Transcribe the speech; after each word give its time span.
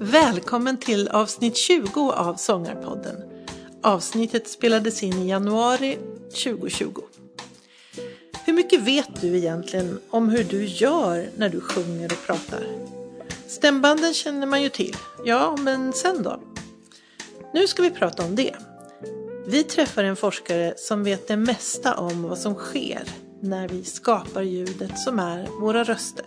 Välkommen 0.00 0.76
till 0.76 1.08
avsnitt 1.08 1.56
20 1.56 2.12
av 2.12 2.34
Sångarpodden. 2.34 3.16
Avsnittet 3.82 4.48
spelades 4.48 5.02
in 5.02 5.18
i 5.18 5.28
januari 5.28 5.98
2020. 6.44 7.00
Hur 8.44 8.52
mycket 8.52 8.80
vet 8.80 9.20
du 9.20 9.36
egentligen 9.36 10.00
om 10.10 10.28
hur 10.28 10.44
du 10.44 10.64
gör 10.64 11.30
när 11.36 11.48
du 11.48 11.60
sjunger 11.60 12.12
och 12.12 12.26
pratar? 12.26 12.64
Stämbanden 13.46 14.14
känner 14.14 14.46
man 14.46 14.62
ju 14.62 14.68
till. 14.68 14.96
Ja, 15.24 15.56
men 15.60 15.92
sen 15.92 16.22
då? 16.22 16.40
Nu 17.54 17.66
ska 17.66 17.82
vi 17.82 17.90
prata 17.90 18.24
om 18.24 18.36
det. 18.36 18.69
Vi 19.50 19.64
träffar 19.64 20.04
en 20.04 20.16
forskare 20.16 20.74
som 20.76 21.04
vet 21.04 21.28
det 21.28 21.36
mesta 21.36 21.94
om 21.94 22.22
vad 22.22 22.38
som 22.38 22.54
sker 22.54 23.02
när 23.40 23.68
vi 23.68 23.84
skapar 23.84 24.42
ljudet 24.42 24.98
som 24.98 25.18
är 25.18 25.46
våra 25.60 25.84
röster. 25.84 26.24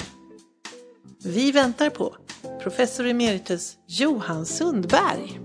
Vi 1.24 1.52
väntar 1.52 1.90
på 1.90 2.16
professor 2.64 3.08
emeritus 3.08 3.78
Johan 3.88 4.46
Sundberg. 4.46 5.40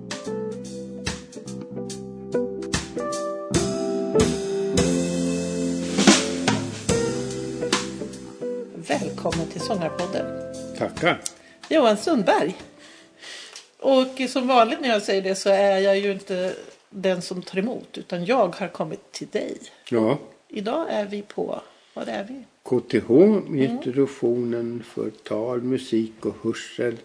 Välkommen 8.74 9.46
till 9.52 9.60
Sångarpodden. 9.60 10.26
Tackar. 10.78 11.20
Johan 11.68 11.96
Sundberg. 11.96 12.56
Och 13.80 14.30
som 14.30 14.46
vanligt 14.46 14.80
när 14.80 14.88
jag 14.88 15.02
säger 15.02 15.22
det 15.22 15.34
så 15.34 15.50
är 15.50 15.78
jag 15.78 15.98
ju 15.98 16.12
inte 16.12 16.54
den 16.90 17.22
som 17.22 17.42
tar 17.42 17.58
emot 17.58 17.98
utan 17.98 18.24
jag 18.24 18.54
har 18.56 18.68
kommit 18.68 19.12
till 19.12 19.28
dig. 19.28 19.58
Ja, 19.90 20.18
Idag 20.48 20.86
är 20.90 21.06
vi 21.06 21.22
på, 21.22 21.60
vad 21.94 22.08
är 22.08 22.24
vi? 22.24 22.44
KTH, 22.62 23.10
institutionen 23.56 24.82
för 24.82 25.10
tal, 25.10 25.62
musik 25.62 26.26
och 26.26 26.36
hörsel 26.42 26.96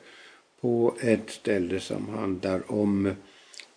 på 0.61 0.95
ett 0.99 1.29
ställe 1.29 1.79
som 1.79 2.09
handlar 2.09 2.71
om 2.71 3.15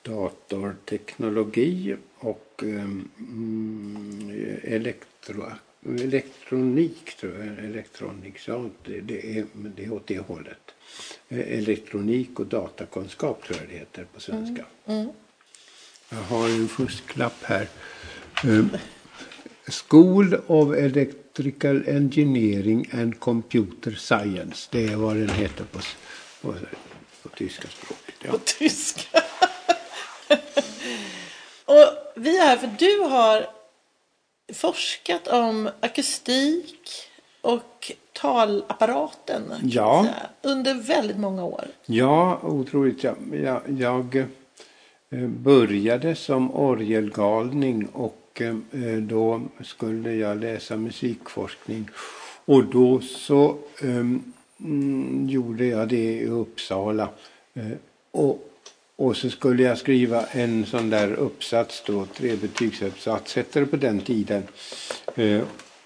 datorteknologi 0.03 1.97
och 2.19 2.63
um, 2.63 3.11
mm, 3.19 4.59
elektro, 4.63 5.45
elektronik, 5.85 7.17
tror 7.21 7.33
jag. 7.39 7.65
Elektronik, 7.65 8.35
ja, 8.47 8.65
det, 8.85 9.01
det, 9.01 9.39
är, 9.39 9.47
det 9.53 9.85
är 9.85 9.93
åt 9.93 10.07
det 10.07 10.19
hållet. 10.19 10.75
Elektronik 11.29 12.41
och 12.41 12.47
datakunskap 12.47 13.43
tror 13.45 13.59
jag 13.59 13.69
det 13.69 13.75
heter 13.75 14.07
på 14.15 14.21
svenska. 14.21 14.65
Jag 16.09 16.37
har 16.37 16.49
en 16.49 16.69
fusklapp 16.69 17.43
här. 17.45 17.69
Um, 18.45 18.71
School 19.89 20.35
of 20.47 20.75
Electrical 20.77 21.89
Engineering 21.89 22.91
and 22.93 23.21
Computer 23.21 23.91
Science. 23.93 24.69
Det 24.73 24.85
är 24.87 24.97
vad 24.97 25.17
den 25.17 25.29
heter 25.31 25.65
på, 25.65 25.79
på, 26.43 26.55
på 27.23 27.29
tyska 27.29 27.69
språket. 27.69 28.15
Ja. 28.25 28.31
På 28.31 28.39
tyska. 28.39 29.23
och 31.65 32.13
vi 32.17 32.39
är 32.39 32.43
här 32.47 32.57
för 32.57 32.71
du 32.79 32.99
har 33.01 33.47
forskat 34.55 35.29
om 35.29 35.71
akustik 35.81 36.89
och 37.41 37.93
talapparaten 38.13 39.53
Ja. 39.63 40.05
säga, 40.05 40.27
under 40.53 40.75
väldigt 40.75 41.19
många 41.19 41.45
år. 41.45 41.65
Ja, 41.87 42.41
otroligt. 42.43 43.05
Jag, 43.05 43.17
jag, 43.43 43.61
jag 43.79 44.17
eh, 44.17 44.27
Eh, 45.17 45.29
började 45.29 46.15
som 46.15 46.55
orgelgalning 46.55 47.87
och 47.87 48.41
eh, 48.41 48.97
då 48.99 49.43
skulle 49.65 50.15
jag 50.15 50.41
läsa 50.41 50.77
musikforskning. 50.77 51.89
Och 52.45 52.65
då 52.65 53.01
så 53.01 53.59
um, 53.83 54.33
gjorde 55.29 55.67
jag 55.67 55.89
det 55.89 56.13
i 56.13 56.27
Uppsala. 56.27 57.09
Eh, 57.55 57.73
och, 58.11 58.51
och 58.97 59.17
så 59.17 59.31
skulle 59.31 59.63
jag 59.63 59.79
skriva 59.79 60.27
en 60.27 60.67
sån 60.67 60.91
där 60.91 61.13
uppsats 61.13 61.83
då, 61.87 62.07
trebetygsuppsats 62.07 63.37
hette 63.37 63.61
det 63.61 63.67
på 63.67 63.77
den 63.77 64.01
tiden, 64.01 64.43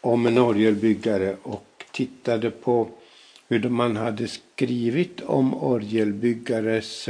om 0.00 0.26
en 0.26 0.38
orgelbyggare 0.38 1.36
och 1.42 1.84
tittade 1.92 2.50
på 2.50 2.88
hur 3.48 3.68
man 3.68 3.96
hade 3.96 4.28
skrivit 4.28 5.20
om 5.20 5.54
orgelbyggares 5.54 7.08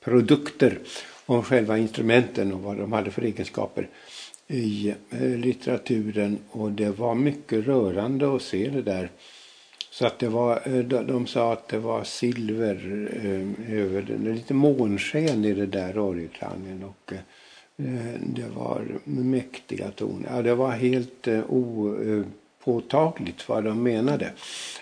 produkter, 0.00 0.78
om 1.26 1.42
själva 1.42 1.78
instrumenten 1.78 2.52
och 2.52 2.60
vad 2.60 2.76
de 2.76 2.92
hade 2.92 3.10
för 3.10 3.22
egenskaper 3.22 3.88
i 4.48 4.94
eh, 5.10 5.20
litteraturen 5.20 6.38
och 6.50 6.72
det 6.72 6.90
var 6.90 7.14
mycket 7.14 7.66
rörande 7.66 8.36
att 8.36 8.42
se 8.42 8.68
det 8.68 8.82
där. 8.82 9.10
Så 9.90 10.06
att 10.06 10.18
det 10.18 10.28
var, 10.28 10.60
eh, 10.64 10.78
de 10.84 11.26
sa 11.26 11.52
att 11.52 11.68
det 11.68 11.78
var 11.78 12.04
silver 12.04 13.08
eh, 13.24 13.78
över 13.78 14.02
den, 14.02 14.34
lite 14.34 14.54
månsken 14.54 15.44
i 15.44 15.54
det 15.54 15.66
där 15.66 15.98
orgelklangen 15.98 16.84
och 16.84 17.12
det 18.20 18.48
var 18.54 18.84
mäktiga 19.04 19.90
toner. 19.90 20.30
Ja, 20.34 20.42
det 20.42 20.54
var 20.54 20.70
helt 20.70 21.28
opåtagligt 21.48 23.48
vad 23.48 23.64
de 23.64 23.82
menade. 23.82 24.32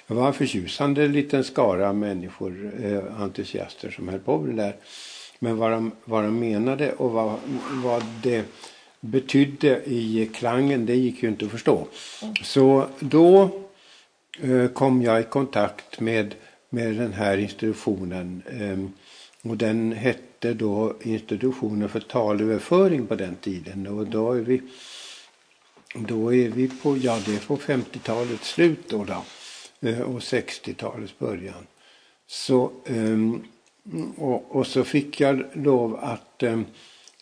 Det 0.06 0.14
var 0.14 0.26
en 0.26 0.32
förtjusande 0.32 1.08
liten 1.08 1.44
skara 1.44 1.92
människor, 1.92 2.72
entusiaster 3.18 3.90
som 3.90 4.08
höll 4.08 4.20
på 4.20 4.38
med 4.38 4.56
det 4.56 4.62
där. 4.62 4.76
Men 5.38 5.56
vad 5.56 5.70
de, 5.70 5.90
vad 6.04 6.24
de 6.24 6.38
menade 6.38 6.92
och 6.92 7.10
vad, 7.10 7.38
vad 7.84 8.02
det 8.22 8.44
betydde 9.00 9.82
i 9.84 10.30
klangen, 10.34 10.86
det 10.86 10.94
gick 10.94 11.22
ju 11.22 11.28
inte 11.28 11.44
att 11.44 11.50
förstå. 11.50 11.86
Så 12.42 12.86
då 13.00 13.50
eh, 14.40 14.66
kom 14.66 15.02
jag 15.02 15.20
i 15.20 15.24
kontakt 15.24 16.00
med, 16.00 16.34
med 16.70 16.94
den 16.94 17.12
här 17.12 17.38
institutionen. 17.38 18.42
Eh, 18.46 19.10
och 19.50 19.56
den 19.56 19.92
hette 19.92 20.54
då 20.54 20.96
Institutionen 21.00 21.88
för 21.88 22.00
talöverföring 22.00 23.06
på 23.06 23.14
den 23.14 23.36
tiden. 23.36 23.86
Och 23.86 24.06
då 24.06 24.32
är 24.32 24.40
vi, 24.40 24.62
då 25.94 26.34
är 26.34 26.48
vi 26.48 26.68
på, 26.68 26.96
ja 26.96 27.18
det 27.26 27.34
är 27.34 27.46
på 27.46 27.56
50-talets 27.56 28.48
slut 28.48 28.88
då, 28.88 29.04
då 29.04 29.24
eh, 29.88 30.00
och 30.00 30.20
60-talets 30.20 31.18
början. 31.18 31.66
Så, 32.26 32.70
ehm, 32.86 33.42
och, 34.16 34.56
och 34.56 34.66
så 34.66 34.84
fick 34.84 35.20
jag 35.20 35.44
lov 35.52 35.98
att 36.02 36.42
ehm, 36.42 36.64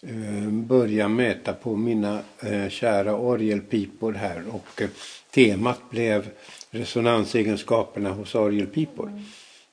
eh, 0.02 0.50
börja 0.50 1.08
mäta 1.08 1.52
på 1.52 1.76
mina 1.76 2.20
eh, 2.40 2.68
kära 2.68 3.16
orgelpipor 3.16 4.12
här 4.12 4.42
och 4.48 4.82
eh, 4.82 4.88
temat 5.30 5.90
blev 5.90 6.30
resonansegenskaperna 6.70 8.10
hos 8.10 8.34
orgelpipor. 8.34 9.22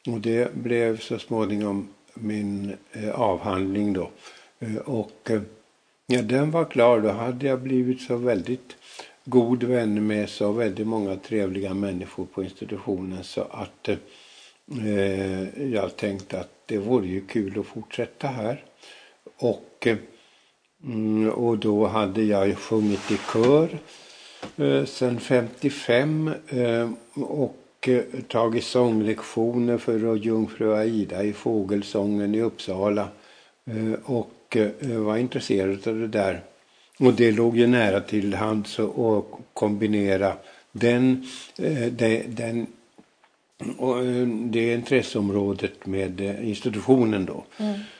Och 0.07 0.19
det 0.19 0.53
blev 0.55 0.99
så 0.99 1.19
småningom 1.19 1.87
min 2.13 2.75
eh, 2.91 3.09
avhandling 3.09 3.93
då. 3.93 4.11
Eh, 4.59 4.75
och 4.75 5.31
eh, 5.31 5.41
ja, 6.07 6.21
den 6.21 6.51
var 6.51 6.65
klar, 6.65 6.99
då 6.99 7.09
hade 7.09 7.47
jag 7.47 7.61
blivit 7.61 8.01
så 8.01 8.15
väldigt 8.15 8.75
god 9.25 9.63
vän 9.63 10.07
med 10.07 10.29
så 10.29 10.51
väldigt 10.51 10.87
många 10.87 11.15
trevliga 11.15 11.73
människor 11.73 12.25
på 12.25 12.43
institutionen 12.43 13.23
så 13.23 13.41
att 13.41 13.89
eh, 13.89 15.73
jag 15.73 15.95
tänkte 15.95 16.39
att 16.39 16.58
det 16.69 16.77
vore 16.77 17.07
ju 17.07 17.21
kul 17.21 17.59
att 17.59 17.65
fortsätta 17.65 18.27
här. 18.27 18.63
Och, 19.37 19.87
mm, 20.83 21.29
och 21.29 21.57
då 21.57 21.87
hade 21.87 22.23
jag 22.23 22.57
sjungit 22.57 23.11
i 23.11 23.17
kör 23.33 23.79
eh, 24.57 24.85
sen 24.85 25.19
55 25.19 26.31
eh, 26.47 26.89
och 27.15 27.57
eh, 27.87 28.03
tagit 28.27 28.63
sånglektioner 28.63 29.77
för 29.77 30.15
jungfru 30.15 30.73
Aida 30.73 31.23
i 31.23 31.33
fågelsången 31.33 32.35
i 32.35 32.41
Uppsala 32.41 33.07
och 34.03 34.57
var 34.81 35.17
intresserad 35.17 35.87
av 35.87 35.95
det 35.99 36.07
där. 36.07 36.41
Och 36.99 37.13
det 37.13 37.31
låg 37.31 37.57
ju 37.57 37.67
nära 37.67 37.99
till 37.99 38.33
hands 38.33 38.79
att 38.79 39.25
kombinera 39.53 40.33
den, 40.71 41.25
den 42.27 42.67
och 43.77 43.99
eh, 44.05 44.27
det 44.27 44.73
intresseområdet 44.73 45.85
med 45.85 46.21
eh, 46.21 46.49
institutionen 46.49 47.25
då. 47.25 47.43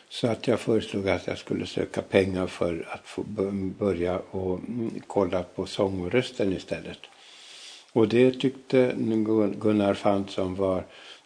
Så 0.10 0.28
att 0.28 0.48
jag 0.48 0.60
föreslog 0.60 1.10
att 1.10 1.28
jag 1.28 1.38
skulle 1.38 1.66
söka 1.66 2.02
pengar 2.02 2.48
för 2.48 2.88
att 2.90 3.02
få 3.08 3.24
börja 3.80 4.20
och 4.32 4.60
mm, 4.60 4.92
kolla 5.08 5.44
på 5.44 5.66
sångrösten 5.66 6.54
istället. 6.54 7.00
Och 7.94 8.08
det 8.08 8.32
tyckte 8.32 8.94
Gun- 8.98 9.56
Gunnar 9.60 9.94
Fant 9.94 10.30
som 10.32 10.56
var 10.56 10.84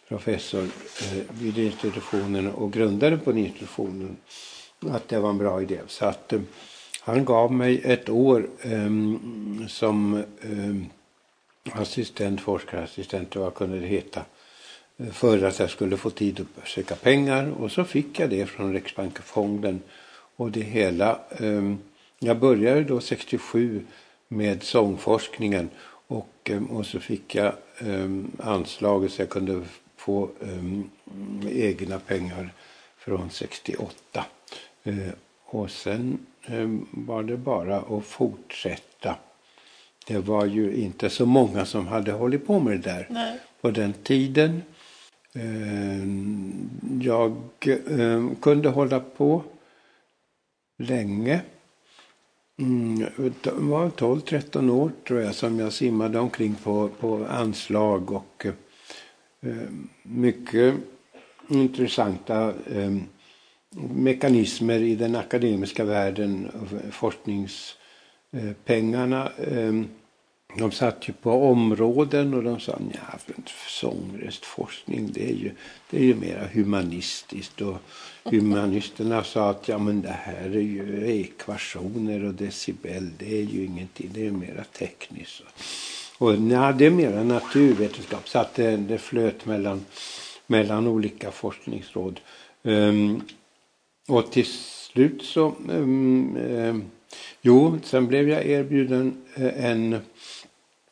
professor 0.08 0.62
eh, 0.62 1.22
vid 1.40 1.58
institutionen 1.58 2.50
och 2.50 2.72
grundare 2.72 3.16
på 3.16 3.38
institutionen 3.38 4.16
att 4.90 5.08
det 5.08 5.18
var 5.18 5.30
en 5.30 5.38
bra 5.38 5.62
idé. 5.62 5.78
Så 5.86 6.04
att 6.04 6.32
han 7.00 7.24
gav 7.24 7.52
mig 7.52 7.80
ett 7.84 8.08
år 8.08 8.48
ehm, 8.62 9.64
som 9.68 10.24
ehm, 10.42 10.86
assistent, 11.72 12.40
forskarassistent 12.40 13.36
och 13.36 13.42
vad 13.42 13.54
kunde 13.54 13.80
det 13.80 13.86
heta 13.86 14.24
för 15.12 15.42
att 15.42 15.58
jag 15.58 15.70
skulle 15.70 15.96
få 15.96 16.10
tid 16.10 16.46
att 16.62 16.68
söka 16.68 16.94
pengar 16.94 17.50
och 17.60 17.72
så 17.72 17.84
fick 17.84 18.20
jag 18.20 18.30
det 18.30 18.46
från 18.46 18.72
Riksbanksfonden 18.72 19.82
och 20.36 20.50
det 20.50 20.60
hela 20.60 21.18
ehm, 21.38 21.78
jag 22.18 22.38
började 22.38 22.84
då 22.84 23.00
67 23.00 23.86
med 24.28 24.62
sångforskningen 24.62 25.70
och, 26.06 26.50
ehm, 26.50 26.66
och 26.66 26.86
så 26.86 27.00
fick 27.00 27.34
jag 27.34 27.52
ehm, 27.78 28.30
anslaget 28.38 29.12
så 29.12 29.22
jag 29.22 29.30
kunde 29.30 29.62
få 29.96 30.30
egna 31.50 31.98
pengar 31.98 32.52
från 32.96 33.30
68. 33.30 34.24
Eh, 34.84 34.96
och 35.44 35.70
sen 35.70 36.26
var 36.90 37.22
det 37.22 37.36
bara 37.36 37.76
att 37.76 38.04
fortsätta. 38.04 39.16
Det 40.06 40.18
var 40.18 40.46
ju 40.46 40.76
inte 40.76 41.10
så 41.10 41.26
många 41.26 41.64
som 41.64 41.86
hade 41.86 42.12
hållit 42.12 42.46
på 42.46 42.60
med 42.60 42.72
det 42.80 42.90
där 42.90 43.06
Nej. 43.10 43.38
på 43.60 43.70
den 43.70 43.92
tiden. 43.92 44.62
Jag 47.00 47.36
kunde 48.40 48.68
hålla 48.68 49.00
på 49.00 49.42
länge. 50.78 51.40
Mm, 52.58 52.98
det 53.42 53.52
var 53.52 53.88
12-13 53.88 54.70
år 54.70 54.92
tror 55.08 55.20
jag 55.20 55.34
som 55.34 55.58
jag 55.58 55.72
simmade 55.72 56.18
omkring 56.18 56.54
på, 56.54 56.88
på 57.00 57.26
anslag 57.26 58.12
och 58.12 58.46
eh, 58.46 59.52
mycket 60.02 60.74
intressanta 61.48 62.54
mekanismer 63.94 64.78
i 64.78 64.96
den 64.96 65.16
akademiska 65.16 65.84
världen. 65.84 66.50
Forskningspengarna 66.90 67.83
Eh, 68.34 68.52
pengarna, 68.64 69.32
ehm, 69.50 69.88
de 70.58 70.72
satt 70.72 71.08
ju 71.08 71.12
på 71.12 71.50
områden 71.50 72.34
och 72.34 72.42
de 72.42 72.60
sa 72.60 72.78
ja, 72.92 73.34
sångröstforskning 73.68 75.10
det 75.12 75.30
är 75.30 75.34
ju, 75.34 75.50
det 75.90 75.98
är 75.98 76.02
ju 76.02 76.14
mera 76.14 76.46
humanistiskt. 76.46 77.60
Och 77.60 77.76
humanisterna 78.24 79.24
sa 79.24 79.50
att 79.50 79.68
ja, 79.68 79.78
men 79.78 80.02
det 80.02 80.16
här 80.22 80.56
är 80.56 80.60
ju 80.60 81.10
ekvationer 81.20 82.24
och 82.24 82.34
decibel, 82.34 83.10
det 83.18 83.38
är 83.38 83.42
ju 83.42 83.64
ingenting, 83.64 84.10
det 84.14 84.26
är 84.26 84.30
mera 84.30 84.64
tekniskt. 84.64 85.42
Och 86.18 86.34
ja, 86.34 86.72
det 86.72 86.86
är 86.86 86.90
mera 86.90 87.22
naturvetenskap, 87.22 88.28
så 88.28 88.38
att 88.38 88.54
det, 88.54 88.76
det 88.76 88.98
flöt 88.98 89.46
mellan, 89.46 89.84
mellan 90.46 90.86
olika 90.86 91.30
forskningsråd. 91.30 92.20
Um, 92.62 93.22
och 94.08 94.32
till 94.32 94.46
slut 94.46 95.22
så, 95.22 95.54
um, 95.68 96.36
um, 96.36 96.90
jo, 97.42 97.78
sen 97.82 98.06
blev 98.06 98.28
jag 98.28 98.46
erbjuden 98.46 99.16
eh, 99.34 99.64
en 99.64 100.00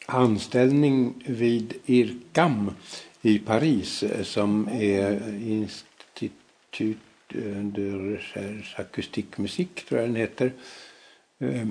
anställning 0.06 1.14
vid 1.26 1.74
IRCAM 1.86 2.70
i 3.22 3.38
Paris 3.38 4.02
eh, 4.02 4.22
som 4.22 4.68
är 4.68 5.38
Institut 5.46 6.32
de 7.62 8.14
Recherche 8.14 8.82
Acoustique 8.82 9.42
Musique, 9.42 9.84
tror 9.88 10.00
jag 10.00 10.08
den 10.08 10.16
heter. 10.16 10.52
Eh, 11.38 11.66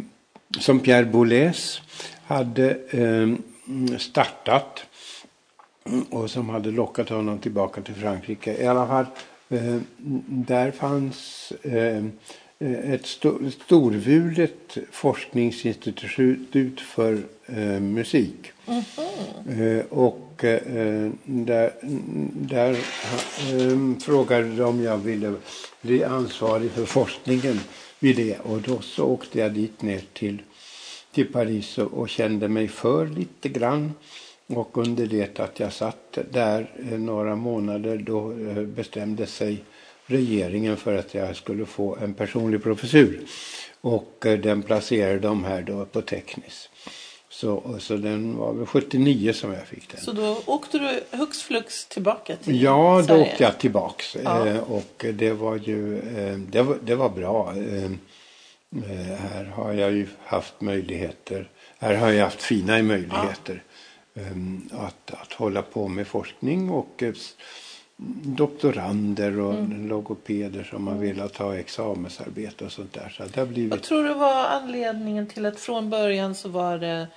som 0.59 0.79
Pierre 0.79 1.05
Boulez 1.05 1.81
hade 2.23 2.77
startat 3.97 4.85
mm, 5.85 6.01
och 6.03 6.31
som 6.31 6.49
hade 6.49 6.71
lockat 6.71 7.09
honom 7.09 7.39
tillbaka 7.39 7.81
till 7.81 7.95
Frankrike. 7.95 8.63
I 8.63 8.67
alla 8.67 8.87
fall, 8.87 9.05
där 10.27 10.71
fanns 10.71 11.53
Eh, 12.61 12.93
ett 12.93 13.05
storvulet 13.53 14.77
forskningsinstitut 14.91 16.81
för 16.81 17.23
eh, 17.45 17.79
musik. 17.79 18.51
Mm 18.67 18.81
-hmm. 18.81 19.77
eh, 19.79 19.85
och 19.89 20.43
eh, 20.43 21.11
där, 21.23 21.73
där 22.33 22.71
eh, 22.71 23.99
frågade 23.99 24.55
de 24.55 24.63
om 24.63 24.83
jag 24.83 24.97
ville 24.97 25.33
bli 25.81 26.03
ansvarig 26.03 26.71
för 26.71 26.85
forskningen 26.85 27.59
vid 27.99 28.15
det. 28.15 28.39
Och 28.39 28.61
då 28.61 28.81
så 28.81 29.05
åkte 29.05 29.39
jag 29.39 29.53
dit 29.53 29.81
ner 29.81 30.01
till, 30.13 30.41
till 31.11 31.31
Paris 31.31 31.77
och, 31.77 31.93
och 31.93 32.09
kände 32.09 32.47
mig 32.47 32.67
för 32.67 33.07
lite 33.07 33.49
grann. 33.49 33.93
Och 34.47 34.77
under 34.77 35.05
det 35.05 35.39
att 35.39 35.59
jag 35.59 35.73
satt 35.73 36.17
där 36.31 36.71
eh, 36.91 36.99
några 36.99 37.35
månader 37.35 37.97
då 37.97 38.33
bestämde 38.65 39.25
sig 39.25 39.63
regeringen 40.11 40.77
för 40.77 40.97
att 40.97 41.13
jag 41.13 41.35
skulle 41.35 41.65
få 41.65 41.95
en 41.95 42.13
personlig 42.13 42.63
professur. 42.63 43.21
Och 43.81 44.25
eh, 44.25 44.39
den 44.39 44.61
placerade 44.61 45.19
de 45.19 45.43
här 45.43 45.61
då 45.61 45.85
på 45.85 46.01
teknis. 46.01 46.69
Så, 47.29 47.75
så 47.79 47.97
den 47.97 48.37
var 48.37 48.53
väl 48.53 48.65
79 48.65 49.33
som 49.33 49.53
jag 49.53 49.67
fick 49.67 49.89
den. 49.89 50.01
Så 50.01 50.11
då 50.11 50.41
åkte 50.45 50.79
du 50.79 51.17
hux 51.17 51.41
flux 51.41 51.85
tillbaka 51.85 52.35
till 52.35 52.61
Ja, 52.61 53.03
Sverige? 53.03 53.23
då 53.23 53.31
åkte 53.31 53.43
jag 53.43 53.59
tillbaks. 53.59 54.17
Ja. 54.23 54.47
Eh, 54.47 54.71
och 54.71 55.05
det 55.13 55.31
var 55.31 55.55
ju, 55.55 55.97
eh, 55.97 56.37
det 56.37 56.61
var, 56.61 56.77
det 56.83 56.95
var 56.95 57.09
bra. 57.09 57.53
Här 59.17 59.45
har 59.45 59.73
jag 59.73 59.91
ju 59.91 60.07
haft 60.23 60.61
möjligheter, 60.61 61.49
här 61.79 61.95
har 61.95 62.11
jag 62.11 62.23
haft 62.23 62.43
fina 62.43 62.83
möjligheter 62.83 63.63
ja. 64.13 64.21
att, 64.71 65.11
att 65.11 65.33
hålla 65.33 65.61
på 65.61 65.87
med 65.87 66.07
forskning 66.07 66.69
och 66.69 67.03
doktorander 68.23 69.39
och 69.39 69.53
mm. 69.53 69.87
logopeder 69.87 70.63
som 70.63 70.87
har 70.87 70.95
velat 70.95 71.37
ha 71.37 71.55
examensarbete 71.55 72.65
och 72.65 72.71
sånt 72.71 72.93
där. 72.93 73.13
Så 73.17 73.23
det 73.23 73.39
har 73.39 73.47
blivit... 73.47 73.71
Vad 73.71 73.81
tror 73.81 74.03
du 74.03 74.13
var 74.13 74.45
anledningen 74.45 75.27
till 75.27 75.45
att 75.45 75.59
från 75.59 75.89
början 75.89 76.35
så 76.35 76.49
var 76.49 76.77
det 76.77 77.07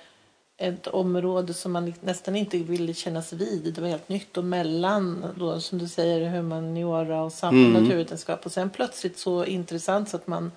ett 0.57 0.87
område 0.87 1.53
som 1.53 1.71
man 1.71 1.93
nästan 2.01 2.35
inte 2.35 2.57
ville 2.57 2.93
kännas 2.93 3.33
vid. 3.33 3.73
Det 3.73 3.81
var 3.81 3.87
helt 3.87 4.09
nytt 4.09 4.37
och 4.37 4.43
mellan 4.43 5.25
då 5.35 5.61
som 5.61 5.77
du 5.77 5.87
säger 5.87 6.29
humaniora 6.29 7.23
och 7.23 7.43
mm. 7.43 7.73
naturvetenskap 7.73 8.45
och 8.45 8.51
sen 8.51 8.69
plötsligt 8.69 9.17
så 9.17 9.45
intressant 9.45 10.09
så 10.09 10.17
att 10.17 10.27
man 10.27 10.51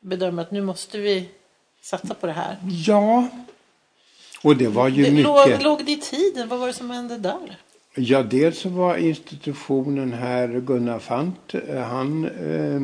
bedömer 0.00 0.42
att 0.42 0.50
nu 0.50 0.62
måste 0.62 0.98
vi 0.98 1.28
satsa 1.80 2.14
på 2.14 2.26
det 2.26 2.32
här. 2.32 2.56
Ja. 2.86 3.28
Och 4.42 4.56
det 4.56 4.68
var 4.68 4.88
ju 4.88 5.04
det, 5.04 5.10
mycket. 5.10 5.24
Låg, 5.24 5.62
låg 5.62 5.84
det 5.84 5.92
i 5.92 6.00
tiden? 6.00 6.48
Vad 6.48 6.58
var 6.58 6.66
det 6.66 6.72
som 6.72 6.90
hände 6.90 7.18
där? 7.18 7.58
Ja, 7.94 8.22
dels 8.22 8.58
så 8.58 8.68
var 8.68 8.96
institutionen 8.96 10.12
här, 10.12 10.48
Gunnar 10.48 10.98
Fant, 10.98 11.54
eh, 11.54 11.80
han 11.80 12.24
eh, 12.24 12.80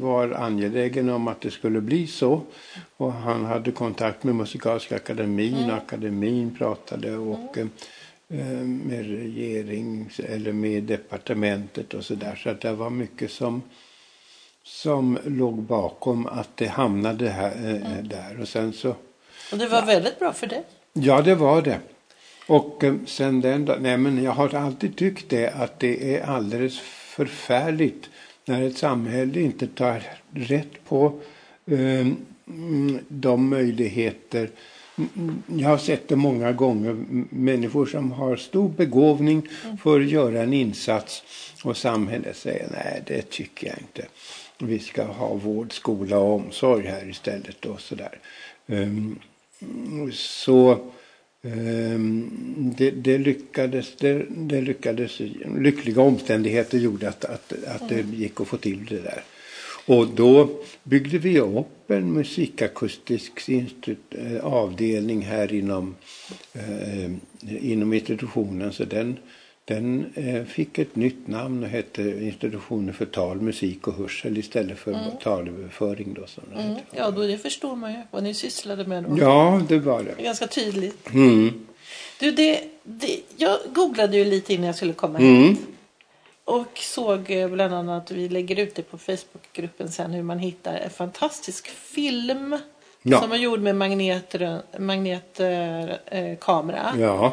var 0.00 0.30
angelägen 0.30 1.10
om 1.10 1.28
att 1.28 1.40
det 1.40 1.50
skulle 1.50 1.80
bli 1.80 2.06
så. 2.06 2.40
Och 2.96 3.12
han 3.12 3.44
hade 3.44 3.72
kontakt 3.72 4.24
med 4.24 4.34
Musikaliska 4.34 4.96
akademin, 4.96 5.56
mm. 5.56 5.74
akademin 5.76 6.56
pratade 6.58 7.16
och 7.16 7.58
mm. 7.58 7.70
eh, 8.28 8.66
med 8.66 9.06
regering 9.06 10.10
eller 10.28 10.52
med 10.52 10.82
departementet 10.82 11.94
och 11.94 12.04
så 12.04 12.14
där. 12.14 12.36
Så 12.36 12.50
att 12.50 12.60
det 12.60 12.72
var 12.72 12.90
mycket 12.90 13.30
som, 13.30 13.62
som 14.64 15.18
låg 15.24 15.62
bakom 15.62 16.26
att 16.26 16.56
det 16.56 16.66
hamnade 16.66 17.28
här, 17.28 17.50
eh, 17.50 17.92
mm. 17.92 18.08
där. 18.08 18.40
Och 18.40 18.48
sen 18.48 18.72
så... 18.72 18.94
Och 19.52 19.58
det 19.58 19.68
var 19.68 19.78
ja. 19.78 19.84
väldigt 19.84 20.18
bra 20.18 20.32
för 20.32 20.46
dig? 20.46 20.64
Ja, 20.92 21.22
det 21.22 21.34
var 21.34 21.62
det. 21.62 21.80
Och 22.46 22.84
eh, 22.84 22.94
sen 23.06 23.40
den 23.40 23.70
nej 23.80 23.98
men 23.98 24.22
jag 24.22 24.32
har 24.32 24.54
alltid 24.54 24.96
tyckt 24.96 25.28
det 25.28 25.48
att 25.48 25.80
det 25.80 26.16
är 26.16 26.22
alldeles 26.22 26.80
förfärligt 26.80 28.10
när 28.44 28.62
ett 28.62 28.78
samhälle 28.78 29.40
inte 29.40 29.66
tar 29.66 30.02
rätt 30.34 30.84
på 30.84 31.20
eh, 31.66 32.06
de 33.08 33.48
möjligheter 33.48 34.50
jag 35.46 35.68
har 35.68 35.78
sett 35.78 36.08
det 36.08 36.16
många 36.16 36.52
gånger. 36.52 37.04
Människor 37.30 37.86
som 37.86 38.12
har 38.12 38.36
stor 38.36 38.68
begåvning 38.68 39.48
för 39.82 40.00
att 40.00 40.10
göra 40.10 40.42
en 40.42 40.52
insats 40.52 41.22
och 41.64 41.76
samhället 41.76 42.36
säger 42.36 42.68
nej, 42.72 43.02
det 43.06 43.30
tycker 43.30 43.66
jag 43.66 43.78
inte. 43.78 44.06
Vi 44.58 44.78
ska 44.78 45.04
ha 45.04 45.34
vård, 45.34 45.72
skola 45.72 46.18
och 46.18 46.34
omsorg 46.34 46.86
här 46.86 47.10
istället 47.10 47.66
och 47.66 47.80
sådär. 47.80 48.18
Så 50.12 50.72
Ehm, 50.72 50.90
det, 52.76 52.90
det, 52.90 53.18
lyckades, 53.18 53.96
det, 53.96 54.26
det, 54.30 54.60
lyckades, 54.60 55.20
lyckliga 55.58 56.02
omständigheter 56.02 56.78
gjorde 56.78 57.08
att, 57.08 57.24
att, 57.24 57.52
att 57.66 57.88
det 57.88 58.00
mm. 58.00 58.14
gick 58.14 58.40
att 58.40 58.48
få 58.48 58.56
till 58.56 58.86
det 58.86 59.00
där. 59.00 59.22
Och 59.86 60.08
då 60.08 60.62
byggde 60.82 61.18
vi 61.18 61.40
upp 61.40 61.90
en 61.90 62.12
musikakustisk 62.12 63.48
eh, 63.48 64.44
avdelning 64.44 65.22
här 65.22 65.52
inom, 65.52 65.94
eh, 66.52 67.10
inom 67.60 67.92
institutionen. 67.92 68.72
Så 68.72 68.84
den, 68.84 69.18
den 69.64 70.12
eh, 70.14 70.44
fick 70.44 70.78
ett 70.78 70.96
nytt 70.96 71.28
namn 71.28 71.62
och 71.62 71.68
hette 71.68 72.02
Institutionen 72.02 72.94
för 72.94 73.06
tal, 73.06 73.40
musik 73.40 73.88
och 73.88 73.94
hörsel 73.94 74.38
istället 74.38 74.78
för 74.78 74.92
mm. 74.92 75.04
talöverföring. 75.22 76.14
Då, 76.14 76.26
som 76.26 76.44
mm. 76.54 76.76
Ja, 76.90 77.10
då 77.10 77.22
det 77.22 77.38
förstår 77.38 77.76
man 77.76 77.92
ju 77.92 77.98
vad 78.10 78.22
ni 78.22 78.34
sysslade 78.34 78.84
med. 78.84 79.04
Då. 79.04 79.18
Ja, 79.18 79.62
det 79.68 79.78
var 79.78 80.02
det. 80.02 80.22
Ganska 80.22 80.46
tydligt. 80.46 81.08
Mm. 81.12 81.66
Du, 82.20 82.30
det, 82.30 82.60
det, 82.82 83.20
jag 83.36 83.58
googlade 83.74 84.16
ju 84.16 84.24
lite 84.24 84.54
innan 84.54 84.66
jag 84.66 84.76
skulle 84.76 84.92
komma 84.92 85.18
mm. 85.18 85.42
hit. 85.42 85.60
Och 86.44 86.78
såg 86.78 87.30
eh, 87.30 87.48
bland 87.48 87.74
annat, 87.74 88.10
vi 88.10 88.28
lägger 88.28 88.58
ut 88.58 88.74
det 88.74 88.82
på 88.82 88.98
Facebookgruppen 88.98 89.88
sen, 89.92 90.10
hur 90.10 90.22
man 90.22 90.38
hittar 90.38 90.74
en 90.74 90.90
fantastisk 90.90 91.68
film. 91.68 92.58
Ja. 93.02 93.20
Som 93.20 93.30
var 93.30 93.36
gjord 93.36 93.60
med 93.60 93.76
magnetkamera. 93.76 94.62
Magnet, 94.78 95.40
eh, 95.40 97.00
ja 97.00 97.32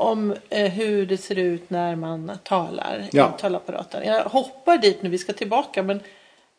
om 0.00 0.34
eh, 0.48 0.72
hur 0.72 1.06
det 1.06 1.16
ser 1.16 1.38
ut 1.38 1.70
när 1.70 1.96
man 1.96 2.32
talar 2.44 3.08
ja. 3.12 3.34
i 3.36 3.40
talapparaten. 3.40 4.06
Jag 4.06 4.24
hoppar 4.24 4.78
dit 4.78 5.02
nu, 5.02 5.08
vi 5.08 5.18
ska 5.18 5.32
tillbaka. 5.32 5.82
Men 5.82 6.00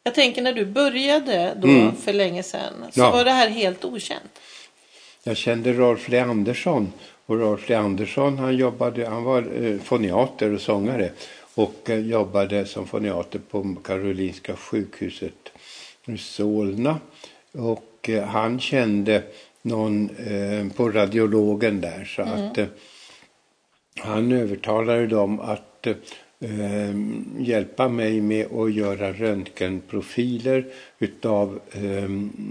Jag 0.03 0.15
tänker 0.15 0.41
när 0.41 0.53
du 0.53 0.65
började 0.65 1.53
då 1.61 1.67
mm. 1.67 1.95
för 1.95 2.13
länge 2.13 2.43
sedan 2.43 2.73
så 2.91 2.99
ja. 2.99 3.11
var 3.11 3.25
det 3.25 3.31
här 3.31 3.49
helt 3.49 3.85
okänt. 3.85 4.39
Jag 5.23 5.37
kände 5.37 5.73
Rolf 5.73 6.09
Leandersson 6.09 6.93
och 7.25 7.39
Rolf 7.39 7.69
Leandersson 7.69 8.37
han 8.37 8.57
jobbade, 8.57 9.07
han 9.07 9.23
var 9.23 9.63
eh, 9.63 9.79
foniater 9.79 10.53
och 10.53 10.61
sångare 10.61 11.11
och 11.55 11.89
eh, 11.89 11.99
jobbade 11.99 12.65
som 12.65 12.87
foniater 12.87 13.39
på 13.39 13.75
Karolinska 13.83 14.55
sjukhuset 14.55 15.51
i 16.05 16.17
Solna. 16.17 16.99
Och 17.51 18.09
eh, 18.09 18.23
han 18.23 18.59
kände 18.59 19.23
någon 19.61 20.09
eh, 20.09 20.75
på 20.75 20.89
radiologen 20.89 21.81
där 21.81 22.05
så 22.05 22.21
mm. 22.21 22.33
att 22.33 22.57
eh, 22.57 22.65
han 23.99 24.31
övertalade 24.31 25.07
dem 25.07 25.39
att 25.39 25.87
eh, 26.39 26.95
hjälpa 27.39 27.87
mig 27.89 28.21
med 28.21 28.53
att 28.53 28.73
göra 28.73 29.13
röntgenprofiler 29.13 30.65
utav 30.99 31.59
eh, 31.71 32.09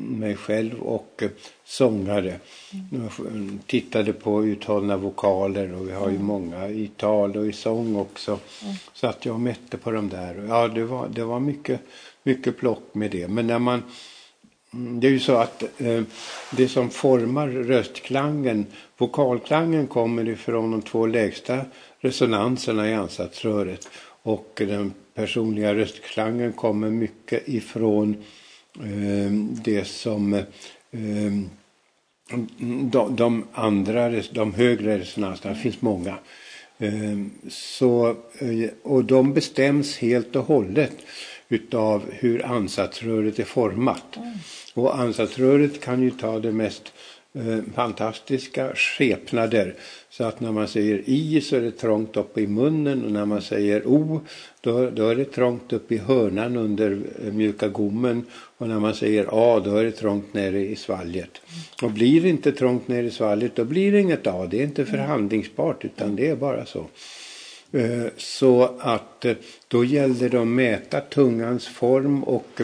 mig 0.09 0.37
själv 0.37 0.80
och 0.80 1.23
eh, 1.23 1.30
sångare. 1.64 2.35
Mm. 2.92 3.59
Tittade 3.66 4.12
på 4.12 4.44
uthållna 4.44 4.97
vokaler 4.97 5.75
och 5.75 5.88
vi 5.88 5.92
har 5.92 6.09
ju 6.09 6.14
mm. 6.14 6.26
många 6.26 6.68
i 6.68 6.90
tal 6.97 7.37
och 7.37 7.47
i 7.47 7.52
sång 7.52 7.97
också. 7.97 8.38
Mm. 8.62 8.75
Så 8.92 9.06
att 9.06 9.26
jag 9.26 9.40
mätte 9.40 9.76
på 9.76 9.90
de 9.90 10.09
där. 10.09 10.44
Ja, 10.49 10.68
det 10.68 10.85
var, 10.85 11.09
det 11.09 11.25
var 11.25 11.40
mycket, 11.40 11.80
mycket 12.23 12.59
plock 12.59 12.94
med 12.94 13.11
det. 13.11 13.28
Men 13.28 13.47
när 13.47 13.59
man 13.59 13.82
Mm, 14.74 15.00
det 15.00 15.06
är 15.06 15.10
ju 15.10 15.20
så 15.20 15.36
att 15.36 15.62
eh, 15.80 16.02
det 16.56 16.68
som 16.68 16.90
formar 16.90 17.48
röstklangen, 17.48 18.66
vokalklangen 18.98 19.86
kommer 19.86 20.28
ifrån 20.28 20.70
de 20.70 20.82
två 20.82 21.06
lägsta 21.06 21.60
resonanserna 22.00 22.90
i 22.90 22.94
ansatsröret. 22.94 23.88
Och 24.22 24.52
den 24.54 24.94
personliga 25.14 25.74
röstklangen 25.74 26.52
kommer 26.52 26.90
mycket 26.90 27.48
ifrån 27.48 28.24
eh, 28.76 29.32
det 29.64 29.84
som 29.84 30.34
eh, 30.34 30.44
de, 32.90 33.16
de, 33.16 33.44
andra, 33.52 34.10
de 34.32 34.54
högre 34.54 34.98
resonanserna, 34.98 35.54
det 35.54 35.60
finns 35.60 35.82
många. 35.82 36.18
Eh, 36.78 37.18
så, 37.48 38.08
eh, 38.38 38.70
och 38.82 39.04
de 39.04 39.32
bestäms 39.34 39.98
helt 39.98 40.36
och 40.36 40.44
hållet 40.44 40.96
utav 41.50 42.02
hur 42.11 42.47
ansatsröret 42.47 43.38
är 43.38 43.45
format. 43.45 44.16
Mm. 44.16 44.33
Och 44.75 44.99
ansatsröret 44.99 45.80
kan 45.80 46.02
ju 46.02 46.11
ta 46.11 46.38
det 46.38 46.52
mest 46.52 46.92
eh, 47.35 47.59
fantastiska 47.75 48.75
skepnader. 48.75 49.75
Så 50.11 50.25
att 50.25 50.40
när 50.40 50.52
man 50.52 50.69
säger 50.69 51.02
i 51.07 51.40
så 51.40 51.57
är 51.57 51.61
det 51.61 51.71
trångt 51.71 52.16
upp 52.16 52.38
i 52.38 52.47
munnen 52.47 53.04
och 53.04 53.12
när 53.12 53.25
man 53.25 53.42
säger 53.42 53.87
o 53.87 54.21
då, 54.61 54.90
då 54.90 55.09
är 55.09 55.16
det 55.16 55.25
trångt 55.25 55.73
upp 55.73 55.92
i 55.92 55.99
hörnan 55.99 56.57
under 56.57 57.00
eh, 57.25 57.33
mjuka 57.33 57.69
gommen 57.69 58.25
och 58.59 58.69
när 58.69 58.80
man 58.80 58.95
säger 58.95 59.26
a 59.30 59.61
då 59.64 59.76
är 59.76 59.85
det 59.85 59.92
trångt 59.92 60.35
nere 60.35 60.61
i 60.61 60.76
svalget. 60.76 61.40
Och 61.83 61.90
blir 61.90 62.21
det 62.21 62.28
inte 62.28 62.52
trångt 62.52 62.88
nere 62.88 63.07
i 63.07 63.11
svalget 63.11 63.57
då 63.57 63.64
blir 63.64 63.92
det 63.92 64.00
inget 64.00 64.26
a. 64.26 64.47
Det 64.50 64.61
är 64.61 64.64
inte 64.64 64.87
förhandlingsbart 64.87 65.85
utan 65.85 66.16
det 66.16 66.28
är 66.28 66.37
bara 66.37 66.66
så. 66.66 66.87
Eh, 67.72 68.06
så 68.16 68.76
att 68.78 69.24
eh, 69.24 69.36
då 69.68 69.84
gällde 69.84 70.28
det 70.28 70.40
att 70.40 70.46
mäta 70.46 71.00
tungans 71.00 71.68
form 71.68 72.24
och 72.24 72.60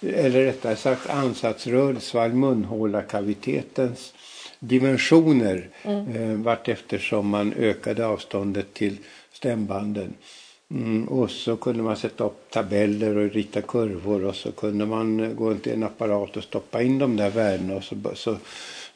eller 0.00 0.44
rättare 0.44 0.76
sagt 0.76 1.10
ansatsrör, 1.10 1.94
svalg 1.94 2.34
munhåla 2.34 3.02
kavitetens 3.02 4.14
dimensioner 4.58 5.68
mm. 5.82 6.16
eh, 6.16 6.44
vart 6.44 6.68
eftersom 6.68 7.28
man 7.28 7.52
ökade 7.52 8.06
avståndet 8.06 8.74
till 8.74 8.96
stämbanden. 9.32 10.14
Mm, 10.70 11.08
och 11.08 11.30
så 11.30 11.56
kunde 11.56 11.82
man 11.82 11.96
sätta 11.96 12.24
upp 12.24 12.50
tabeller 12.50 13.16
och 13.16 13.32
rita 13.32 13.62
kurvor 13.62 14.24
och 14.24 14.36
så 14.36 14.52
kunde 14.52 14.86
man 14.86 15.36
gå 15.36 15.54
till 15.54 15.72
en 15.72 15.82
apparat 15.82 16.36
och 16.36 16.42
stoppa 16.42 16.82
in 16.82 16.98
de 16.98 17.16
där 17.16 17.30
värdena 17.30 17.76
och 17.76 17.84
så, 17.84 17.96
så, 18.14 18.36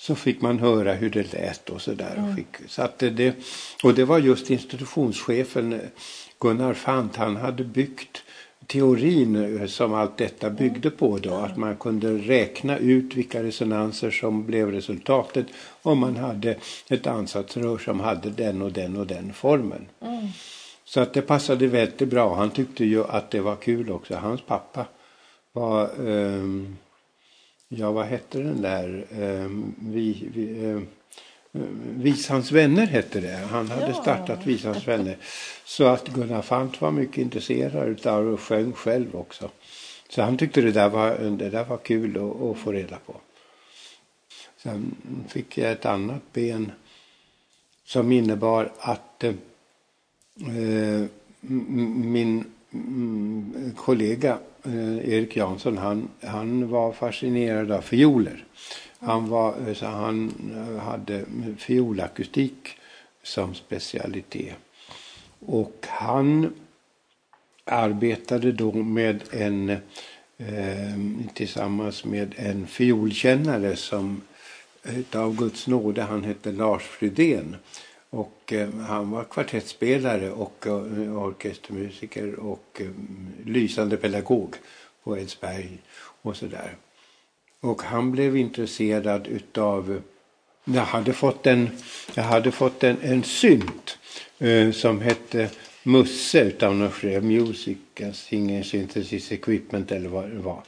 så 0.03 0.15
fick 0.15 0.41
man 0.41 0.59
höra 0.59 0.93
hur 0.93 1.11
det 1.11 1.33
lät 1.33 1.71
och 1.71 1.83
så 1.83 1.95
där. 1.95 2.17
Mm. 2.17 2.45
Så 2.67 2.83
att 2.83 2.99
det, 2.99 3.35
och 3.83 3.95
det 3.95 4.05
var 4.05 4.19
just 4.19 4.51
institutionschefen 4.51 5.81
Gunnar 6.39 6.75
Fant, 6.75 7.17
han 7.17 7.37
hade 7.37 7.65
byggt 7.65 8.23
teorin 8.67 9.59
eh, 9.61 9.67
som 9.67 9.95
allt 9.95 10.17
detta 10.17 10.51
byggde 10.51 10.91
på 10.91 11.19
då. 11.19 11.35
Att 11.35 11.57
man 11.57 11.77
kunde 11.77 12.13
räkna 12.13 12.79
ut 12.79 13.15
vilka 13.15 13.43
resonanser 13.43 14.11
som 14.11 14.47
blev 14.47 14.71
resultatet 14.73 15.47
om 15.83 15.99
man 15.99 16.17
hade 16.17 16.57
ett 16.89 17.07
ansatsrör 17.07 17.79
som 17.79 18.01
hade 18.01 18.31
den 18.31 18.63
och 18.63 18.73
den 18.73 18.97
och 18.97 19.07
den 19.07 19.33
formen. 19.33 19.87
Mm. 20.01 20.29
Så 20.85 21.01
att 21.01 21.15
det 21.15 21.23
passade 21.23 21.67
väldigt 21.67 22.09
bra. 22.09 22.35
Han 22.35 22.51
tyckte 22.51 22.85
ju 22.85 23.05
att 23.05 23.31
det 23.31 23.41
var 23.41 23.57
kul 23.57 23.91
också. 23.91 24.15
Hans 24.15 24.41
pappa 24.43 24.87
var, 25.53 25.83
eh, 26.09 26.43
ja 27.77 27.93
vad 27.93 28.07
hette 28.07 28.39
den 28.39 28.63
där, 28.63 29.05
eh, 29.11 29.49
vi, 29.79 30.29
vi 30.35 30.65
eh, 30.65 30.81
Visans 31.85 32.53
vänner 32.53 32.87
hette 32.87 33.21
det. 33.21 33.37
Han 33.51 33.69
hade 33.69 33.89
ja. 33.89 34.03
startat 34.03 34.47
Visans 34.47 34.89
vänner. 34.89 35.17
Så 35.65 35.85
att 35.85 36.09
Gunnar 36.09 36.43
Fant 36.43 36.81
var 36.81 36.91
mycket 36.91 37.19
intresserad 37.19 38.07
av 38.07 38.27
och 38.27 38.41
sjöng 38.41 38.73
själv 38.73 39.17
också. 39.17 39.51
Så 40.09 40.23
han 40.23 40.37
tyckte 40.37 40.61
det 40.61 40.73
där 40.73 40.89
var, 40.89 41.19
det 41.19 41.51
där 41.51 41.65
var 41.65 41.77
kul 41.77 42.17
att, 42.17 42.43
att 42.43 42.59
få 42.59 42.73
reda 42.73 42.97
på. 43.07 43.15
Sen 44.57 44.95
fick 45.29 45.59
jag 45.59 45.73
ett 45.73 45.87
annat 45.87 46.33
ben 46.33 46.73
som 47.85 48.13
innebar 48.13 48.73
att 48.79 49.25
eh, 49.25 49.35
min 51.41 52.45
mm, 52.73 53.73
kollega 53.77 54.39
eh, 54.65 55.15
Erik 55.15 55.37
Jansson 55.37 55.79
han, 55.79 56.09
han 56.21 56.69
var 56.69 56.93
fascinerad 56.93 57.73
av 57.73 57.81
fioler. 57.81 58.45
Han, 58.99 59.29
var, 59.29 59.55
eh, 59.69 59.75
så 59.75 59.87
han 59.87 60.33
eh, 60.57 60.83
hade 60.83 61.25
fiolakustik 61.59 62.69
som 63.23 63.55
specialitet. 63.55 64.57
Och 65.47 65.87
han 65.89 66.53
arbetade 67.65 68.53
då 68.53 68.73
med 68.73 69.23
en 69.31 69.71
eh, 70.39 71.29
tillsammans 71.35 72.05
med 72.05 72.35
en 72.37 72.67
fiolkännare 72.67 73.77
som 73.77 74.21
eh, 74.83 75.21
av 75.21 75.37
Guds 75.37 75.67
nåde, 75.67 76.03
han 76.03 76.25
hette 76.25 76.53
Lars 76.53 76.83
Fridén. 76.83 77.57
Och 78.15 78.53
eh, 78.53 78.69
han 78.75 79.11
var 79.11 79.25
kvartettspelare 79.25 80.31
och 80.31 80.67
eh, 80.67 81.17
orkestermusiker 81.17 82.35
och 82.35 82.81
eh, 82.81 82.87
lysande 83.45 83.97
pedagog 83.97 84.55
på 85.05 85.19
Edsberg 85.19 85.79
och 86.23 86.37
sådär. 86.37 86.77
Och 87.61 87.83
han 87.83 88.13
blev 88.13 88.37
intresserad 88.37 89.27
utav 89.27 90.03
jag 90.65 90.83
hade 90.83 91.13
fått 91.13 91.47
en, 91.47 91.71
jag 92.15 92.23
hade 92.23 92.53
fått 92.53 92.85
en, 92.85 92.97
en 93.03 93.23
synt 93.23 93.99
eh, 94.39 94.71
som 94.71 95.01
hette 95.01 95.51
Musse 95.83 96.41
utav 96.41 96.77
Norge 96.77 97.21
Music 97.21 97.79
Singing 98.13 98.65
Synthesis 98.65 99.33
Equipment 99.33 99.93
eller 99.93 100.09
vad 100.09 100.31
det 100.31 100.39
var. 100.39 100.63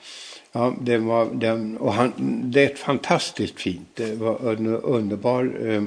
Ja, 0.52 0.74
det 0.80 0.98
var 0.98 1.26
den, 1.34 1.76
och 1.76 1.92
han, 1.92 2.12
det 2.44 2.62
är 2.62 2.70
ett 2.70 2.78
fantastiskt 2.78 3.60
fint. 3.60 3.88
Det 3.94 4.14
var 4.14 4.52
en 4.52 4.66
underbar 4.66 5.68
eh, 5.68 5.82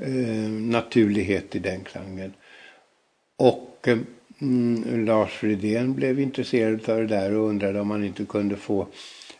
eh, 0.00 0.50
naturlighet 0.50 1.56
i 1.56 1.58
den 1.58 1.84
klangen. 1.84 2.32
Och 3.36 3.78
eh, 3.86 3.98
mm, 4.40 5.04
Lars 5.04 5.42
Rydén 5.42 5.94
blev 5.94 6.20
intresserad 6.20 6.88
av 6.88 6.98
det 6.98 7.06
där 7.06 7.34
och 7.34 7.48
undrade 7.48 7.80
om 7.80 7.90
han 7.90 8.04
inte 8.04 8.24
kunde 8.24 8.56
få 8.56 8.86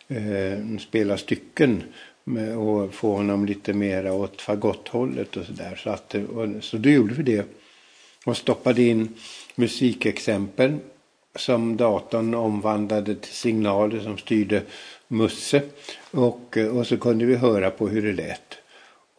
eh, 0.08 0.78
spela 0.78 1.16
stycken 1.16 1.82
med, 2.24 2.56
och 2.56 2.94
få 2.94 3.16
honom 3.16 3.46
lite 3.46 3.72
mera 3.72 4.12
åt 4.12 4.40
fagotthållet 4.40 5.36
och 5.36 5.46
sådär. 5.46 5.80
Så, 5.84 5.90
att, 5.90 6.14
eh, 6.14 6.22
och, 6.22 6.64
så 6.64 6.76
då 6.76 6.90
gjorde 6.90 7.14
vi 7.14 7.22
det 7.22 7.46
och 8.26 8.36
stoppade 8.36 8.82
in 8.82 9.08
musikexempel 9.54 10.76
som 11.36 11.76
datorn 11.76 12.34
omvandlade 12.34 13.14
till 13.14 13.32
signaler 13.32 14.00
som 14.00 14.18
styrde 14.18 14.62
Musse. 15.08 15.62
Och, 16.10 16.56
eh, 16.56 16.78
och 16.78 16.86
så 16.86 16.96
kunde 16.96 17.24
vi 17.24 17.36
höra 17.36 17.70
på 17.70 17.88
hur 17.88 18.02
det 18.02 18.12
lät. 18.12 18.59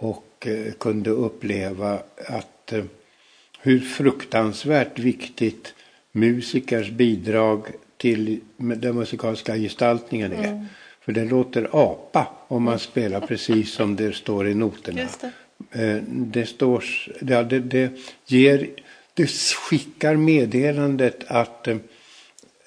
Och 0.02 0.48
eh, 0.48 0.74
kunde 0.74 1.10
uppleva 1.10 2.00
att 2.28 2.74
eh, 2.74 2.84
hur 3.62 3.80
fruktansvärt 3.80 5.00
viktigt 5.00 5.74
musikers 6.12 6.90
bidrag 6.90 7.66
till 7.98 8.40
den 8.58 8.96
musikaliska 8.96 9.56
gestaltningen 9.56 10.32
är. 10.32 10.48
Mm. 10.48 10.66
För 11.02 11.12
det 11.12 11.26
låter 11.26 11.70
apa 11.72 12.28
om 12.48 12.64
man 12.64 12.80
spelar 12.80 13.20
precis 13.20 13.72
som 13.72 13.96
det 13.96 14.16
står 14.16 14.48
i 14.48 14.54
noterna. 14.54 15.02
Det. 15.22 15.82
Eh, 15.82 16.04
det. 16.08 16.46
står, 16.46 16.84
det, 17.20 17.60
det, 17.60 17.92
ger, 18.26 18.70
det 19.14 19.30
skickar 19.30 20.16
meddelandet 20.16 21.24
att 21.28 21.68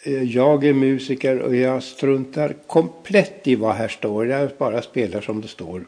jag 0.04 0.64
är 0.64 0.74
musiker 0.74 1.38
och 1.38 1.56
jag 1.56 1.82
struntar 1.82 2.54
komplett 2.66 3.46
i 3.48 3.54
vad 3.54 3.74
här 3.74 3.88
står. 3.88 4.26
Jag 4.26 4.50
bara 4.58 4.82
spelar 4.82 5.20
som 5.20 5.40
det 5.40 5.48
står 5.48 5.86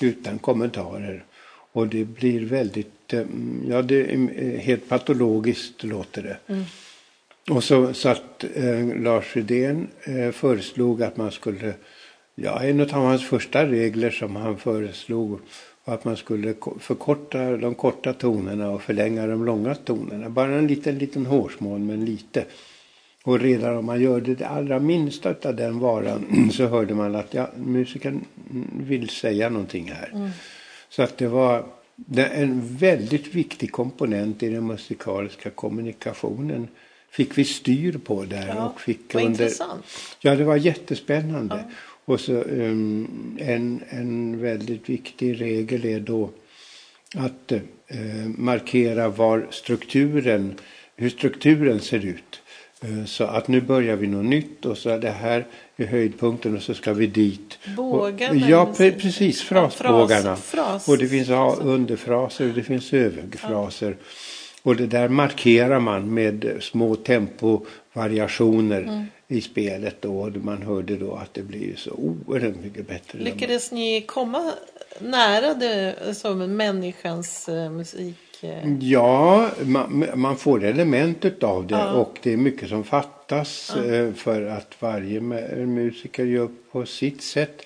utan 0.00 0.38
kommentarer. 0.38 1.24
Och 1.72 1.88
det 1.88 2.04
blir 2.04 2.44
väldigt, 2.44 3.12
eh, 3.12 3.24
ja 3.68 3.82
det 3.82 4.12
är 4.12 4.58
helt 4.58 4.88
patologiskt 4.88 5.84
låter 5.84 6.22
det. 6.22 6.36
Mm. 6.46 6.64
Och 7.50 7.64
så 7.64 7.94
satt 7.94 8.44
eh, 8.54 8.96
Lars 8.96 9.36
Rydén 9.36 9.88
eh, 10.02 10.30
föreslog 10.30 11.02
att 11.02 11.16
man 11.16 11.30
skulle, 11.30 11.74
ja 12.34 12.62
en 12.62 12.80
av 12.80 12.88
hans 12.88 13.26
första 13.26 13.66
regler 13.66 14.10
som 14.10 14.36
han 14.36 14.58
föreslog 14.58 15.38
var 15.84 15.94
att 15.94 16.04
man 16.04 16.16
skulle 16.16 16.54
förkorta 16.80 17.56
de 17.56 17.74
korta 17.74 18.12
tonerna 18.12 18.70
och 18.70 18.82
förlänga 18.82 19.26
de 19.26 19.44
långa 19.44 19.74
tonerna. 19.74 20.30
Bara 20.30 20.54
en 20.54 20.66
liten, 20.66 20.98
liten 20.98 21.26
hårsmån, 21.26 21.86
men 21.86 22.04
lite. 22.04 22.44
Och 23.24 23.40
redan 23.40 23.76
om 23.76 23.84
man 23.84 24.00
gör 24.00 24.20
det 24.20 24.44
allra 24.44 24.78
minsta 24.78 25.34
av 25.44 25.56
den 25.56 25.78
varan 25.78 26.50
så 26.52 26.66
hörde 26.66 26.94
man 26.94 27.14
att 27.14 27.34
ja, 27.34 27.50
musikern 27.56 28.24
vill 28.72 29.08
säga 29.08 29.48
någonting 29.48 29.92
här. 29.92 30.10
Mm. 30.14 30.30
Så 30.88 31.02
att 31.02 31.18
det 31.18 31.28
var 31.28 31.66
en 32.14 32.76
väldigt 32.76 33.34
viktig 33.34 33.72
komponent 33.72 34.42
i 34.42 34.48
den 34.48 34.66
musikaliska 34.66 35.50
kommunikationen 35.50 36.68
fick 37.10 37.38
vi 37.38 37.44
styr 37.44 37.98
på 37.98 38.24
där. 38.24 38.48
Ja, 38.48 38.68
och 38.68 38.80
fick 38.80 39.14
vad 39.14 39.24
under, 39.24 39.44
intressant. 39.44 39.84
Ja, 40.20 40.34
det 40.34 40.44
var 40.44 40.56
jättespännande. 40.56 41.64
Ja. 41.68 41.74
Och 42.04 42.20
så 42.20 42.32
um, 42.32 43.36
en, 43.40 43.82
en 43.88 44.40
väldigt 44.40 44.88
viktig 44.88 45.40
regel 45.40 45.84
är 45.84 46.00
då 46.00 46.30
att 47.14 47.52
uh, 47.52 48.28
markera 48.28 49.08
var 49.08 49.46
strukturen, 49.50 50.54
hur 50.96 51.10
strukturen 51.10 51.80
ser 51.80 52.06
ut. 52.06 52.42
Uh, 52.84 53.04
så 53.04 53.24
att 53.24 53.48
nu 53.48 53.60
börjar 53.60 53.96
vi 53.96 54.06
något 54.06 54.24
nytt 54.24 54.66
och 54.66 54.78
så 54.78 54.98
det 54.98 55.10
här 55.10 55.46
är 55.76 55.86
höjdpunkten 55.86 56.56
och 56.56 56.62
så 56.62 56.74
ska 56.74 56.92
vi 56.92 57.06
dit. 57.06 57.58
Bågarna? 57.76 58.48
Ja, 58.48 58.74
pre 58.76 58.92
precis. 58.92 59.42
Frasbågarna. 59.42 60.36
Fras, 60.36 60.88
och 60.88 60.98
det 60.98 61.08
finns 61.08 61.28
underfraser 61.60 62.48
och 62.48 62.54
det 62.54 62.62
finns 62.62 62.92
överfraser. 62.92 63.90
Ja. 63.90 64.06
Och 64.62 64.76
det 64.76 64.86
där 64.86 65.08
markerar 65.08 65.80
man 65.80 66.14
med 66.14 66.56
små 66.60 66.96
tempovariationer 66.96 68.82
mm. 68.82 69.04
i 69.28 69.40
spelet 69.40 70.02
då. 70.02 70.20
Och 70.20 70.36
man 70.36 70.62
hörde 70.62 70.96
då 70.96 71.14
att 71.14 71.34
det 71.34 71.42
blir 71.42 71.76
så 71.76 71.90
oerhört 71.90 72.56
mycket 72.62 72.88
bättre. 72.88 73.18
Lyckades 73.18 73.72
ni 73.72 74.00
komma 74.00 74.52
nära 75.00 75.54
det 75.54 75.94
som 76.14 76.56
människans 76.56 77.48
uh, 77.48 77.70
musik? 77.70 78.27
Ja, 78.80 79.50
man, 79.64 80.04
man, 80.14 80.36
får 80.36 80.64
element 80.64 81.42
av 81.42 81.66
det 81.66 81.74
ja. 81.74 81.92
och 81.92 82.18
det 82.22 82.32
är 82.32 82.36
mycket 82.36 82.68
som 82.68 82.84
fattas 82.84 83.72
ja. 83.76 83.84
Eh, 83.84 84.12
för 84.12 84.42
att 84.42 84.74
varje 84.78 85.20
musiker 85.66 86.24
gör 86.24 86.48
på 86.72 86.86
sitt 86.86 87.22
sätt. 87.22 87.62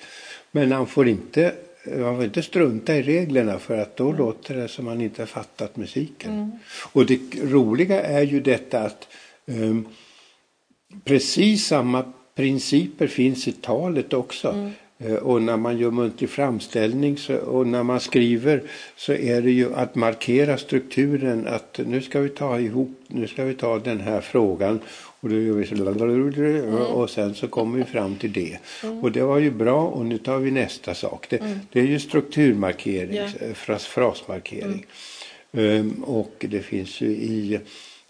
Men 0.51 0.73
han 0.73 0.87
får 0.87 1.09
inte 1.09 1.53
man 1.85 2.17
får 2.17 2.25
inte 2.25 2.43
strunta 2.43 2.97
i 2.97 3.03
reglerna 3.03 3.59
för 3.59 3.79
att 3.79 3.97
då 3.97 4.05
mm. 4.05 4.17
låter 4.17 4.57
det 4.57 4.69
som 4.69 4.85
man 4.85 5.01
inte 5.01 5.23
har 5.23 5.27
fattat 5.27 5.77
musiken. 5.77 6.33
Mm. 6.33 6.51
Och 6.93 7.07
det 7.07 7.21
roliga 7.43 8.03
är 8.03 8.23
ju 8.23 8.41
detta 8.41 8.81
att 8.81 9.09
um, 9.47 9.89
precis 11.05 11.67
samma 11.67 12.05
principer 12.35 13.07
finns 13.07 13.49
i 13.49 13.53
talet 13.53 14.13
också. 14.13 14.49
Mm. 14.49 14.71
Uh, 15.07 15.15
och 15.15 15.43
när 15.43 15.57
man 15.57 15.79
gör 15.79 15.91
muntlig 15.91 16.31
framställning 16.31 17.17
så, 17.17 17.37
och 17.37 17.67
när 17.67 17.83
man 17.83 18.01
skriver 18.01 18.63
så 18.97 19.13
är 19.13 19.43
det 19.43 19.51
ju 19.51 19.75
att 19.75 19.95
markera 19.95 20.59
strukturen 20.59 21.47
att 21.47 21.81
nu 21.87 22.03
ska 22.03 22.21
vi 22.21 22.29
ta 22.29 22.61
ihop, 22.61 23.01
nu 23.07 23.27
ska 23.27 23.45
vi 23.45 23.55
ta 23.55 23.79
den 23.79 24.01
här 24.01 24.21
frågan 24.21 24.81
och 25.23 25.29
då 25.29 25.35
gör 25.35 25.55
vi 25.55 25.67
så 25.67 25.75
mm. 25.75 26.75
och 26.75 27.11
sen 27.11 27.35
så 27.35 27.49
kommer 27.49 27.79
vi 27.79 27.85
fram 27.85 28.17
till 28.17 28.33
det. 28.33 28.59
Mm. 28.85 29.01
Och 29.01 29.13
det 29.13 29.23
var 29.23 29.39
ju 29.39 29.51
bra 29.51 29.87
och 29.87 30.07
nu 30.07 30.19
tar 30.19 30.39
vi 30.39 30.51
nästa 30.51 30.95
sak. 30.95 31.27
Det, 31.31 31.37
mm. 31.37 31.59
det 31.73 31.81
är 31.81 31.85
ju 31.85 32.01
strukturmarkering, 32.01 33.15
yeah. 33.15 33.55
fras, 33.55 33.87
frasmarkering. 33.87 34.87
Um, 35.53 36.03
och 36.07 36.47
det 36.49 36.61
finns 36.61 37.01
ju 37.01 37.07
i, 37.07 37.61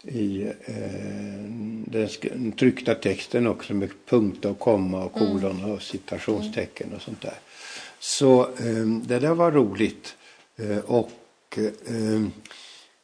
i 0.03 0.43
uh, 0.43 1.43
den 1.85 2.51
tryckta 2.51 2.95
texten 2.95 3.47
också 3.47 3.73
med 3.73 3.89
punkter 4.05 4.49
och 4.49 4.59
komma 4.59 5.03
och 5.05 5.21
mm. 5.21 5.39
kolon 5.39 5.71
och 5.71 5.81
citationstecken 5.81 6.93
och 6.95 7.01
sånt 7.01 7.21
där. 7.21 7.39
Så 7.99 8.45
um, 8.45 9.03
det 9.07 9.19
där 9.19 9.33
var 9.33 9.51
roligt. 9.51 10.15
Uh, 10.59 10.77
och 10.77 11.11
um, 11.87 12.31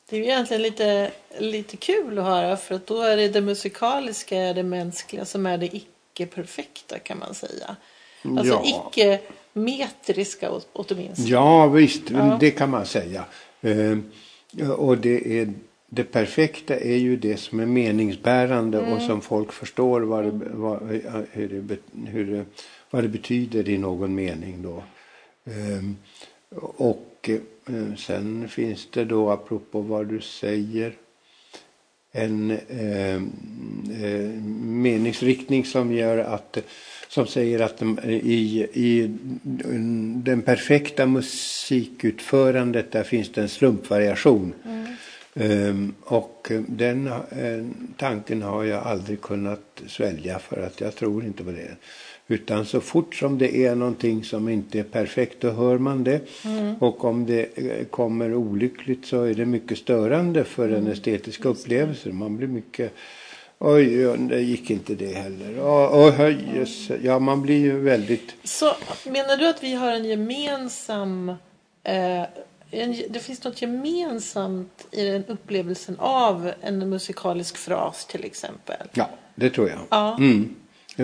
det 0.09 0.15
är 0.15 0.19
ju 0.19 0.25
egentligen 0.25 0.61
lite, 0.61 1.11
lite 1.37 1.77
kul 1.77 2.19
att 2.19 2.25
höra 2.25 2.57
för 2.57 2.75
att 2.75 2.87
då 2.87 3.01
är 3.01 3.17
det 3.17 3.27
det 3.27 3.41
musikaliska, 3.41 4.53
det 4.53 4.63
mänskliga 4.63 5.25
som 5.25 5.45
är 5.45 5.57
det 5.57 5.75
icke-perfekta 5.75 6.99
kan 6.99 7.19
man 7.19 7.33
säga. 7.33 7.75
Alltså 8.23 8.61
ja. 8.63 8.83
icke-metriska 8.93 10.51
åtminstone. 10.73 11.29
Ja 11.29 11.67
visst, 11.67 12.09
ja. 12.09 12.37
det 12.39 12.51
kan 12.51 12.69
man 12.69 12.85
säga. 12.85 13.25
Eh, 13.61 13.97
och 14.69 14.97
det, 14.97 15.39
är, 15.39 15.53
det 15.89 16.03
perfekta 16.03 16.79
är 16.79 16.97
ju 16.97 17.17
det 17.17 17.37
som 17.37 17.59
är 17.59 17.65
meningsbärande 17.65 18.79
mm. 18.79 18.93
och 18.93 19.01
som 19.01 19.21
folk 19.21 19.51
förstår 19.51 20.01
vad 20.01 20.23
det, 20.23 20.31
vad, 20.51 20.81
hur 21.31 21.65
det, 21.67 21.77
hur 22.09 22.25
det, 22.25 22.45
vad 22.89 23.03
det 23.03 23.09
betyder 23.09 23.69
i 23.69 23.77
någon 23.77 24.15
mening 24.15 24.61
då. 24.61 24.83
Eh, 25.45 25.83
och 26.61 27.29
Eh, 27.69 27.95
sen 27.95 28.47
finns 28.47 28.87
det 28.91 29.05
då, 29.05 29.29
apropå 29.29 29.81
vad 29.81 30.07
du 30.07 30.21
säger, 30.21 30.93
en 32.11 32.51
eh, 32.51 33.15
eh, 34.03 34.29
meningsriktning 34.63 35.65
som 35.65 35.93
gör 35.93 36.17
att 36.17 36.57
som 37.07 37.27
säger 37.27 37.59
att 37.59 37.77
de, 37.77 37.99
i, 38.09 38.67
i 38.73 39.11
den 40.23 40.41
perfekta 40.41 41.05
musikutförandet 41.05 42.91
där 42.91 43.03
finns 43.03 43.31
det 43.31 43.41
en 43.41 43.49
slumpvariation. 43.49 44.53
Mm. 44.65 44.95
Um, 45.33 45.95
och 46.03 46.51
den 46.67 47.07
uh, 47.07 47.65
tanken 47.97 48.41
har 48.41 48.63
jag 48.63 48.83
aldrig 48.83 49.21
kunnat 49.21 49.81
svälja 49.87 50.39
för 50.39 50.61
att 50.61 50.81
jag 50.81 50.95
tror 50.95 51.25
inte 51.25 51.43
på 51.43 51.51
det. 51.51 51.75
Utan 52.31 52.65
så 52.65 52.81
fort 52.81 53.15
som 53.15 53.37
det 53.37 53.57
är 53.65 53.75
någonting 53.75 54.23
som 54.23 54.49
inte 54.49 54.79
är 54.79 54.83
perfekt 54.83 55.41
då 55.41 55.49
hör 55.49 55.77
man 55.77 56.03
det. 56.03 56.21
Mm. 56.45 56.75
Och 56.75 57.05
om 57.05 57.25
det 57.25 57.57
eh, 57.57 57.85
kommer 57.85 58.33
olyckligt 58.33 59.05
så 59.05 59.23
är 59.23 59.33
det 59.33 59.45
mycket 59.45 59.77
störande 59.77 60.43
för 60.43 60.67
mm. 60.69 60.85
en 60.85 60.91
estetisk 60.91 61.45
upplevelse. 61.45 62.09
Man 62.09 62.37
blir 62.37 62.47
mycket 62.47 62.93
Oj, 63.61 64.17
det 64.17 64.41
gick 64.41 64.69
inte 64.69 64.95
det 64.95 65.13
heller. 65.13 65.55
Oj, 65.91 66.11
höjes. 66.11 66.89
Ja, 67.03 67.19
man 67.19 67.41
blir 67.41 67.59
ju 67.59 67.79
väldigt... 67.79 68.35
Så 68.43 68.75
menar 69.05 69.37
du 69.37 69.49
att 69.49 69.63
vi 69.63 69.73
har 69.73 69.91
en 69.91 70.05
gemensam... 70.05 71.29
Eh, 71.83 72.23
en, 72.71 72.95
det 73.09 73.19
finns 73.19 73.43
något 73.43 73.61
gemensamt 73.61 74.87
i 74.91 75.05
den 75.05 75.25
upplevelsen 75.25 75.95
av 75.99 76.51
en 76.61 76.89
musikalisk 76.89 77.57
fras 77.57 78.05
till 78.05 78.25
exempel? 78.25 78.87
Ja, 78.93 79.09
det 79.35 79.49
tror 79.49 79.69
jag. 79.69 79.79
Ja. 79.89 80.17
Mm. 80.17 80.55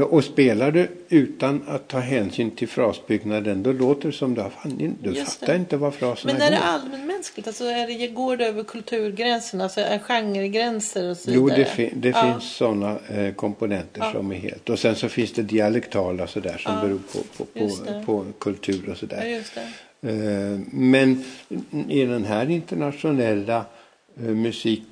Och 0.03 0.23
spelar 0.23 0.71
du 0.71 0.87
utan 1.09 1.63
att 1.67 1.87
ta 1.87 1.99
hänsyn 1.99 2.51
till 2.51 2.67
frasbyggnaden 2.67 3.63
då 3.63 3.71
låter 3.71 4.07
det 4.07 4.13
som 4.13 4.33
du, 4.33 4.41
fan, 4.41 4.95
du 5.01 5.15
fattar 5.15 5.47
det. 5.47 5.55
inte 5.55 5.77
vad 5.77 5.93
fraserna 5.93 6.33
Men 6.33 6.41
är 6.41 6.51
det 6.51 6.59
allmänmänskligt? 6.59 7.47
Alltså 7.47 7.63
är 7.63 7.87
det, 7.87 8.07
går 8.07 8.37
det 8.37 8.45
över 8.45 8.63
kulturgränserna? 8.63 9.63
Alltså 9.63 9.81
är 9.81 9.99
genregränser 9.99 11.09
och 11.09 11.17
så 11.17 11.31
vidare? 11.31 11.49
Jo, 11.49 11.55
det, 11.55 11.65
fi 11.65 11.91
det 11.95 12.09
ja. 12.09 12.31
finns 12.33 12.55
sådana 12.55 12.99
eh, 13.09 13.33
komponenter 13.33 14.01
ja. 14.01 14.11
som 14.11 14.31
är 14.31 14.35
helt. 14.35 14.69
Och 14.69 14.79
sen 14.79 14.95
så 14.95 15.09
finns 15.09 15.33
det 15.33 15.41
dialektala 15.41 16.27
sådär 16.27 16.57
som 16.57 16.73
ja. 16.73 16.81
beror 16.81 16.99
på, 17.13 17.19
på, 17.37 17.45
på, 17.45 18.05
på, 18.05 18.25
kultur 18.39 18.89
och 18.89 18.97
sådär. 18.97 19.41
Ja, 19.55 19.61
men 20.71 21.23
i 21.89 22.05
den 22.05 22.23
här 22.23 22.49
internationella 22.49 23.65
eh, 24.19 24.23
musik 24.23 24.83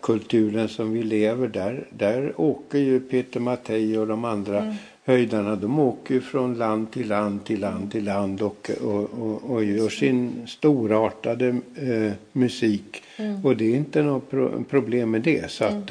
kulturen 0.00 0.68
som 0.68 0.92
vi 0.92 1.02
lever 1.02 1.48
där, 1.48 1.86
där 1.90 2.40
åker 2.40 2.78
ju 2.78 3.00
Peter 3.00 3.40
Mattei 3.40 3.96
och 3.96 4.06
de 4.06 4.24
andra 4.24 4.58
mm. 4.62 4.74
höjdarna, 5.04 5.56
de 5.56 5.78
åker 5.78 6.14
ju 6.14 6.20
från 6.20 6.54
land 6.54 6.90
till 6.90 7.08
land 7.08 7.44
till 7.44 7.60
land 7.60 7.92
till 7.92 8.04
land 8.04 8.42
och, 8.42 8.70
och, 8.80 9.04
och, 9.04 9.50
och 9.50 9.64
gör 9.64 9.88
sin 9.88 10.46
storartade 10.46 11.48
eh, 11.76 12.12
musik. 12.32 13.02
Mm. 13.16 13.44
Och 13.44 13.56
det 13.56 13.72
är 13.72 13.76
inte 13.76 14.02
något 14.02 14.30
pro 14.30 14.64
problem 14.64 15.10
med 15.10 15.22
det. 15.22 15.50
Så 15.50 15.64
mm. 15.64 15.82
att 15.82 15.90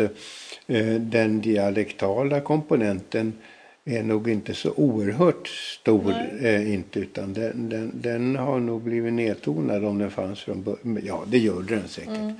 eh, 0.67 0.85
den 0.99 1.41
dialektala 1.41 2.41
komponenten 2.41 3.33
är 3.87 4.03
nog 4.03 4.29
inte 4.29 4.53
så 4.53 4.71
oerhört 4.71 5.47
stor, 5.47 6.15
eh, 6.41 6.73
inte, 6.73 6.99
utan 6.99 7.33
den, 7.33 7.69
den, 7.69 7.91
den, 7.93 8.35
har 8.35 8.59
nog 8.59 8.81
blivit 8.81 9.13
nedtonad 9.13 9.85
om 9.85 9.97
den 9.97 10.11
fanns 10.11 10.39
från 10.39 10.63
början. 10.63 10.99
Ja, 11.03 11.23
det 11.27 11.37
gör 11.37 11.61
den 11.61 11.87
säkert. 11.87 12.09
Mm. 12.09 12.33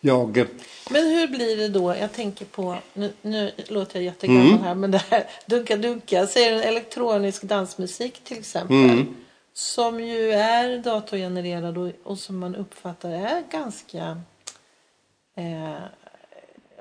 Jag... 0.00 0.46
Men 0.90 1.06
hur 1.06 1.28
blir 1.28 1.56
det 1.56 1.68
då? 1.68 1.96
Jag 1.96 2.12
tänker 2.12 2.44
på, 2.44 2.76
nu, 2.94 3.12
nu 3.22 3.50
låter 3.68 3.96
jag 3.96 4.04
jättegammal 4.04 4.46
mm. 4.46 4.62
här, 4.62 4.74
men 4.74 4.90
det 4.90 5.02
här 5.10 5.24
Dunka 5.46 5.76
Dunka, 5.76 6.26
säger 6.26 6.52
en 6.52 6.60
elektronisk 6.60 7.42
dansmusik 7.42 8.24
till 8.24 8.38
exempel. 8.38 8.76
Mm. 8.76 9.14
Som 9.52 10.00
ju 10.00 10.32
är 10.32 10.78
datorgenererad 10.78 11.78
och, 11.78 11.90
och, 12.04 12.18
som 12.18 12.38
man 12.38 12.56
uppfattar 12.56 13.10
är 13.10 13.42
ganska... 13.50 14.20
Eh, 15.34 15.76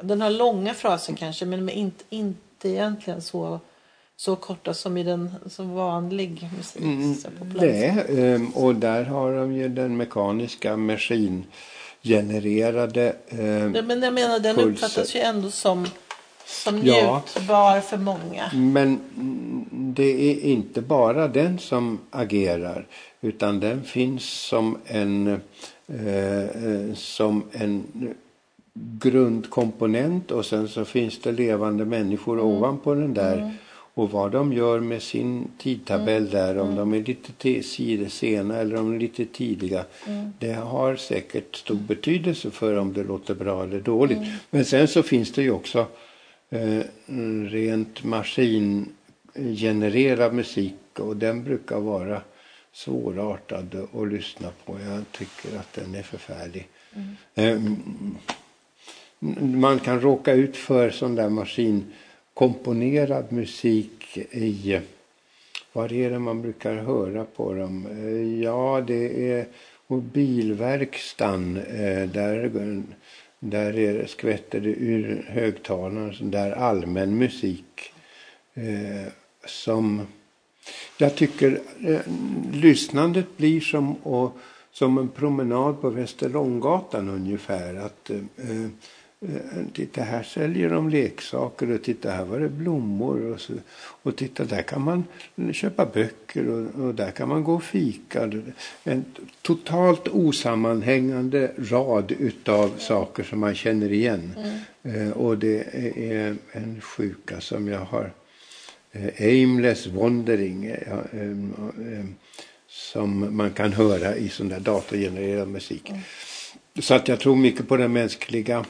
den 0.01 0.21
har 0.21 0.29
långa 0.29 0.73
fraser 0.73 1.15
kanske, 1.15 1.45
men 1.45 1.69
inte, 1.69 2.03
inte 2.09 2.69
egentligen 2.69 3.21
så 3.21 3.59
så 4.19 4.35
korta 4.35 4.73
som 4.73 4.97
i 4.97 5.03
den 5.03 5.29
som 5.49 5.73
vanlig 5.73 6.49
musik. 6.57 6.81
Mm, 6.81 7.15
Nej, 7.55 8.05
ehm, 8.09 8.47
och 8.49 8.75
där 8.75 9.03
har 9.03 9.35
de 9.35 9.53
ju 9.55 9.69
den 9.69 9.97
mekaniska 9.97 10.77
maskin 10.77 11.45
genererade 12.03 13.15
eh, 13.27 13.39
Ja, 13.49 13.81
Men 13.81 14.01
jag 14.01 14.13
menar, 14.13 14.39
den 14.39 14.55
pulser. 14.55 14.71
uppfattas 14.71 15.15
ju 15.15 15.19
ändå 15.19 15.51
som, 15.51 15.87
som 16.45 16.77
Ja. 16.83 17.23
njutbar 17.35 17.79
för 17.81 17.97
många. 17.97 18.51
Men 18.53 18.99
mm, 19.17 19.65
det 19.95 20.31
är 20.31 20.39
inte 20.39 20.81
bara 20.81 21.27
den 21.27 21.59
som 21.59 21.99
agerar 22.11 22.85
utan 23.21 23.59
den 23.59 23.83
finns 23.83 24.23
som 24.25 24.77
en, 24.85 25.27
eh, 25.87 26.93
som 26.95 27.43
en 27.51 27.83
grundkomponent 28.73 30.31
och 30.31 30.45
sen 30.45 30.67
så 30.67 30.85
finns 30.85 31.19
det 31.19 31.31
levande 31.31 31.85
människor 31.85 32.39
ovanpå 32.39 32.93
den 32.95 33.13
där. 33.13 33.53
Och 33.93 34.11
vad 34.11 34.31
de 34.31 34.53
gör 34.53 34.79
med 34.79 35.01
sin 35.01 35.47
tidtabell 35.57 36.29
där, 36.29 36.57
om 36.57 36.75
de 36.75 36.93
är 36.93 37.03
lite 37.03 37.63
sidor 37.63 38.07
sena 38.07 38.55
eller 38.55 38.75
om 38.75 38.85
de 38.85 38.95
är 38.95 38.99
lite 38.99 39.25
tidiga. 39.25 39.85
Det 40.39 40.53
har 40.53 40.95
säkert 40.95 41.55
stor 41.55 41.75
betydelse 41.75 42.51
för 42.51 42.77
om 42.77 42.93
det 42.93 43.03
låter 43.03 43.35
bra 43.35 43.63
eller 43.63 43.79
dåligt. 43.79 44.19
Men 44.49 44.65
sen 44.65 44.87
så 44.87 45.03
finns 45.03 45.31
det 45.31 45.41
ju 45.41 45.51
också 45.51 45.87
eh, 46.49 46.81
rent 47.49 48.03
maskingenererad 48.03 50.33
musik 50.33 50.73
och 50.99 51.17
den 51.17 51.43
brukar 51.43 51.79
vara 51.79 52.21
svårartad 52.73 53.87
att 53.93 54.07
lyssna 54.07 54.49
på. 54.65 54.79
Jag 54.79 55.03
tycker 55.11 55.59
att 55.59 55.73
den 55.73 55.95
är 55.95 56.03
förfärlig. 56.03 56.67
Eh, 57.35 57.61
man 59.41 59.79
kan 59.79 60.01
råka 60.01 60.33
ut 60.33 60.57
för 60.57 60.89
sån 60.89 61.15
där 61.15 61.29
komponerad 62.39 63.31
musik 63.31 64.17
i 64.31 64.79
vad 65.73 65.91
är 65.91 66.09
det 66.09 66.19
man 66.19 66.41
brukar 66.41 66.75
höra 66.75 67.25
på 67.25 67.53
dem? 67.53 67.87
Eh, 67.91 68.43
ja, 68.43 68.83
det 68.87 69.31
är 69.31 69.45
mobilverkstan. 69.87 71.57
Eh, 71.57 72.09
där, 72.09 72.51
där 73.39 73.79
är 73.79 74.05
skvätter 74.05 74.59
det 74.59 74.69
ur 74.69 75.25
högtalaren 75.29 76.13
sån 76.13 76.31
där 76.31 76.51
allmän 76.51 77.17
musik. 77.17 77.91
Eh, 78.53 79.11
som 79.45 80.01
jag 80.97 81.15
tycker 81.15 81.61
eh, 81.87 82.01
lyssnandet 82.53 83.37
blir 83.37 83.61
som, 83.61 83.93
och, 83.93 84.37
som 84.71 84.97
en 84.97 85.09
promenad 85.09 85.81
på 85.81 85.89
Västerlånggatan 85.89 87.09
ungefär. 87.09 87.75
Att, 87.75 88.09
eh, 88.09 88.67
titta 89.73 90.01
här 90.01 90.23
säljer 90.23 90.69
de 90.69 90.89
leksaker 90.89 91.71
och 91.71 91.83
titta 91.83 92.11
här 92.11 92.25
var 92.25 92.39
det 92.39 92.49
blommor. 92.49 93.33
Och, 93.33 93.41
så, 93.41 93.53
och 93.77 94.15
titta 94.15 94.43
där 94.45 94.61
kan 94.61 94.81
man 94.81 95.03
köpa 95.53 95.85
böcker 95.85 96.49
och, 96.49 96.85
och 96.85 96.95
där 96.95 97.11
kan 97.11 97.29
man 97.29 97.43
gå 97.43 97.53
och 97.53 97.63
fika. 97.63 98.31
En 98.83 99.05
totalt 99.41 100.07
osammanhängande 100.07 101.51
rad 101.57 102.11
utav 102.11 102.77
saker 102.77 103.23
som 103.23 103.39
man 103.39 103.55
känner 103.55 103.91
igen. 103.91 104.33
Eh, 104.83 105.09
och 105.09 105.37
det 105.37 105.75
är 105.95 106.35
en 106.51 106.81
sjuka 106.81 107.41
som 107.41 107.67
jag 107.67 107.79
har 107.79 108.11
eh, 108.91 109.27
aimless 109.27 109.87
wandering 109.87 110.65
eh, 110.65 110.97
em, 111.11 111.53
em, 111.77 112.15
som 112.67 113.37
man 113.37 113.51
kan 113.51 113.73
höra 113.73 114.15
i 114.15 114.29
sån 114.29 114.49
där 114.49 114.59
datorgenererad 114.59 115.47
musik. 115.47 115.91
Så 116.79 116.93
att 116.93 117.07
jag 117.07 117.19
tror 117.19 117.35
mycket 117.35 117.67
på 117.67 117.77
den 117.77 117.93
mänskliga 117.93 118.65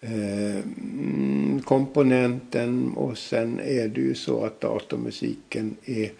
eh, 0.00 0.56
mm, 0.56 1.62
komponenten 1.64 2.92
och 2.92 3.18
sen 3.18 3.60
är 3.60 3.88
det 3.88 4.00
ju 4.00 4.14
så 4.14 4.44
att 4.44 4.60
datormusiken 4.60 5.76
är 5.84 6.10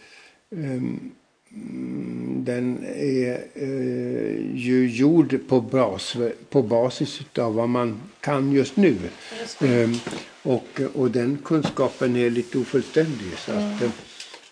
ehm, 0.51 1.13
mm, 1.51 2.45
den 2.45 2.85
är 2.97 3.45
eh, 3.55 4.57
ju 4.57 4.89
gjord 4.89 5.49
på, 5.49 5.61
bas, 5.61 6.17
på 6.51 6.63
basis 6.63 7.21
av 7.39 7.55
vad 7.55 7.69
man 7.69 8.01
kan 8.21 8.53
just 8.53 8.77
nu. 8.77 8.97
Just. 9.41 9.63
Ehm, 9.63 9.95
och, 10.43 10.81
och 10.95 11.11
den 11.11 11.39
kunskapen 11.45 12.17
är 12.17 12.31
lite 12.31 12.59
ofullständig. 12.59 13.33
Så 13.39 13.53
att, 13.53 13.83